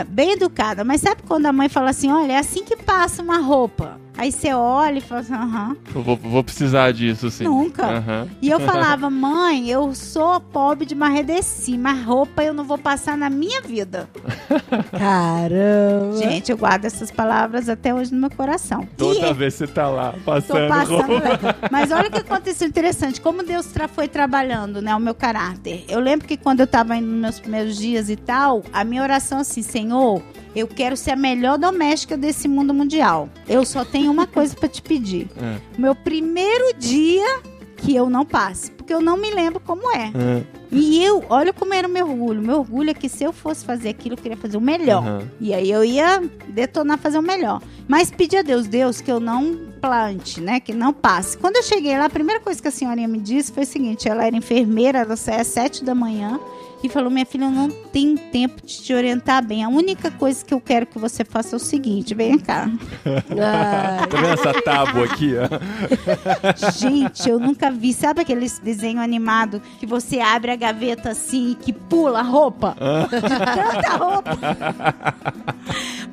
bem 0.08 0.32
educada. 0.32 0.84
Mas 0.84 1.00
sabe 1.00 1.22
quando 1.26 1.46
a 1.46 1.52
mãe 1.52 1.66
fala 1.70 1.88
assim, 1.88 2.12
olha, 2.12 2.32
é 2.32 2.36
assim 2.38 2.62
que 2.62 2.76
passa 2.76 3.22
uma 3.22 3.38
roupa? 3.38 3.98
Aí 4.18 4.32
você 4.32 4.52
olha 4.54 4.98
e 4.98 5.00
fala 5.00 5.20
assim, 5.20 5.34
aham. 5.34 5.76
Vou, 5.92 6.16
vou 6.16 6.42
precisar 6.44 6.92
disso, 6.92 7.30
sim. 7.30 7.44
Nunca. 7.44 7.84
Aham. 7.86 8.28
E 8.40 8.48
eu 8.48 8.58
falava, 8.64 9.10
mãe, 9.10 9.68
eu 9.68 9.94
sou 9.94 10.40
pobre 10.40 10.86
de 10.86 10.94
Marredeci, 10.94 11.76
mas 11.76 12.02
roupa 12.04 12.42
eu 12.42 12.54
não 12.54 12.64
vou 12.64 12.78
passar 12.78 13.16
na 13.16 13.28
minha 13.28 13.60
vida. 13.60 14.08
Caramba. 14.98 16.16
Gente, 16.16 16.50
eu 16.50 16.56
guardo 16.58 16.84
essas 16.84 17.10
palavras 17.10 17.68
até 17.68 17.94
hoje 17.94 18.12
no 18.12 18.20
meu 18.20 18.30
coração. 18.30 18.86
Toda 18.96 19.28
E 19.28 19.32
vez 19.34 19.54
você 19.54 19.66
tá 19.66 19.88
lá, 19.88 20.14
passando, 20.24 20.68
passando. 20.68 21.06
roupa. 21.06 21.56
Mas 21.70 21.90
olha 21.92 22.08
o 22.08 22.12
que 22.12 22.18
aconteceu 22.20 22.66
interessante, 22.68 23.20
como 23.20 23.42
Deus 23.42 23.66
tra- 23.66 23.88
foi 23.88 24.08
trabalhando, 24.08 24.80
né, 24.80 24.94
o 24.94 25.00
meu 25.00 25.14
caráter. 25.14 25.84
Eu 25.88 26.00
lembro 26.00 26.26
que 26.26 26.36
quando 26.36 26.60
eu 26.60 26.66
tava 26.66 26.96
indo 26.96 27.06
nos 27.06 27.20
meus 27.20 27.40
primeiros 27.40 27.76
dias 27.76 28.08
e 28.10 28.16
tal, 28.16 28.62
a 28.72 28.84
minha 28.84 29.02
oração 29.02 29.38
assim, 29.38 29.62
Senhor, 29.62 30.22
eu 30.54 30.66
quero 30.66 30.96
ser 30.96 31.10
a 31.12 31.16
melhor 31.16 31.58
doméstica 31.58 32.16
desse 32.16 32.48
mundo 32.48 32.72
mundial. 32.72 33.28
Eu 33.48 33.64
só 33.64 33.84
tenho 33.84 34.05
uma 34.08 34.26
coisa 34.26 34.54
pra 34.54 34.68
te 34.68 34.82
pedir. 34.82 35.28
É. 35.36 35.58
Meu 35.78 35.94
primeiro 35.94 36.74
dia 36.78 37.40
que 37.76 37.94
eu 37.94 38.08
não 38.08 38.24
passe, 38.24 38.70
porque 38.70 38.92
eu 38.92 39.00
não 39.00 39.16
me 39.16 39.30
lembro 39.30 39.60
como 39.60 39.90
é. 39.90 40.10
É. 40.14 40.42
E 40.72 41.04
eu, 41.04 41.24
olha 41.28 41.52
como 41.52 41.72
era 41.72 41.86
o 41.86 41.90
meu 41.90 42.08
orgulho. 42.08 42.42
Meu 42.42 42.58
orgulho 42.58 42.90
é 42.90 42.94
que 42.94 43.08
se 43.08 43.22
eu 43.22 43.32
fosse 43.32 43.64
fazer 43.64 43.90
aquilo, 43.90 44.14
eu 44.14 44.18
queria 44.18 44.36
fazer 44.36 44.56
o 44.56 44.60
melhor. 44.60 45.02
Aham. 45.02 45.30
E 45.40 45.54
aí 45.54 45.70
eu 45.70 45.84
ia 45.84 46.22
detonar 46.48 46.98
fazer 46.98 47.18
o 47.18 47.22
melhor. 47.22 47.62
Mas 47.86 48.10
pedi 48.10 48.36
a 48.36 48.42
Deus, 48.42 48.66
Deus, 48.66 49.00
que 49.00 49.10
eu 49.10 49.20
não 49.20 49.58
plante, 49.80 50.40
né? 50.40 50.58
Que 50.58 50.72
não 50.72 50.92
passe. 50.92 51.38
Quando 51.38 51.56
eu 51.56 51.62
cheguei 51.62 51.96
lá, 51.96 52.06
a 52.06 52.10
primeira 52.10 52.40
coisa 52.40 52.60
que 52.60 52.68
a 52.68 52.70
senhorinha 52.70 53.06
me 53.06 53.20
disse 53.20 53.52
foi 53.52 53.62
o 53.62 53.66
seguinte: 53.66 54.08
ela 54.08 54.26
era 54.26 54.36
enfermeira, 54.36 55.00
ela 55.00 55.16
saía 55.16 55.42
às 55.42 55.46
sete 55.46 55.84
da 55.84 55.94
manhã. 55.94 56.40
E 56.82 56.88
falou: 56.88 57.10
Minha 57.10 57.26
filha, 57.26 57.44
eu 57.44 57.50
não 57.50 57.68
tenho 57.70 58.18
tempo 58.18 58.64
de 58.64 58.82
te 58.82 58.92
orientar 58.94 59.44
bem. 59.44 59.64
A 59.64 59.68
única 59.68 60.10
coisa 60.10 60.44
que 60.44 60.52
eu 60.52 60.60
quero 60.60 60.86
que 60.86 60.98
você 60.98 61.24
faça 61.24 61.54
é 61.54 61.56
o 61.56 61.58
seguinte: 61.58 62.14
vem 62.14 62.38
cá. 62.38 62.68
Ai, 63.04 64.06
Tá 64.08 64.16
vendo 64.16 64.26
essa 64.28 64.62
tábua 64.62 65.04
aqui? 65.06 65.32
ó? 65.36 65.46
Gente, 66.78 67.28
eu 67.28 67.38
nunca 67.38 67.70
vi. 67.70 67.92
Sabe 67.92 68.20
aquele 68.20 68.46
desenho 68.62 69.00
animado 69.00 69.60
que 69.78 69.86
você 69.86 70.20
abre 70.20 70.50
a 70.50 70.56
gaveta 70.56 71.10
assim 71.10 71.52
e 71.52 71.54
que 71.54 71.72
pula 71.72 72.20
a 72.20 72.22
roupa? 72.22 72.76
De 73.10 73.20
tanta 73.20 73.96
roupa. 73.96 74.38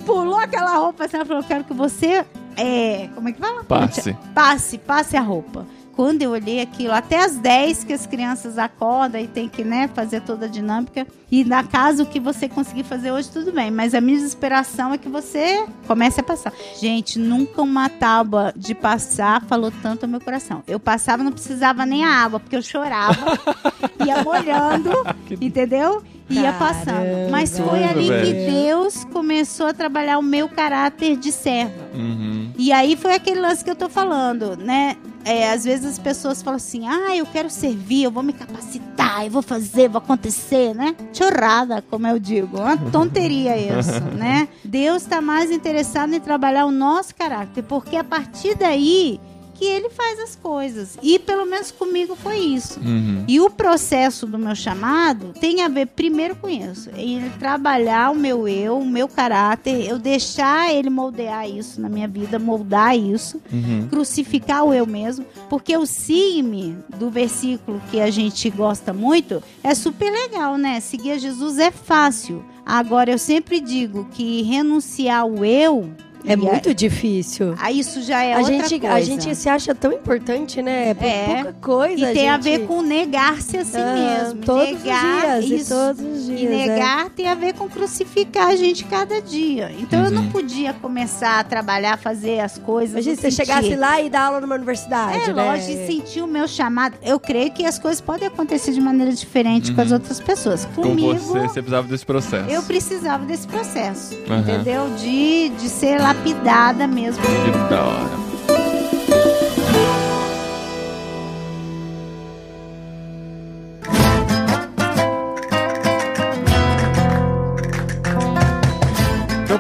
Pulou 0.05 0.37
aquela 0.37 0.77
roupa 0.77 1.05
assim, 1.05 1.17
ela 1.17 1.25
falou: 1.25 1.43
quero 1.43 1.63
que 1.63 1.73
você. 1.73 2.25
É, 2.55 3.09
como 3.15 3.29
é 3.29 3.31
que 3.31 3.39
fala? 3.39 3.63
Passe. 3.63 4.15
Passe, 4.33 4.77
passe 4.77 5.17
a 5.17 5.21
roupa. 5.21 5.65
Quando 5.95 6.23
eu 6.23 6.31
olhei 6.31 6.59
aquilo, 6.59 6.91
até 6.91 7.23
as 7.23 7.37
10 7.37 7.83
que 7.83 7.93
as 7.93 8.07
crianças 8.07 8.57
acordam 8.57 9.21
e 9.21 9.27
tem 9.27 9.47
que, 9.47 9.63
né, 9.63 9.87
fazer 9.93 10.21
toda 10.21 10.45
a 10.45 10.49
dinâmica. 10.49 11.05
E 11.31 11.43
na 11.43 11.63
casa, 11.63 12.01
o 12.01 12.05
que 12.05 12.19
você 12.19 12.49
conseguir 12.49 12.83
fazer 12.83 13.11
hoje, 13.11 13.29
tudo 13.29 13.51
bem. 13.51 13.69
Mas 13.69 13.93
a 13.93 14.01
minha 14.01 14.17
desesperação 14.17 14.93
é 14.93 14.97
que 14.97 15.07
você 15.07 15.65
comece 15.87 16.19
a 16.19 16.23
passar. 16.23 16.51
Gente, 16.79 17.19
nunca 17.19 17.61
uma 17.61 17.89
tábua 17.89 18.53
de 18.55 18.73
passar 18.73 19.43
falou 19.45 19.71
tanto 19.81 20.03
ao 20.03 20.09
meu 20.09 20.19
coração. 20.19 20.63
Eu 20.67 20.79
passava, 20.79 21.23
não 21.23 21.31
precisava 21.31 21.85
nem 21.85 22.03
a 22.03 22.09
água, 22.09 22.39
porque 22.39 22.55
eu 22.55 22.61
chorava, 22.61 23.39
ia 24.05 24.23
molhando, 24.23 24.91
entendeu? 25.39 26.03
Ia 26.29 26.53
passando. 26.53 27.29
Mas 27.29 27.57
foi 27.57 27.83
ali 27.83 28.07
que. 28.07 28.33
Deus 28.51 29.05
começou 29.05 29.67
a 29.67 29.73
trabalhar 29.73 30.17
o 30.17 30.21
meu 30.21 30.47
caráter 30.47 31.15
de 31.17 31.31
serva. 31.31 31.89
Uhum. 31.93 32.51
E 32.57 32.71
aí 32.71 32.95
foi 32.95 33.13
aquele 33.15 33.39
lance 33.39 33.63
que 33.63 33.69
eu 33.69 33.75
tô 33.75 33.89
falando, 33.89 34.55
né? 34.57 34.97
É, 35.25 35.51
às 35.51 35.63
vezes 35.63 35.85
as 35.85 35.99
pessoas 35.99 36.41
falam 36.41 36.57
assim, 36.57 36.85
ah, 36.85 37.15
eu 37.15 37.25
quero 37.25 37.49
servir, 37.49 38.03
eu 38.03 38.11
vou 38.11 38.21
me 38.21 38.33
capacitar, 38.33 39.23
eu 39.23 39.31
vou 39.31 39.41
fazer, 39.41 39.87
vou 39.87 39.99
acontecer, 39.99 40.75
né? 40.75 40.93
Chorrada, 41.13 41.81
como 41.81 42.05
eu 42.07 42.19
digo. 42.19 42.59
Uma 42.59 42.75
tonteria 42.91 43.55
isso, 43.57 44.01
né? 44.17 44.49
Deus 44.63 45.03
está 45.03 45.21
mais 45.21 45.49
interessado 45.49 46.13
em 46.13 46.19
trabalhar 46.19 46.65
o 46.65 46.71
nosso 46.71 47.15
caráter, 47.15 47.63
porque 47.63 47.95
a 47.95 48.03
partir 48.03 48.55
daí 48.55 49.19
que 49.53 49.65
ele 49.65 49.89
faz 49.89 50.19
as 50.19 50.35
coisas. 50.35 50.97
E 51.01 51.19
pelo 51.19 51.45
menos 51.45 51.71
comigo 51.71 52.15
foi 52.15 52.37
isso. 52.37 52.79
Uhum. 52.79 53.23
E 53.27 53.39
o 53.39 53.49
processo 53.49 54.25
do 54.25 54.37
meu 54.37 54.55
chamado 54.55 55.33
tem 55.39 55.61
a 55.61 55.67
ver 55.67 55.87
primeiro 55.87 56.35
com 56.35 56.49
isso. 56.49 56.89
Ele 56.95 57.29
trabalhar 57.39 58.11
o 58.11 58.15
meu 58.15 58.47
eu, 58.47 58.77
o 58.79 58.85
meu 58.85 59.07
caráter, 59.07 59.87
eu 59.87 59.97
deixar 59.99 60.73
ele 60.73 60.89
moldear 60.89 61.47
isso 61.49 61.79
na 61.79 61.89
minha 61.89 62.07
vida, 62.07 62.39
moldar 62.39 62.97
isso, 62.97 63.41
Uhum. 63.51 63.87
crucificar 63.89 64.63
o 64.63 64.73
eu 64.73 64.85
mesmo, 64.85 65.25
porque 65.49 65.75
o 65.77 65.85
siga-me 65.85 66.77
do 66.97 67.09
versículo 67.09 67.81
que 67.91 67.99
a 67.99 68.09
gente 68.09 68.49
gosta 68.49 68.93
muito 68.93 69.41
é 69.63 69.73
super 69.75 70.11
legal, 70.11 70.57
né? 70.57 70.79
Seguir 70.79 71.11
a 71.11 71.17
Jesus 71.17 71.57
é 71.59 71.71
fácil. 71.71 72.43
Agora 72.65 73.11
eu 73.11 73.17
sempre 73.17 73.59
digo 73.59 74.07
que 74.11 74.41
renunciar 74.43 75.21
ao 75.21 75.43
eu 75.45 75.89
é 76.25 76.29
e 76.29 76.33
a- 76.33 76.37
muito 76.37 76.73
difícil. 76.73 77.55
a 77.59 77.71
isso 77.71 78.01
já 78.01 78.23
é 78.23 78.33
a, 78.33 78.39
outra 78.39 78.53
gente, 78.53 78.79
coisa. 78.79 78.95
a 78.95 79.01
gente 79.01 79.35
se 79.35 79.49
acha 79.49 79.73
tão 79.75 79.91
importante, 79.91 80.61
né? 80.61 80.89
É 80.89 80.93
por 80.93 81.05
É. 81.05 81.25
pouca 81.35 81.53
coisa. 81.61 82.11
E 82.11 82.13
tem 82.13 82.29
a 82.29 82.33
gente- 82.35 82.43
ver 82.43 82.67
com 82.67 82.81
negar-se 82.81 83.57
a 83.57 83.65
si 83.65 83.77
Ah, 83.77 84.21
mesmo. 84.23 84.41
Todos 84.43 84.83
negar 84.83 85.39
os 85.39 85.45
dias, 85.45 85.61
isso. 85.61 85.73
e 85.73 85.75
todos 85.77 86.01
os 86.05 86.25
dias. 86.25 86.39
E 86.41 86.45
é. 86.45 86.49
negar 86.49 87.09
tem 87.09 87.27
a 87.27 87.35
ver 87.35 87.53
com 87.53 87.67
crucificar 87.69 88.47
a 88.47 88.55
gente 88.55 88.83
cada 88.85 89.21
dia. 89.21 89.71
Então 89.79 90.03
eu 90.05 90.11
não 90.11 90.23
Uhum. 90.23 90.29
podia 90.31 90.73
começar 90.73 91.39
a 91.39 91.43
trabalhar, 91.43 91.97
fazer 91.97 92.39
as 92.39 92.57
coisas. 92.57 92.91
Imagina 92.93 93.15
se 93.15 93.21
você 93.21 93.31
chegasse 93.31 93.75
lá 93.75 94.01
e 94.01 94.09
dar 94.09 94.27
aula 94.27 94.41
numa 94.41 94.55
universidade, 94.55 95.29
É 95.29 95.33
né? 95.33 95.43
lógico, 95.43 95.71
e 95.71 95.87
sentir 95.87 96.21
o 96.21 96.27
meu 96.27 96.47
chamado. 96.47 96.95
Eu 97.01 97.19
creio 97.19 97.51
que 97.51 97.65
as 97.65 97.77
coisas 97.79 97.99
podem 98.01 98.27
acontecer 98.27 98.71
de 98.71 98.81
maneira 98.81 99.11
diferente 99.13 99.73
com 99.73 99.81
as 99.81 99.91
outras 99.91 100.19
pessoas. 100.19 100.65
Com 100.75 100.81
Comigo, 100.83 101.13
você, 101.17 101.39
você 101.39 101.61
precisava 101.61 101.87
desse 101.87 102.05
processo. 102.05 102.49
eu 102.49 102.63
precisava 102.63 103.25
desse 103.25 103.47
processo. 103.47 104.17
Aham. 104.29 104.39
Entendeu? 104.39 104.89
De, 104.97 105.49
de 105.49 105.69
ser 105.69 105.99
lapidada 106.13 106.87
mesmo. 106.87 107.23
Que 107.23 107.69
da 107.69 107.83
hora. 107.83 108.32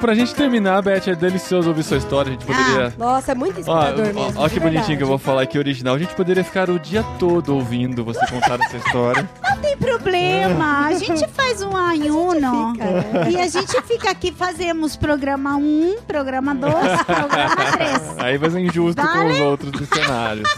Pra 0.03 0.13
gente 0.13 0.35
terminar, 0.35 0.81
Beth, 0.81 1.07
é 1.07 1.15
delicioso 1.15 1.69
ouvir 1.69 1.81
sua 1.83 1.95
história. 1.95 2.29
A 2.29 2.33
gente 2.33 2.45
poderia. 2.45 2.93
Nossa, 2.97 3.31
é 3.31 3.35
muito 3.35 3.61
inspirador 3.61 4.09
ó, 4.09 4.13
mesmo. 4.13 4.41
ó 4.41 4.49
que 4.49 4.59
bonitinho 4.59 4.71
verdade. 4.71 4.97
que 4.97 5.03
eu 5.03 5.07
vou 5.07 5.17
falar 5.17 5.43
aqui 5.43 5.57
original. 5.57 5.95
A 5.95 5.97
gente 5.97 6.13
poderia 6.13 6.43
ficar 6.43 6.69
o 6.69 6.77
dia 6.77 7.01
todo 7.17 7.55
ouvindo 7.55 8.03
você 8.03 8.19
contar 8.27 8.59
essa 8.59 8.75
história. 8.75 9.29
Não 9.41 9.57
tem 9.61 9.77
problema. 9.77 10.87
A 10.87 10.93
gente 10.93 11.25
faz 11.29 11.61
um 11.61 11.73
ayuno. 11.77 12.73
fica, 12.73 12.85
né? 12.85 13.31
E 13.31 13.39
a 13.39 13.47
gente 13.47 13.81
fica 13.83 14.11
aqui, 14.11 14.33
fazemos 14.33 14.97
programa 14.97 15.55
1, 15.55 15.95
programa 16.05 16.53
2, 16.53 16.73
programa 17.03 17.55
3. 17.77 18.19
Aí 18.19 18.37
vai 18.37 18.49
ser 18.49 18.59
injusto 18.59 19.01
com 19.01 19.07
Vale? 19.07 19.31
os 19.31 19.39
outros 19.39 19.87
cenários. 19.87 20.49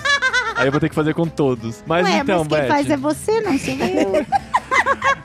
Aí 0.55 0.67
eu 0.67 0.71
vou 0.71 0.81
ter 0.81 0.89
que 0.89 0.95
fazer 0.95 1.13
com 1.13 1.27
todos. 1.27 1.83
Mas 1.85 2.03
Ué, 2.07 2.17
então, 2.17 2.39
mas 2.39 2.47
quem 2.47 2.57
Beth, 2.61 2.67
faz 2.67 2.89
é 2.89 2.97
você, 2.97 3.41
não 3.41 3.59
sou 3.59 3.73
eu. 3.75 4.25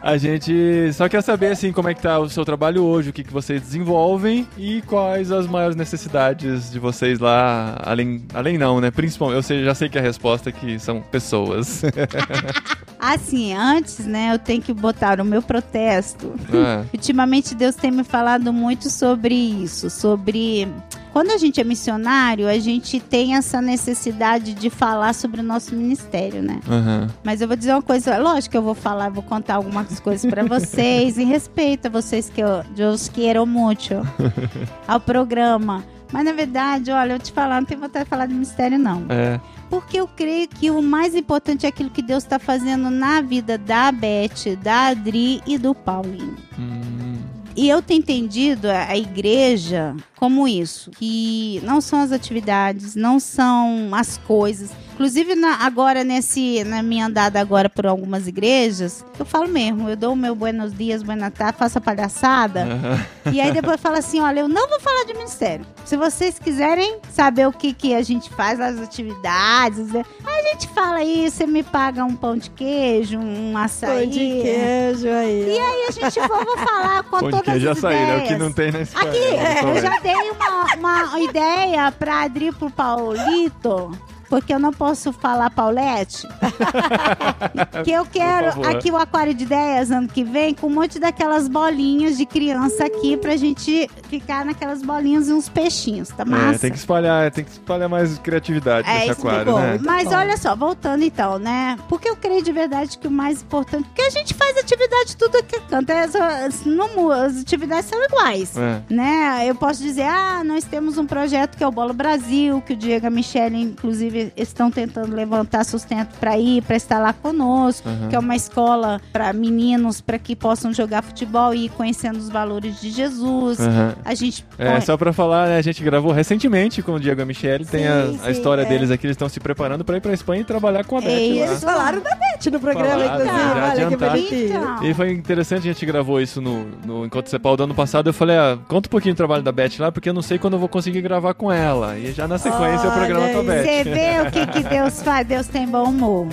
A 0.03 0.17
gente 0.17 0.93
só 0.95 1.09
quer 1.09 1.23
saber 1.23 1.49
assim 1.53 1.73
como 1.73 1.89
é 1.89 1.95
que 1.95 2.03
tá 2.03 2.19
o 2.19 2.29
seu 2.29 2.45
trabalho 2.45 2.83
hoje, 2.85 3.11
o 3.11 3.13
que, 3.13 3.23
que 3.25 3.33
vocês 3.33 3.61
desenvolvem 3.61 4.47
e 4.57 4.83
quais 4.83 5.31
as 5.31 5.47
maiores 5.47 5.77
necessidades 5.77 6.71
de 6.71 6.79
vocês 6.79 7.19
lá, 7.19 7.77
além, 7.85 8.23
além 8.35 8.57
não, 8.59 8.81
né? 8.81 8.91
Principalmente, 8.91 9.37
eu 9.37 9.43
sei- 9.43 9.65
já 9.65 9.75
sei 9.75 9.89
que 9.89 9.99
a 9.99 10.03
resposta 10.03 10.49
é 10.49 10.53
que 10.53 10.79
são 10.79 11.01
pessoas. 11.01 11.83
Assim, 12.99 13.55
antes, 13.55 14.01
né, 14.07 14.35
eu 14.35 14.39
tenho 14.39 14.61
que 14.61 14.75
botar 14.75 15.21
o 15.21 15.25
meu 15.25 15.41
protesto. 15.41 16.35
É. 16.53 16.85
Ultimamente 16.93 17.55
Deus 17.55 17.75
tem 17.75 17.91
me 17.91 18.05
falado 18.05 18.53
muito 18.53 18.91
sobre 18.91 19.35
isso, 19.35 19.89
sobre 19.89 20.69
quando 21.13 21.31
a 21.31 21.39
gente 21.39 21.61
é 21.61 21.65
missionário, 21.65 22.49
a 22.49 22.59
gente 22.59 23.01
tem 23.01 23.35
essa 23.35 23.61
necessidade 23.61 24.55
de 24.55 24.71
falar 24.71 25.15
sobre 25.15 25.41
o 25.41 25.45
nosso 25.45 25.75
ministério, 25.75 26.43
né? 26.43 26.61
Aham. 26.69 27.09
Mas 27.25 27.41
eu 27.41 27.49
vou 27.49 27.57
dizer 27.57 27.73
uma 27.73 27.83
coisa, 27.83 28.17
lógico 28.19 28.53
que 28.53 28.57
eu 28.57 28.63
vou 28.63 28.75
falar, 28.75 29.11
vou 29.11 29.23
contar 29.23 29.57
algumas 29.57 29.99
coisas 30.01 30.29
pra 30.31 30.45
vocês 30.45 31.19
e 31.19 31.25
respeito 31.25 31.87
a 31.87 31.91
vocês 31.91 32.31
que 32.31 32.41
eu, 32.41 32.65
eu 32.77 32.91
os 32.91 33.09
quero 33.09 33.45
muito 33.47 33.95
ao 34.87 35.01
programa. 35.01 35.85
Mas 36.13 36.25
na 36.25 36.33
verdade, 36.33 36.91
olha, 36.91 37.13
eu 37.15 37.19
te 37.19 37.33
falar, 37.33 37.61
não 37.61 37.67
tenho 37.67 37.81
vontade 37.81 38.05
de 38.05 38.11
falar 38.11 38.27
de 38.27 38.35
mistério 38.35 38.79
não. 38.79 39.07
É. 39.09 39.41
Porque 39.69 40.01
eu 40.01 40.09
creio 40.09 40.49
que 40.49 40.71
o 40.71 40.83
mais 40.83 41.15
importante 41.15 41.65
é 41.65 41.69
aquilo 41.69 41.91
que 41.91 42.03
Deus 42.03 42.25
está 42.25 42.39
fazendo 42.39 42.91
na 42.91 43.21
vida 43.21 43.57
da 43.57 43.93
Beth, 43.93 44.57
da 44.61 44.89
Adri 44.89 45.41
e 45.47 45.57
do 45.57 45.75
Paulinho. 45.75 46.37
Hum. 46.59 47.30
E 47.57 47.69
eu 47.69 47.83
tenho 47.83 47.99
entendido 47.99 48.69
a, 48.71 48.97
igreja 48.97 49.95
como 50.17 50.47
isso, 50.47 50.91
que 50.93 51.61
não 51.65 51.81
são 51.81 52.01
as 52.01 52.13
atividades, 52.13 52.95
não 52.95 53.19
são 53.19 53.91
as 53.93 54.19
coisas. 54.19 54.71
Inclusive 55.01 55.35
na- 55.35 55.65
agora 55.65 56.05
nesse 56.05 56.63
na 56.63 56.83
minha 56.83 57.07
andada 57.07 57.41
agora 57.41 57.71
por 57.71 57.87
algumas 57.87 58.29
igrejas, 58.29 59.03
eu 59.19 59.25
falo 59.25 59.49
mesmo, 59.49 59.89
eu 59.89 59.97
dou 59.97 60.13
o 60.13 60.17
meu 60.17 60.35
buenos 60.35 60.77
dias, 60.77 61.03
buenas 61.03 61.33
tardes, 61.33 61.59
faço 61.59 61.79
a 61.79 61.81
palhaçada. 61.81 62.65
Aham. 62.65 63.07
E 63.33 63.41
aí 63.41 63.51
depois 63.51 63.81
fala 63.81 64.01
assim, 64.01 64.21
olha, 64.21 64.41
eu 64.41 64.49
não 64.49 64.69
vou 64.69 64.79
falar 64.79 65.05
de 65.05 65.15
ministério. 65.15 65.65
Se 65.87 65.97
vocês 65.97 66.39
quiserem 66.39 66.99
saber 67.11 67.49
o 67.49 67.53
que, 67.53 67.73
que 67.73 67.95
a 67.95 68.03
gente 68.03 68.29
faz, 68.29 68.61
as 68.61 68.79
atividades, 68.79 69.91
né? 69.91 70.05
a 70.23 70.43
gente 70.53 70.69
fala 70.69 70.99
aí, 70.99 71.31
você 71.31 71.47
me 71.47 71.63
paga 71.63 72.05
um 72.05 72.15
pão 72.15 72.37
de 72.37 72.51
queijo, 72.51 73.19
um 73.19 73.57
açaí. 73.57 74.03
Pão 74.03 74.11
de 74.11 74.19
queijo 74.19 75.09
aí. 75.09 75.55
E 75.55 75.59
aí 75.59 75.87
a 75.89 75.91
gente 75.93 76.21
vai 76.29 76.45
vou 76.45 76.59
falar 76.59 77.05
com 77.05 77.11
Pão 77.11 77.23
de 77.23 77.31
todas 77.31 77.45
queijo 77.47 77.71
as 77.71 77.79
açaí, 77.79 77.95
né? 77.97 78.03
O 78.03 78.19
ideias. 78.19 78.29
que 78.29 78.37
não 78.37 78.53
tem 78.53 78.71
na 78.71 78.81
Espanha. 78.83 79.09
Aqui, 79.09 79.31
né? 79.31 79.77
eu 79.77 79.81
já 79.81 79.99
dei 80.01 80.15
uma, 80.31 80.75
uma 80.77 81.21
ideia 81.21 81.91
pra 81.91 82.25
Adri 82.25 82.49
e 82.49 82.53
pro 82.53 82.69
Paulito. 82.71 83.93
Porque 84.31 84.55
eu 84.55 84.61
não 84.61 84.73
posso 84.73 85.13
falar 85.13 85.51
Paulette. 85.51 86.27
que 87.85 87.91
eu 87.91 88.07
quero 88.07 88.65
aqui 88.67 88.91
o 88.91 88.97
Aquário 88.97 89.35
de 89.35 89.45
Ideias 89.45 89.91
ano 89.91 90.07
que 90.09 90.23
vem 90.23 90.55
com 90.55 90.69
um 90.69 90.75
monte 90.75 91.01
daquelas 91.01 91.49
bolinhas 91.49 92.17
de 92.17 92.25
criança 92.25 92.85
aqui 92.87 93.17
pra 93.17 93.37
gente 93.37 93.91
ficar 94.09 94.45
naquelas 94.45 94.83
bolinhas 94.83 95.29
e 95.29 95.33
uns 95.33 95.49
peixinhos, 95.49 96.09
tá 96.11 96.25
massa? 96.25 96.55
É, 96.55 96.59
tem 96.59 96.71
que 96.71 96.79
espalhar, 96.79 97.31
tem 97.33 97.45
que 97.45 97.51
espalhar 97.51 97.89
mais 97.89 98.19
criatividade 98.19 98.89
É, 98.89 98.95
nesse 98.95 99.09
é 99.09 99.13
aquário, 99.13 99.55
né? 99.57 99.81
Mas 99.83 100.13
olha 100.13 100.37
só, 100.37 100.55
voltando 100.55 101.03
então, 101.03 101.39
né? 101.39 101.77
Porque 101.89 102.09
eu 102.09 102.17
creio 102.17 102.43
de 102.43 102.53
verdade 102.53 102.97
que 102.97 103.09
o 103.09 103.11
mais 103.11 103.43
importante. 103.43 103.85
Porque 103.89 104.03
a 104.03 104.11
gente 104.11 104.33
faz 104.35 104.57
atividade 104.57 105.17
tudo 105.17 105.43
que 105.43 105.61
canta. 105.63 106.05
As, 106.05 106.15
as, 106.15 106.65
não 106.65 107.11
as 107.11 107.41
atividades 107.41 107.87
são 107.87 108.03
iguais. 108.05 108.57
É. 108.57 108.83
Né? 108.89 109.45
Eu 109.47 109.55
posso 109.57 109.83
dizer, 109.83 110.05
ah, 110.05 110.43
nós 110.45 110.65
temos 110.65 110.99
um 110.99 111.07
projeto 111.07 111.57
que 111.57 111.65
é 111.65 111.67
o 111.67 111.73
Bolo 111.73 111.93
Brasil, 111.93 112.63
que 112.63 112.75
o 112.75 112.77
Diego 112.77 113.07
e 113.07 113.09
a 113.09 113.11
Michelle, 113.11 113.61
inclusive, 113.61 114.20
estão 114.37 114.71
tentando 114.71 115.15
levantar 115.15 115.65
sustento 115.65 116.17
para 116.19 116.39
ir, 116.39 116.63
para 116.63 116.77
estar 116.77 116.99
lá 116.99 117.13
conosco, 117.13 117.89
Aham. 117.89 118.09
que 118.09 118.17
é 118.17 118.19
uma 118.19 118.37
escola 118.37 119.01
para 119.13 119.33
meninos, 119.33 120.01
para 120.01 120.19
que 120.19 120.35
possam 120.37 120.73
jogar 120.73 121.03
futebol 121.03 121.53
e 121.55 121.67
ir 121.67 121.69
conhecendo 121.71 122.19
os 122.19 122.29
valores 122.29 122.81
de 122.81 122.91
Jesus. 122.91 123.61
Aham. 123.61 123.95
A 124.05 124.15
gente 124.15 124.45
É, 124.59 124.81
só 124.81 124.97
pra 124.97 125.13
falar, 125.13 125.49
né, 125.49 125.57
a 125.59 125.63
gente 125.63 125.83
gravou 125.83 126.13
recentemente 126.13 126.83
com 126.83 126.93
o 126.93 127.01
Diego 127.01 127.21
e 127.21 127.23
a 127.23 127.27
Michelle, 127.27 127.65
tem 127.65 127.83
Sim, 127.83 127.89
a, 127.89 128.03
a 128.03 128.07
sim, 128.27 128.31
história 128.31 128.63
é. 128.63 128.65
deles 128.65 128.91
aqui, 128.91 129.07
eles 129.07 129.15
estão 129.15 129.29
se 129.29 129.41
preparando 129.41 129.85
pra 129.85 129.97
ir 129.97 130.01
pra 130.01 130.13
Espanha 130.13 130.43
e 130.43 130.45
trabalhar 130.45 130.85
com 130.85 130.99
a 130.99 131.01
Beth 131.01 131.09
É 131.11 131.27
E 131.27 131.41
lá. 131.41 131.47
eles 131.47 131.65
falaram 131.65 132.01
da 132.01 132.11
Beth 132.11 132.51
no 132.51 132.61
programa, 132.61 132.91
Falaram, 132.91 133.21
inclusive. 133.23 133.61
Olha 133.61 133.87
que 133.89 133.97
bonitinho. 133.97 134.47
Então. 134.51 134.85
E 134.85 134.95
foi 134.95 135.13
interessante, 135.13 135.69
a 135.69 135.73
gente 135.73 135.87
gravou 135.87 136.21
isso 136.21 136.41
no, 136.41 136.65
no 136.85 137.05
Encontro 137.05 137.31
Cepal 137.31 137.57
do 137.57 137.65
ano 137.65 137.75
passado. 137.75 138.09
Eu 138.09 138.13
falei, 138.15 138.37
ah, 138.37 138.59
conta 138.69 138.89
um 138.89 138.91
pouquinho 138.91 139.15
do 139.15 139.17
trabalho 139.17 139.43
da 139.43 139.53
Beth 139.53 139.71
lá, 139.79 139.93
porque 139.93 140.09
eu 140.09 140.13
não 140.15 140.23
sei 140.23 140.39
quando 140.39 140.55
eu 140.55 140.59
vou 140.59 140.69
conseguir 140.69 141.01
gravar 141.01 141.35
com 141.35 141.51
ela. 141.53 141.99
E 141.99 142.13
já 142.13 142.27
na 142.27 142.39
sequência 142.39 142.89
o 142.89 142.93
programa 142.93 143.25
Olha 143.27 143.35
com 143.35 143.41
a. 143.41 143.43
Beth. 143.43 143.63
Você 143.63 143.85
vê 143.85 144.10
o 144.23 144.31
que, 144.31 144.47
que 144.47 144.63
Deus 144.69 145.03
faz, 145.03 145.27
Deus 145.27 145.47
tem 145.47 145.67
bom 145.67 145.85
humor. 145.85 146.27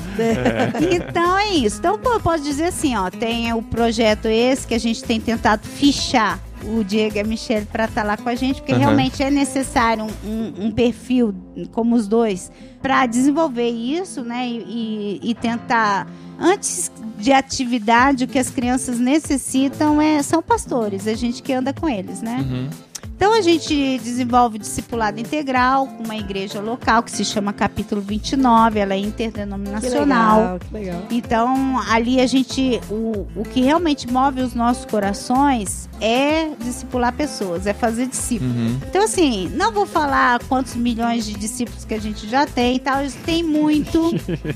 Então 0.92 1.38
é 1.38 1.50
isso. 1.56 1.80
Então, 1.80 1.98
pô, 1.98 2.14
eu 2.14 2.20
posso 2.20 2.44
dizer 2.44 2.66
assim, 2.66 2.96
ó, 2.96 3.10
tem 3.10 3.52
o 3.54 3.62
projeto 3.62 4.26
esse 4.28 4.66
que 4.68 4.74
a 4.74 4.80
gente 4.80 5.04
tem 5.04 5.20
tentado 5.20 5.66
fichar 5.68 6.40
o 6.64 6.84
Diego 6.84 7.18
e 7.18 7.20
a 7.20 7.24
Michelle 7.24 7.66
para 7.68 7.86
estar 7.86 8.04
lá 8.04 8.18
com 8.18 8.28
a 8.28 8.36
gente, 8.36 8.56
porque 8.62 8.72
Aham. 8.74 8.80
realmente 8.82 9.22
é 9.22 9.30
necessário 9.30 10.06
um, 10.06 10.30
um- 10.30 10.66
um 10.68 10.72
perfil 10.72 11.34
como 11.72 11.96
os 11.96 12.08
dois 12.08 12.52
para 12.82 13.06
desenvolver 13.06 13.70
isso, 13.70 14.22
né? 14.24 14.48
E, 14.48 15.20
e- 15.24 15.30
e 15.32 15.36
tentar. 15.36 16.08
Antes 16.40 16.92
de 17.18 17.32
atividade, 17.32 18.26
o 18.26 18.28
que 18.28 18.38
as 18.38 18.50
crianças 18.50 19.00
necessitam 19.00 20.00
é, 20.02 20.22
são 20.22 20.42
pastores, 20.42 21.08
a 21.08 21.14
gente 21.16 21.42
que 21.42 21.52
anda 21.52 21.74
com 21.74 21.90
eles, 21.90 22.22
né? 22.22 22.46
Uhum. 22.48 22.70
Então 23.18 23.34
a 23.34 23.42
gente 23.42 23.98
desenvolve 23.98 24.60
discipulado 24.60 25.20
integral 25.20 25.88
com 25.88 26.04
uma 26.04 26.16
igreja 26.16 26.62
local 26.62 27.02
que 27.02 27.10
se 27.10 27.26
chama 27.26 27.52
Capítulo 27.52 28.00
29, 28.00 28.78
ela 28.80 28.94
é 28.94 29.00
Que 29.00 29.08
interdenominacional. 29.08 30.40
legal, 30.40 30.60
que 30.60 30.74
legal. 30.74 31.04
Então, 31.10 31.82
ali 31.90 32.22
a 32.22 32.28
gente. 32.28 32.80
O, 32.92 33.26
o 33.36 33.44
que 33.44 33.62
realmente 33.62 34.08
move 34.08 34.42
os 34.42 34.54
nossos 34.54 34.86
corações 34.86 35.90
é 36.00 36.52
discipular 36.60 37.12
pessoas, 37.12 37.66
é 37.66 37.74
fazer 37.74 38.06
discípulos. 38.06 38.56
Uhum. 38.56 38.80
Então, 38.88 39.04
assim, 39.04 39.50
não 39.50 39.72
vou 39.72 39.88
falar 39.88 40.40
quantos 40.48 40.76
milhões 40.76 41.26
de 41.26 41.34
discípulos 41.34 41.86
que 41.86 41.96
a 41.96 42.00
gente 42.00 42.28
já 42.28 42.46
tem 42.46 42.76
e 42.76 42.80
tal, 42.80 43.04
isso 43.04 43.18
tem 43.26 43.42
muito. 43.42 44.12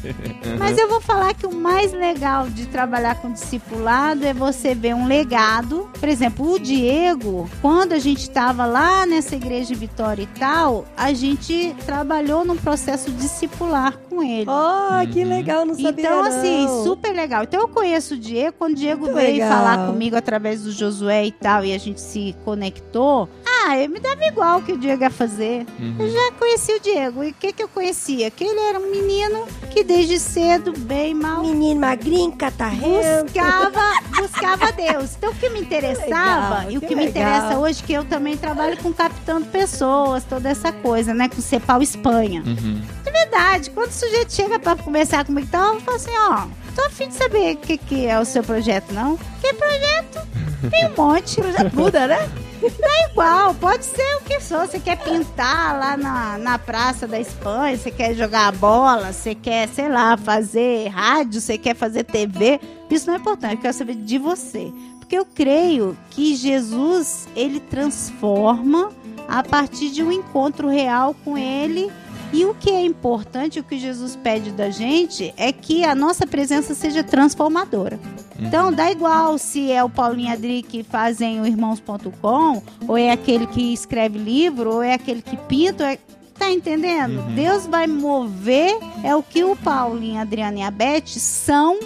mas 0.59 0.77
eu 0.77 0.87
vou 0.87 1.01
falar 1.01 1.33
que 1.33 1.47
o 1.47 1.51
mais 1.53 1.93
legal 1.93 2.47
de 2.47 2.67
trabalhar 2.67 3.15
com 3.15 3.31
discipulado 3.31 4.23
é 4.23 4.35
você 4.35 4.75
ver 4.75 4.93
um 4.93 5.07
legado. 5.07 5.89
Por 5.99 6.07
exemplo, 6.07 6.53
o 6.53 6.59
Diego, 6.59 7.49
quando 7.59 7.93
a 7.93 7.99
gente 7.99 8.29
estava 8.51 8.65
lá 8.65 9.05
nessa 9.05 9.35
igreja 9.35 9.67
de 9.69 9.75
Vitória 9.75 10.23
e 10.23 10.27
tal, 10.39 10.85
a 10.97 11.13
gente 11.13 11.73
trabalhou 11.85 12.43
num 12.43 12.57
processo 12.57 13.09
discipular 13.11 13.97
com 14.09 14.21
ele. 14.21 14.45
Oh, 14.49 15.07
que 15.11 15.23
Uhum. 15.23 15.29
legal, 15.29 15.65
não 15.65 15.73
sabia 15.73 15.89
Então, 16.05 16.23
assim, 16.25 16.65
não. 16.65 16.83
super 16.83 17.13
legal. 17.13 17.43
Então, 17.43 17.61
eu 17.61 17.67
conheço 17.69 18.15
o 18.15 18.17
Diego. 18.17 18.55
Quando 18.59 18.73
o 18.73 18.75
Diego 18.75 19.01
Muito 19.03 19.15
veio 19.15 19.33
legal. 19.43 19.49
falar 19.49 19.87
comigo 19.87 20.15
através 20.17 20.63
do 20.63 20.71
Josué 20.71 21.25
e 21.27 21.31
tal, 21.31 21.63
e 21.63 21.73
a 21.73 21.77
gente 21.77 22.01
se 22.01 22.35
conectou, 22.43 23.29
ah, 23.45 23.77
eu 23.77 23.89
me 23.89 23.99
dava 24.01 24.23
igual 24.25 24.59
o 24.59 24.61
que 24.63 24.73
o 24.73 24.77
Diego 24.77 25.01
ia 25.03 25.09
fazer. 25.09 25.65
Uhum. 25.79 25.95
Eu 25.99 26.09
já 26.09 26.31
conheci 26.37 26.73
o 26.73 26.79
Diego. 26.81 27.23
E 27.23 27.29
o 27.29 27.33
que, 27.33 27.53
que 27.53 27.63
eu 27.63 27.69
conhecia? 27.69 28.29
Que 28.29 28.43
ele 28.43 28.59
era 28.59 28.79
um 28.79 28.91
menino 28.91 29.45
que 29.69 29.81
desde 29.83 30.19
cedo, 30.19 30.73
bem 30.77 31.13
mal, 31.13 31.41
Menino 31.41 31.79
magrinho, 31.79 32.33
catarrento. 32.33 33.23
buscava, 33.23 33.81
buscava 34.21 34.71
Deus. 34.73 35.15
Então, 35.17 35.31
o 35.31 35.35
que 35.35 35.49
me 35.49 35.61
interessava 35.61 36.57
legal, 36.59 36.71
e 36.71 36.77
o 36.77 36.81
que 36.81 36.87
que 36.87 36.95
me 36.95 37.05
legal. 37.05 37.23
interessa 37.23 37.59
hoje, 37.59 37.81
que 37.83 37.93
eu 37.93 38.03
também 38.03 38.33
trabalho 38.41 38.77
com 38.77 38.91
captando 38.91 39.45
pessoas, 39.47 40.23
toda 40.25 40.49
essa 40.49 40.71
coisa, 40.71 41.13
né? 41.13 41.29
Com 41.29 41.41
Cepal 41.41 41.81
Espanha 41.81 42.43
Uhum. 42.45 42.81
verdade. 43.11 43.69
Quando 43.69 43.89
o 43.89 43.93
sujeito 43.93 44.33
chega 44.33 44.59
pra 44.59 44.75
conversar 44.75 45.25
comigo, 45.25 45.47
então, 45.47 45.75
eu 45.75 45.81
falo 45.81 45.97
assim, 45.97 46.11
ó, 46.17 46.47
tô 46.75 46.81
afim 46.85 47.07
de 47.07 47.13
saber 47.13 47.55
o 47.55 47.57
que, 47.57 47.77
que 47.77 48.05
é 48.07 48.19
o 48.19 48.25
seu 48.25 48.43
projeto, 48.43 48.93
não? 48.93 49.17
Que 49.41 49.53
projeto? 49.53 50.27
Tem 50.69 50.87
um 50.87 50.95
monte. 50.95 51.35
projeto 51.41 51.73
muda, 51.75 52.07
né? 52.07 52.29
É 52.63 53.09
igual, 53.09 53.55
pode 53.55 53.83
ser 53.83 54.17
o 54.17 54.21
que 54.21 54.39
for. 54.39 54.67
Você 54.67 54.79
quer 54.79 54.97
pintar 54.97 55.79
lá 55.79 55.97
na, 55.97 56.37
na 56.37 56.59
Praça 56.59 57.07
da 57.07 57.19
Espanha, 57.19 57.75
você 57.75 57.89
quer 57.89 58.13
jogar 58.13 58.51
bola, 58.51 59.11
você 59.11 59.33
quer, 59.33 59.67
sei 59.67 59.89
lá, 59.89 60.15
fazer 60.15 60.87
rádio, 60.89 61.41
você 61.41 61.57
quer 61.57 61.75
fazer 61.75 62.03
TV. 62.03 62.59
Isso 62.89 63.07
não 63.07 63.15
é 63.15 63.17
importante, 63.17 63.55
eu 63.55 63.61
quero 63.61 63.73
saber 63.73 63.95
de 63.95 64.17
você. 64.17 64.71
Porque 64.99 65.17
eu 65.17 65.25
creio 65.25 65.97
que 66.11 66.35
Jesus, 66.35 67.27
ele 67.35 67.59
transforma 67.59 68.91
a 69.27 69.41
partir 69.41 69.89
de 69.89 70.03
um 70.03 70.11
encontro 70.11 70.67
real 70.67 71.15
com 71.23 71.37
ele 71.37 71.91
e 72.33 72.45
o 72.45 72.53
que 72.53 72.69
é 72.69 72.85
importante, 72.85 73.59
o 73.59 73.63
que 73.63 73.77
Jesus 73.77 74.15
pede 74.15 74.51
da 74.51 74.69
gente, 74.69 75.33
é 75.35 75.51
que 75.51 75.83
a 75.83 75.93
nossa 75.93 76.25
presença 76.25 76.73
seja 76.73 77.03
transformadora. 77.03 77.99
Então, 78.41 78.71
dá 78.71 78.91
igual 78.91 79.37
se 79.37 79.71
é 79.71 79.83
o 79.83 79.89
Paulinho 79.89 80.29
e 80.29 80.33
Adri 80.33 80.63
que 80.63 80.83
fazem 80.83 81.39
o 81.39 81.45
irmãos.com, 81.45 82.61
ou 82.87 82.97
é 82.97 83.11
aquele 83.11 83.45
que 83.47 83.73
escreve 83.73 84.17
livro, 84.17 84.75
ou 84.75 84.83
é 84.83 84.93
aquele 84.93 85.21
que 85.21 85.37
pinta, 85.37 85.83
ou 85.83 85.89
é... 85.89 85.99
Tá 86.37 86.49
entendendo? 86.49 87.19
Uhum. 87.19 87.35
Deus 87.35 87.67
vai 87.67 87.85
mover 87.85 88.75
é 89.03 89.15
o 89.15 89.21
que 89.21 89.43
o 89.43 89.55
Paulinho, 89.55 90.17
a 90.17 90.21
Adriana 90.21 90.57
e 90.57 90.61
a 90.63 90.71
Beth 90.71 91.05
são 91.05 91.77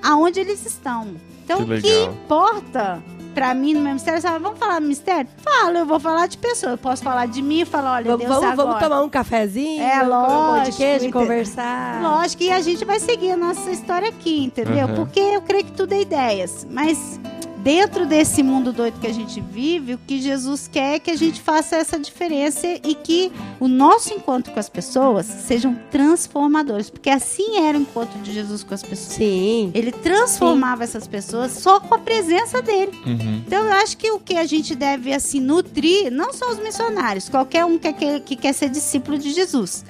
aonde 0.00 0.38
eles 0.38 0.64
estão. 0.64 1.16
Então, 1.44 1.64
Que 1.64 1.74
o 1.74 1.82
que 1.82 2.04
importa 2.04 3.02
pra 3.38 3.54
mim 3.54 3.74
no 3.74 3.80
meu 3.80 3.92
mistério, 3.94 4.20
sabe, 4.20 4.38
vamos 4.42 4.58
falar 4.58 4.80
do 4.80 4.86
mistério? 4.86 5.28
Fala, 5.38 5.78
eu 5.78 5.86
vou 5.86 6.00
falar 6.00 6.26
de 6.26 6.36
pessoa. 6.38 6.72
Eu 6.72 6.78
posso 6.78 7.02
falar 7.02 7.26
de 7.26 7.40
mim 7.40 7.60
e 7.60 7.64
falar, 7.64 7.94
olha, 7.94 8.04
Vamos, 8.10 8.18
Deus 8.18 8.28
vamos, 8.34 8.50
agora. 8.50 8.68
vamos 8.68 8.82
tomar 8.82 9.02
um 9.02 9.08
cafezinho, 9.08 9.82
É, 9.82 9.90
comer 10.00 10.02
um 10.02 10.04
de 10.04 10.10
lógico, 10.10 10.76
queijo, 10.76 11.04
ente- 11.06 11.12
conversar. 11.12 12.02
Lógico, 12.02 12.42
e 12.42 12.50
a 12.50 12.60
gente 12.60 12.84
vai 12.84 12.98
seguir 13.00 13.30
a 13.32 13.36
nossa 13.36 13.70
história 13.70 14.08
aqui, 14.08 14.44
entendeu? 14.44 14.86
Aham. 14.86 14.94
Porque 14.96 15.20
eu 15.20 15.42
creio 15.42 15.64
que 15.64 15.72
tudo 15.72 15.92
é 15.92 16.00
ideias. 16.02 16.66
Mas 16.70 17.20
dentro 17.62 18.06
desse 18.06 18.42
mundo 18.42 18.72
doido 18.72 19.00
que 19.00 19.06
a 19.06 19.12
gente 19.12 19.40
vive, 19.40 19.94
o 19.94 19.98
que 19.98 20.20
Jesus 20.20 20.68
quer 20.68 20.96
é 20.96 20.98
que 20.98 21.10
a 21.10 21.16
gente 21.16 21.40
faça 21.40 21.76
essa 21.76 21.98
diferença 21.98 22.66
e 22.66 22.94
que 22.94 23.32
o 23.58 23.68
nosso 23.68 24.12
encontro 24.12 24.52
com 24.52 24.60
as 24.60 24.68
pessoas 24.68 25.26
sejam 25.26 25.76
transformadores, 25.90 26.90
porque 26.90 27.10
assim 27.10 27.58
era 27.58 27.76
o 27.76 27.82
encontro 27.82 28.18
de 28.20 28.32
Jesus 28.32 28.62
com 28.62 28.74
as 28.74 28.82
pessoas. 28.82 29.16
Sim. 29.16 29.70
Ele 29.74 29.92
transformava 29.92 30.84
essas 30.84 31.06
pessoas 31.06 31.52
só 31.52 31.80
com 31.80 31.94
a 31.94 31.98
presença 31.98 32.62
dele. 32.62 32.92
Uhum. 33.06 33.42
Então 33.46 33.64
eu 33.64 33.72
acho 33.72 33.96
que 33.96 34.10
o 34.10 34.18
que 34.18 34.36
a 34.36 34.44
gente 34.44 34.74
deve 34.74 35.12
assim 35.12 35.40
nutrir, 35.40 36.10
não 36.10 36.32
só 36.32 36.50
os 36.50 36.58
missionários, 36.58 37.28
qualquer 37.28 37.64
um 37.64 37.78
que, 37.78 37.92
que, 37.92 38.20
que 38.20 38.36
quer 38.36 38.52
ser 38.52 38.68
discípulo 38.68 39.18
de 39.18 39.32
Jesus, 39.32 39.84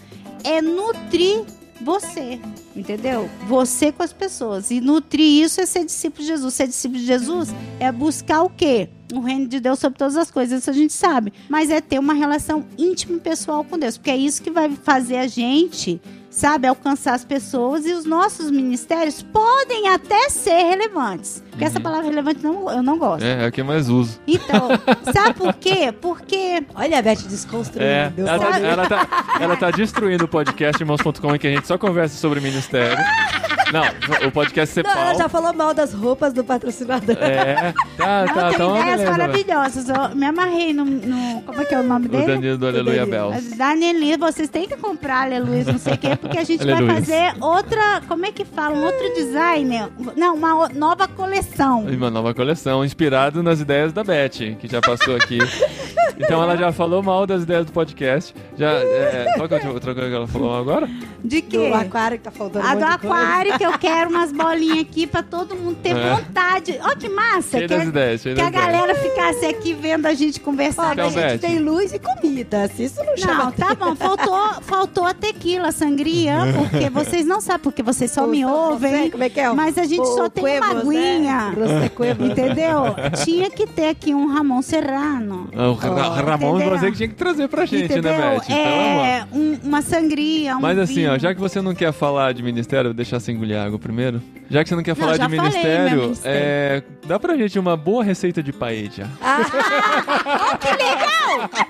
é 0.45 0.63
nutrir 0.63 1.45
você, 1.81 2.41
entendeu? 2.75 3.29
Você 3.47 3.93
com 3.93 4.03
as 4.03 4.13
pessoas. 4.13 4.71
E 4.71 4.81
nutrir 4.81 5.45
isso 5.45 5.61
é 5.61 5.67
ser 5.67 5.85
discípulo 5.85 6.23
de 6.23 6.29
Jesus. 6.29 6.55
Ser 6.55 6.67
discípulo 6.67 7.01
de 7.01 7.07
Jesus 7.07 7.49
é 7.79 7.91
buscar 7.93 8.43
o 8.43 8.51
quê? 8.51 8.89
O 9.13 9.21
reino 9.21 9.47
de 9.47 9.61
Deus 9.61 9.79
sobre 9.79 9.99
todas 9.99 10.17
as 10.17 10.31
coisas, 10.31 10.61
isso 10.61 10.71
a 10.71 10.75
gente 10.75 10.93
sabe. 10.93 11.33
Mas 11.49 11.71
é 11.71 11.81
ter 11.81 11.99
uma 11.99 12.13
relação 12.13 12.67
íntima 12.77 13.17
e 13.17 13.21
pessoal 13.21 13.65
com 13.65 13.79
Deus, 13.79 13.97
porque 13.97 14.11
é 14.11 14.17
isso 14.17 14.43
que 14.43 14.51
vai 14.51 14.71
fazer 14.83 15.17
a 15.17 15.27
gente, 15.27 16.01
sabe, 16.31 16.67
alcançar 16.67 17.15
as 17.15 17.25
pessoas 17.25 17.87
e 17.87 17.93
os 17.93 18.05
nossos 18.05 18.51
ministérios 18.51 19.23
podem 19.23 19.89
até 19.89 20.29
ser 20.29 20.63
relevantes. 20.63 21.43
Porque 21.51 21.65
essa 21.65 21.81
palavra 21.81 22.07
relevante 22.07 22.43
não, 22.43 22.71
eu 22.71 22.83
não 22.83 22.99
gosto. 22.99 23.25
É, 23.25 23.45
é 23.45 23.49
o 23.49 23.53
que 23.53 23.61
eu 23.61 23.65
mais 23.65 23.89
uso. 23.89 24.21
Então, 24.27 24.69
sabe 25.13 25.35
por 25.35 25.55
quê? 25.55 25.93
Porque 25.93 26.63
Olha 26.75 26.99
a 26.99 27.03
Beth 27.03 27.11
É, 27.11 27.29
desconstruindo. 27.29 28.29
ela 28.29 28.39
tá, 28.39 28.53
sabe? 28.53 28.65
ela, 28.67 28.89
tá, 28.89 29.09
ela 29.41 29.57
tá 29.57 29.71
destruindo 29.71 30.25
o 30.25 30.29
podcast 30.29 30.81
irmãos.com 30.83 31.35
em 31.35 31.39
que 31.39 31.47
a 31.47 31.51
gente 31.51 31.67
só 31.67 31.77
conversa 31.77 32.17
sobre 32.17 32.41
ministério. 32.41 32.97
Não, 33.73 34.29
o 34.29 34.33
podcast 34.33 34.83
Não, 34.83 34.91
ela 34.91 35.01
Cepal. 35.13 35.19
já 35.19 35.29
falou 35.29 35.53
mal 35.53 35.75
das 35.75 35.93
roupas 35.93 36.33
do 36.33 36.43
patrocinador. 36.45 37.17
É, 37.21 37.73
tá, 37.97 38.25
não, 38.27 38.35
tá, 38.35 38.49
tem 38.49 38.59
tá 38.59 38.67
uma 38.67 38.79
ideias 38.81 38.97
beleza. 39.01 39.11
maravilhosas. 39.11 39.89
Eu 39.89 40.17
me 40.17 40.27
amarrei 40.27 40.73
no, 40.73 40.85
no- 40.85 41.43
Como 41.43 41.61
é 41.61 41.65
que 41.65 41.75
é 41.75 41.81
o 41.81 41.83
nome 41.83 42.07
O 42.07 42.09
dele? 42.09 42.27
Danilo 42.27 42.59
do 42.59 42.67
Aleluia 42.67 43.07
Danilo. 43.07 43.31
Bells. 43.31 43.57
Danieli, 43.57 44.17
vocês 44.17 44.49
têm 44.49 44.67
que 44.67 44.77
comprar 44.77 45.25
Aleluia, 45.25 45.65
não 45.65 45.79
sei 45.79 45.95
o 45.95 45.99
quê, 45.99 46.17
porque 46.17 46.39
a 46.39 46.45
gente 46.45 46.65
vai 46.65 46.75
Aleluia. 46.75 46.95
fazer 46.95 47.35
outra. 47.41 48.03
Como 48.09 48.25
é 48.27 48.33
que 48.33 48.45
fala? 48.45 48.75
Um 48.77 48.85
outro 48.85 49.15
design. 49.15 49.87
Não, 50.17 50.35
uma 50.35 50.55
o- 50.67 50.75
nova 50.75 51.07
coleção. 51.09 51.87
E 51.91 51.97
Uma 51.97 52.11
nova 52.11 52.33
coleção, 52.35 52.85
inspirado 52.85 53.43
nas 53.43 53.61
ideias 53.61 53.93
da 53.93 54.03
Beth, 54.05 54.57
que 54.59 54.69
já 54.69 54.81
passou 54.81 55.17
aqui. 55.17 55.39
Então 56.21 56.43
ela 56.43 56.57
já 56.57 56.73
falou 56.73 57.01
mal 57.01 57.25
das 57.29 57.45
ideias 57.45 57.65
do 57.67 57.71
podcast. 57.71 58.35
Já, 58.57 58.73
é, 58.73 59.35
qual 59.37 59.47
que 59.49 59.55
é 59.55 59.65
a 59.65 59.71
outra 59.71 59.95
coisa 59.95 60.09
que 60.11 60.17
ela 60.17 60.27
falou 60.27 60.53
agora? 60.59 60.89
De 61.23 61.41
quê? 61.41 61.69
Do 61.69 61.75
aquário 61.75 62.19
que 62.19 62.25
tá 62.25 62.33
faltando 62.33 62.67
A 62.67 62.71
um 62.73 62.75
do 62.75 62.81
monte 62.81 62.91
de 62.91 62.99
coisa. 62.99 63.15
aquário, 63.23 63.58
que 63.59 63.65
eu 63.67 63.73
quero 63.79 64.11
umas 64.11 64.33
bolinhas 64.33 64.79
aqui 64.81 65.07
pra 65.07 65.23
todo 65.23 65.55
mundo 65.57 65.77
ter 65.83 65.97
É. 65.97 66.15
vontade. 66.15 66.79
Ó, 66.83 66.95
que 66.97 67.09
massa! 67.09 67.59
Cheio 67.59 67.69
que 67.69 67.75
das 67.75 67.81
a- 67.85 67.89
ideias, 67.89 68.23
que 68.23 68.41
a 68.41 68.51
galera 68.51 68.95
ficasse 68.95 69.45
aqui 69.47 69.73
vendo 69.75 70.07
a 70.07 70.15
gente 70.15 70.41
Ó, 70.41 70.45
conversar. 70.45 70.99
A 70.99 71.09
gente 71.09 71.41
tem 71.41 71.59
luz 71.59 71.93
e 71.93 71.99
comida. 71.99 72.69
Se 72.75 72.85
isso 72.85 73.03
não 73.05 73.17
chama 73.17 73.45
Não, 73.45 73.53
tá 73.53 73.75
bom. 73.75 73.95
Faltou, 73.97 74.63
faltou 74.63 75.05
a 75.05 75.13
tequila, 75.15 75.69
a 75.69 75.73
sangria, 75.73 76.35
porque 76.57 76.89
vocês 76.89 77.27
não 77.27 77.41
sabem, 77.41 77.63
porque 77.63 77.83
vocês 77.83 78.11
só 78.11 78.27
me 78.27 78.43
Não 78.43 78.71
ouvem. 78.71 78.91
sei 78.93 79.11
Como 79.11 79.25
é 79.25 79.29
que 79.29 79.41
é? 79.41 79.51
Mas 79.53 79.77
a 79.77 79.85
gente 79.85 80.01
O 80.01 80.05
só 80.07 80.29
tem 80.29 80.43
Cuevas, 80.43 80.71
uma 80.71 80.81
aguinha. 80.81 81.51
Né? 81.51 81.55
Rosa 81.57 81.89
Cuevas. 81.91 82.31
Entendeu? 82.31 82.83
Tinha 83.25 83.51
que 83.51 83.67
ter 83.67 83.89
aqui 83.89 84.15
um 84.15 84.29
Ramon 84.33 84.63
Serrano. 84.63 85.49
Ah, 85.57 85.69
O 85.69 85.75
Ra- 85.75 85.89
Oh, 85.91 86.25
Ramon 86.25 86.57
entendeu? 86.61 86.79
você 86.79 86.91
que 86.91 86.97
tinha 86.97 87.09
que 87.09 87.15
trazer 87.15 87.49
pra 87.49 87.65
gente, 87.67 87.85
entendeu? 87.85 88.13
né, 88.13 88.31
Beth? 88.35 88.45
Então, 88.45 88.57
é, 89.05 89.27
um- 89.33 89.59
uma 89.65 89.83
sangria, 89.83 90.57
um 90.57 90.61
Mas 90.61 90.79
assim, 90.79 91.07
ó, 91.07 91.11
vinho. 91.11 91.21
já 91.21 91.35
que 91.35 91.41
você 91.41 91.61
não 91.61 91.75
quer 91.75 91.93
falar 91.93 92.33
de 92.33 92.43
ministério, 92.43 92.91
vou 92.91 92.95
deixar 92.95 93.19
você 93.21 93.33
água 93.55 93.79
primeiro. 93.79 94.21
Já 94.51 94.63
que 94.63 94.69
você 94.71 94.77
não 94.77 94.83
quer 94.83 94.97
Não, 94.97 95.01
falar 95.05 95.17
já 95.19 95.27
de 95.27 95.37
falei, 95.37 95.51
ministério, 95.53 96.01
ministério. 96.03 96.39
é, 96.41 96.83
dá 97.07 97.19
pra 97.21 97.37
gente 97.37 97.59
uma 97.59 97.77
boa 97.77 98.03
receita 98.03 98.43
de 98.43 98.53
paella. 98.53 99.09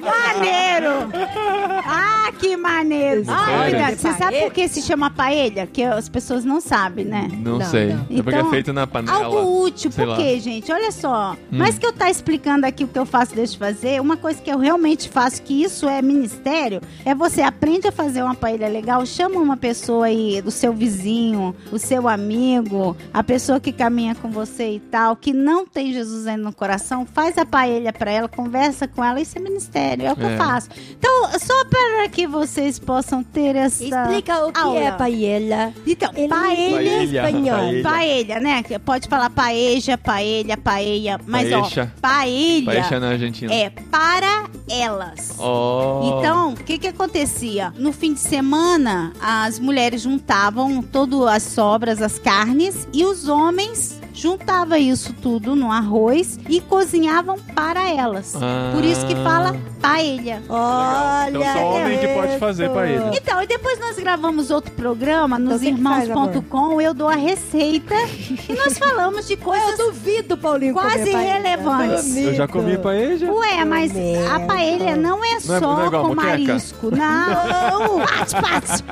Maneiro! 0.00 1.10
Ah, 1.84 2.30
que 2.38 2.56
maneiro! 2.56 3.24
Olha, 3.28 3.96
você 3.96 4.12
sabe 4.12 4.40
por 4.42 4.52
que 4.52 4.68
se 4.68 4.82
chama 4.82 5.10
paella? 5.10 5.66
Que 5.66 5.82
as 5.82 6.08
pessoas 6.08 6.44
não 6.44 6.60
sabem, 6.60 7.04
né? 7.04 7.28
Não, 7.32 7.58
Não, 7.58 7.66
sei. 7.66 7.88
não. 7.94 8.06
É 8.18 8.22
porque 8.22 8.36
é 8.36 8.38
Então, 8.40 8.50
feito 8.50 8.72
na 8.72 8.86
panela. 8.86 9.24
Algo 9.24 9.64
útil, 9.64 9.90
sei 9.90 10.06
por 10.06 10.16
quê, 10.16 10.38
gente? 10.38 10.70
Olha 10.72 10.92
só. 10.92 11.36
Hum. 11.52 11.58
Mais 11.58 11.78
que 11.78 11.86
eu 11.86 11.92
tá 11.92 12.08
explicando 12.10 12.64
aqui 12.66 12.84
o 12.84 12.88
que 12.88 12.98
eu 12.98 13.06
faço, 13.06 13.34
deixo 13.34 13.54
de 13.54 13.58
fazer, 13.58 14.00
uma 14.00 14.16
coisa 14.16 14.40
que 14.40 14.50
eu 14.50 14.58
realmente 14.58 15.08
faço, 15.08 15.42
que 15.42 15.62
isso 15.62 15.88
é 15.88 16.00
ministério, 16.00 16.80
é 17.04 17.14
você 17.14 17.42
aprende 17.42 17.88
a 17.88 17.92
fazer 17.92 18.22
uma 18.22 18.34
paella 18.34 18.68
legal, 18.68 19.04
chama 19.04 19.40
uma 19.40 19.56
pessoa 19.56 20.06
aí, 20.06 20.40
do 20.42 20.50
seu 20.50 20.72
vizinho, 20.72 21.54
o 21.72 21.78
seu 21.78 22.06
amigo, 22.08 22.67
a 23.12 23.22
pessoa 23.22 23.60
que 23.60 23.72
caminha 23.72 24.14
com 24.14 24.30
você 24.30 24.72
e 24.76 24.80
tal, 24.80 25.16
que 25.16 25.32
não 25.32 25.66
tem 25.66 25.92
Jesus 25.92 26.26
ainda 26.26 26.42
no 26.42 26.52
coração, 26.52 27.06
faz 27.06 27.36
a 27.38 27.44
paella 27.46 27.92
pra 27.92 28.10
ela, 28.10 28.28
conversa 28.28 28.86
com 28.88 29.02
ela, 29.04 29.20
isso 29.20 29.38
é 29.38 29.40
ministério, 29.40 30.06
é 30.06 30.12
o 30.12 30.16
que 30.16 30.24
É. 30.24 30.34
eu 30.34 30.38
faço. 30.38 30.68
Então, 30.98 31.28
só 31.38 31.64
para 31.66 32.08
que 32.08 32.26
vocês 32.26 32.78
possam 32.78 33.22
ter 33.22 33.56
essa 33.56 33.84
Explica 33.84 34.46
o 34.46 34.52
que 34.52 34.60
aula. 34.60 34.78
é 34.80 34.92
paella. 34.92 35.72
Então, 35.86 36.10
Ele 36.14 36.28
paella 36.28 36.58
em 36.58 36.72
Paella, 36.72 37.04
espanhol. 37.04 37.58
paella. 37.58 37.82
Paella, 37.82 38.40
né? 38.40 38.62
Que 38.62 38.78
Pode 38.78 39.08
falar 39.08 39.28
paeja, 39.30 39.98
paella, 39.98 40.56
paella. 40.56 41.20
Mas, 41.26 41.52
ó, 41.52 41.62
paella 42.00 42.64
Paella 42.66 43.00
na 43.00 43.08
Argentina. 43.10 43.52
é 43.52 43.70
para 43.70 44.44
elas. 44.70 45.34
Oh. 45.38 46.18
Então, 46.18 46.52
o 46.52 46.56
que 46.56 46.78
que 46.78 46.86
acontecia? 46.88 47.72
No 47.76 47.92
fim 47.92 48.14
de 48.14 48.20
semana, 48.20 49.12
as 49.20 49.58
mulheres 49.58 50.02
juntavam 50.02 50.82
todas 50.82 51.20
as 51.28 51.42
sobras, 51.42 52.00
as 52.00 52.18
carnes, 52.18 52.57
e 52.92 53.04
os 53.04 53.28
homens 53.28 54.00
juntavam 54.18 54.76
isso 54.76 55.12
tudo 55.22 55.54
no 55.54 55.70
arroz 55.70 56.38
e 56.48 56.60
cozinhavam 56.60 57.38
para 57.54 57.88
elas. 57.88 58.34
Ah. 58.36 58.72
Por 58.74 58.84
isso 58.84 59.06
que 59.06 59.14
fala 59.14 59.54
paella. 59.80 60.42
Olha 60.48 61.28
Então 61.38 61.52
só 61.52 61.64
homem 61.70 61.98
que 61.98 62.08
pode 62.08 62.38
fazer 62.38 62.68
paella. 62.70 63.12
Então, 63.14 63.40
e 63.40 63.46
depois 63.46 63.78
nós 63.78 63.96
gravamos 63.96 64.50
outro 64.50 64.72
programa 64.72 65.38
nos 65.38 65.62
Então, 65.62 65.82
faz, 65.84 66.08
irmãos.com, 66.08 66.80
eu 66.80 66.92
dou 66.92 67.08
a 67.08 67.14
receita 67.14 67.94
e 68.48 68.52
nós 68.54 68.76
falamos 68.78 69.26
de 69.28 69.34
Eu 69.34 69.38
coisas 69.38 69.76
duvido, 69.78 70.36
Paulinho, 70.36 70.74
Quase 70.74 71.08
irrelevantes. 71.10 72.16
Eu 72.16 72.34
já 72.34 72.48
comi 72.48 72.76
paella. 72.76 73.32
Ué, 73.32 73.64
mas 73.64 73.92
a 74.32 74.40
paella 74.40 74.96
não 74.96 75.24
é 75.24 75.28
Não 75.28 75.36
é- 75.36 75.40
só 75.40 75.60
não 75.60 75.86
é 75.86 75.90
com 75.90 76.14
marisco. 76.14 76.88
Não. 76.98 78.00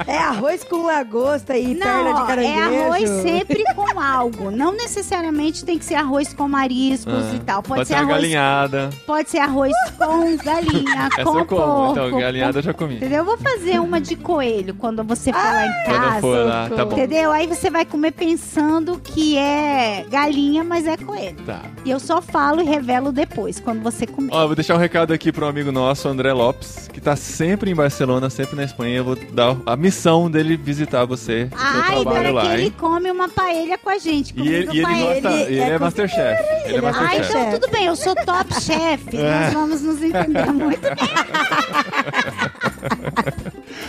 É 0.06 0.18
arroz 0.18 0.62
com 0.64 0.82
lagosta 0.84 1.56
e 1.56 1.74
perna 1.74 2.02
Não, 2.12 2.14
de 2.20 2.26
caranguejo. 2.26 2.54
é 2.74 2.84
arroz 2.84 3.10
sempre 3.22 3.64
com 3.74 4.00
algo. 4.00 4.50
Não 4.50 4.72
necessariamente 4.72 5.15
tem 5.64 5.78
que 5.78 5.84
ser 5.84 5.94
arroz 5.94 6.32
com 6.34 6.48
mariscos 6.48 7.12
Ah, 7.14 7.34
e 7.34 7.38
tal. 7.40 7.62
Pode, 7.62 7.78
Pode 7.80 7.88
ser 7.88 7.94
arroz, 7.94 8.08
galinhada. 8.08 8.90
pode 9.06 9.30
ser 9.30 9.38
arroz 9.38 9.72
com 9.96 10.36
galinha, 10.44 11.08
Essa 11.12 11.24
com 11.24 11.38
eu 11.38 11.44
como. 11.46 11.60
porco. 11.62 11.92
Então, 11.92 12.18
galinhada 12.20 12.58
eu 12.58 12.62
já 12.62 12.72
comi. 12.74 12.96
Entendeu? 12.96 13.18
Eu 13.18 13.24
vou 13.24 13.38
fazer 13.38 13.80
uma 13.80 14.00
de 14.00 14.16
coelho 14.16 14.74
quando 14.74 15.02
você 15.04 15.32
for 15.32 15.38
lá 15.38 15.66
em 15.66 15.84
casa. 15.86 16.20
for 16.20 16.46
lá, 16.46 16.68
tá 16.68 16.84
bom. 16.84 16.92
Entendeu? 16.92 17.32
Aí 17.32 17.46
você 17.46 17.70
vai 17.70 17.84
comer 17.84 18.12
pensando 18.12 19.00
que 19.02 19.36
é 19.38 20.04
galinha, 20.10 20.62
mas 20.64 20.86
é 20.86 20.96
coelho. 20.96 21.36
Tá. 21.44 21.62
E 21.84 21.90
eu 21.90 21.98
só 22.00 22.20
falo 22.20 22.60
e 22.60 22.64
revelo 22.64 23.12
depois, 23.12 23.58
quando 23.60 23.82
você 23.82 24.06
comer. 24.06 24.30
Ó, 24.32 24.46
vou 24.46 24.54
deixar 24.54 24.74
um 24.74 24.78
recado 24.78 25.12
aqui 25.12 25.32
pro 25.32 25.46
amigo 25.46 25.70
nosso, 25.72 26.08
André 26.08 26.32
Lopes, 26.32 26.88
que 26.92 27.00
tá 27.00 27.16
sempre 27.16 27.70
em 27.70 27.74
Barcelona, 27.74 28.28
sempre 28.30 28.56
na 28.56 28.64
Espanha. 28.64 28.96
Eu 28.96 29.04
vou 29.04 29.16
dar 29.32 29.56
a 29.64 29.76
missão 29.76 30.30
dele 30.30 30.56
visitar 30.56 31.04
você, 31.04 31.48
Ai, 31.52 31.94
trabalho 32.02 32.04
para 32.04 32.30
lá, 32.30 32.42
que 32.42 32.48
ele 32.54 32.70
come 32.72 33.10
uma 33.10 33.28
paella 33.28 33.78
com 33.78 33.90
a 33.90 33.98
gente. 33.98 34.34
E 34.36 34.48
ele, 34.48 34.66
e 34.72 34.78
ele 34.78 34.82
paella. 34.82 35.05
Gosta, 35.06 35.28
Ele 35.28 35.42
ele 35.54 35.60
é 35.60 35.68
é 35.70 35.78
Masterchef. 35.78 36.42
Ele 36.64 36.74
é 36.74 36.78
ele 36.78 36.86
é 36.86 36.90
Ah, 36.90 37.16
então 37.16 37.50
tudo 37.60 37.70
bem, 37.70 37.86
eu 37.86 37.96
sou 37.96 38.14
top 38.14 38.54
chef. 38.60 39.02
Nós 39.12 39.54
vamos 39.54 39.82
nos 39.82 40.02
entender 40.02 40.46
muito 40.52 40.80
bem. 40.80 40.96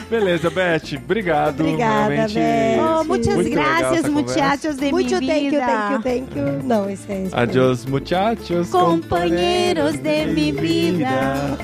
Beleza, 0.10 0.50
Beth, 0.50 0.94
obrigado. 0.96 1.60
Obrigada, 1.62 2.08
Realmente, 2.10 2.36
Beth. 2.36 2.80
Oh, 2.80 3.04
muitas 3.04 3.36
Muito 3.36 3.60
essa 3.60 4.10
muchachos 4.10 4.78
de 4.78 4.92
Muito 4.92 5.20
mi 5.20 5.28
thank 5.28 5.46
you, 5.46 5.52
thank 5.60 5.94
you, 5.94 6.02
thank 6.02 6.38
you. 6.38 6.64
Não, 6.64 6.90
isso 6.90 7.04
é 7.10 7.24
espanhol. 7.24 7.44
Adiós, 7.44 7.86
muchachos. 7.86 8.70
Companheiros 8.70 9.94
de 10.00 10.26
mi 10.28 10.52
vida. 10.52 11.58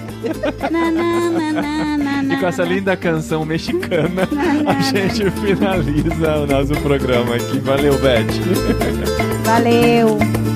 Na, 0.69 0.91
na, 0.91 0.91
na, 0.91 1.51
na, 1.51 1.97
na, 1.97 2.23
na. 2.23 2.35
E 2.35 2.39
com 2.39 2.47
essa 2.47 2.63
linda 2.63 2.95
canção 2.97 3.45
mexicana, 3.45 4.27
a 4.67 4.81
gente 4.81 5.29
finaliza 5.31 6.37
o 6.39 6.47
nosso 6.47 6.73
programa 6.81 7.35
aqui. 7.35 7.59
Valeu, 7.59 7.97
Beth. 7.99 9.23
Valeu. 9.43 10.52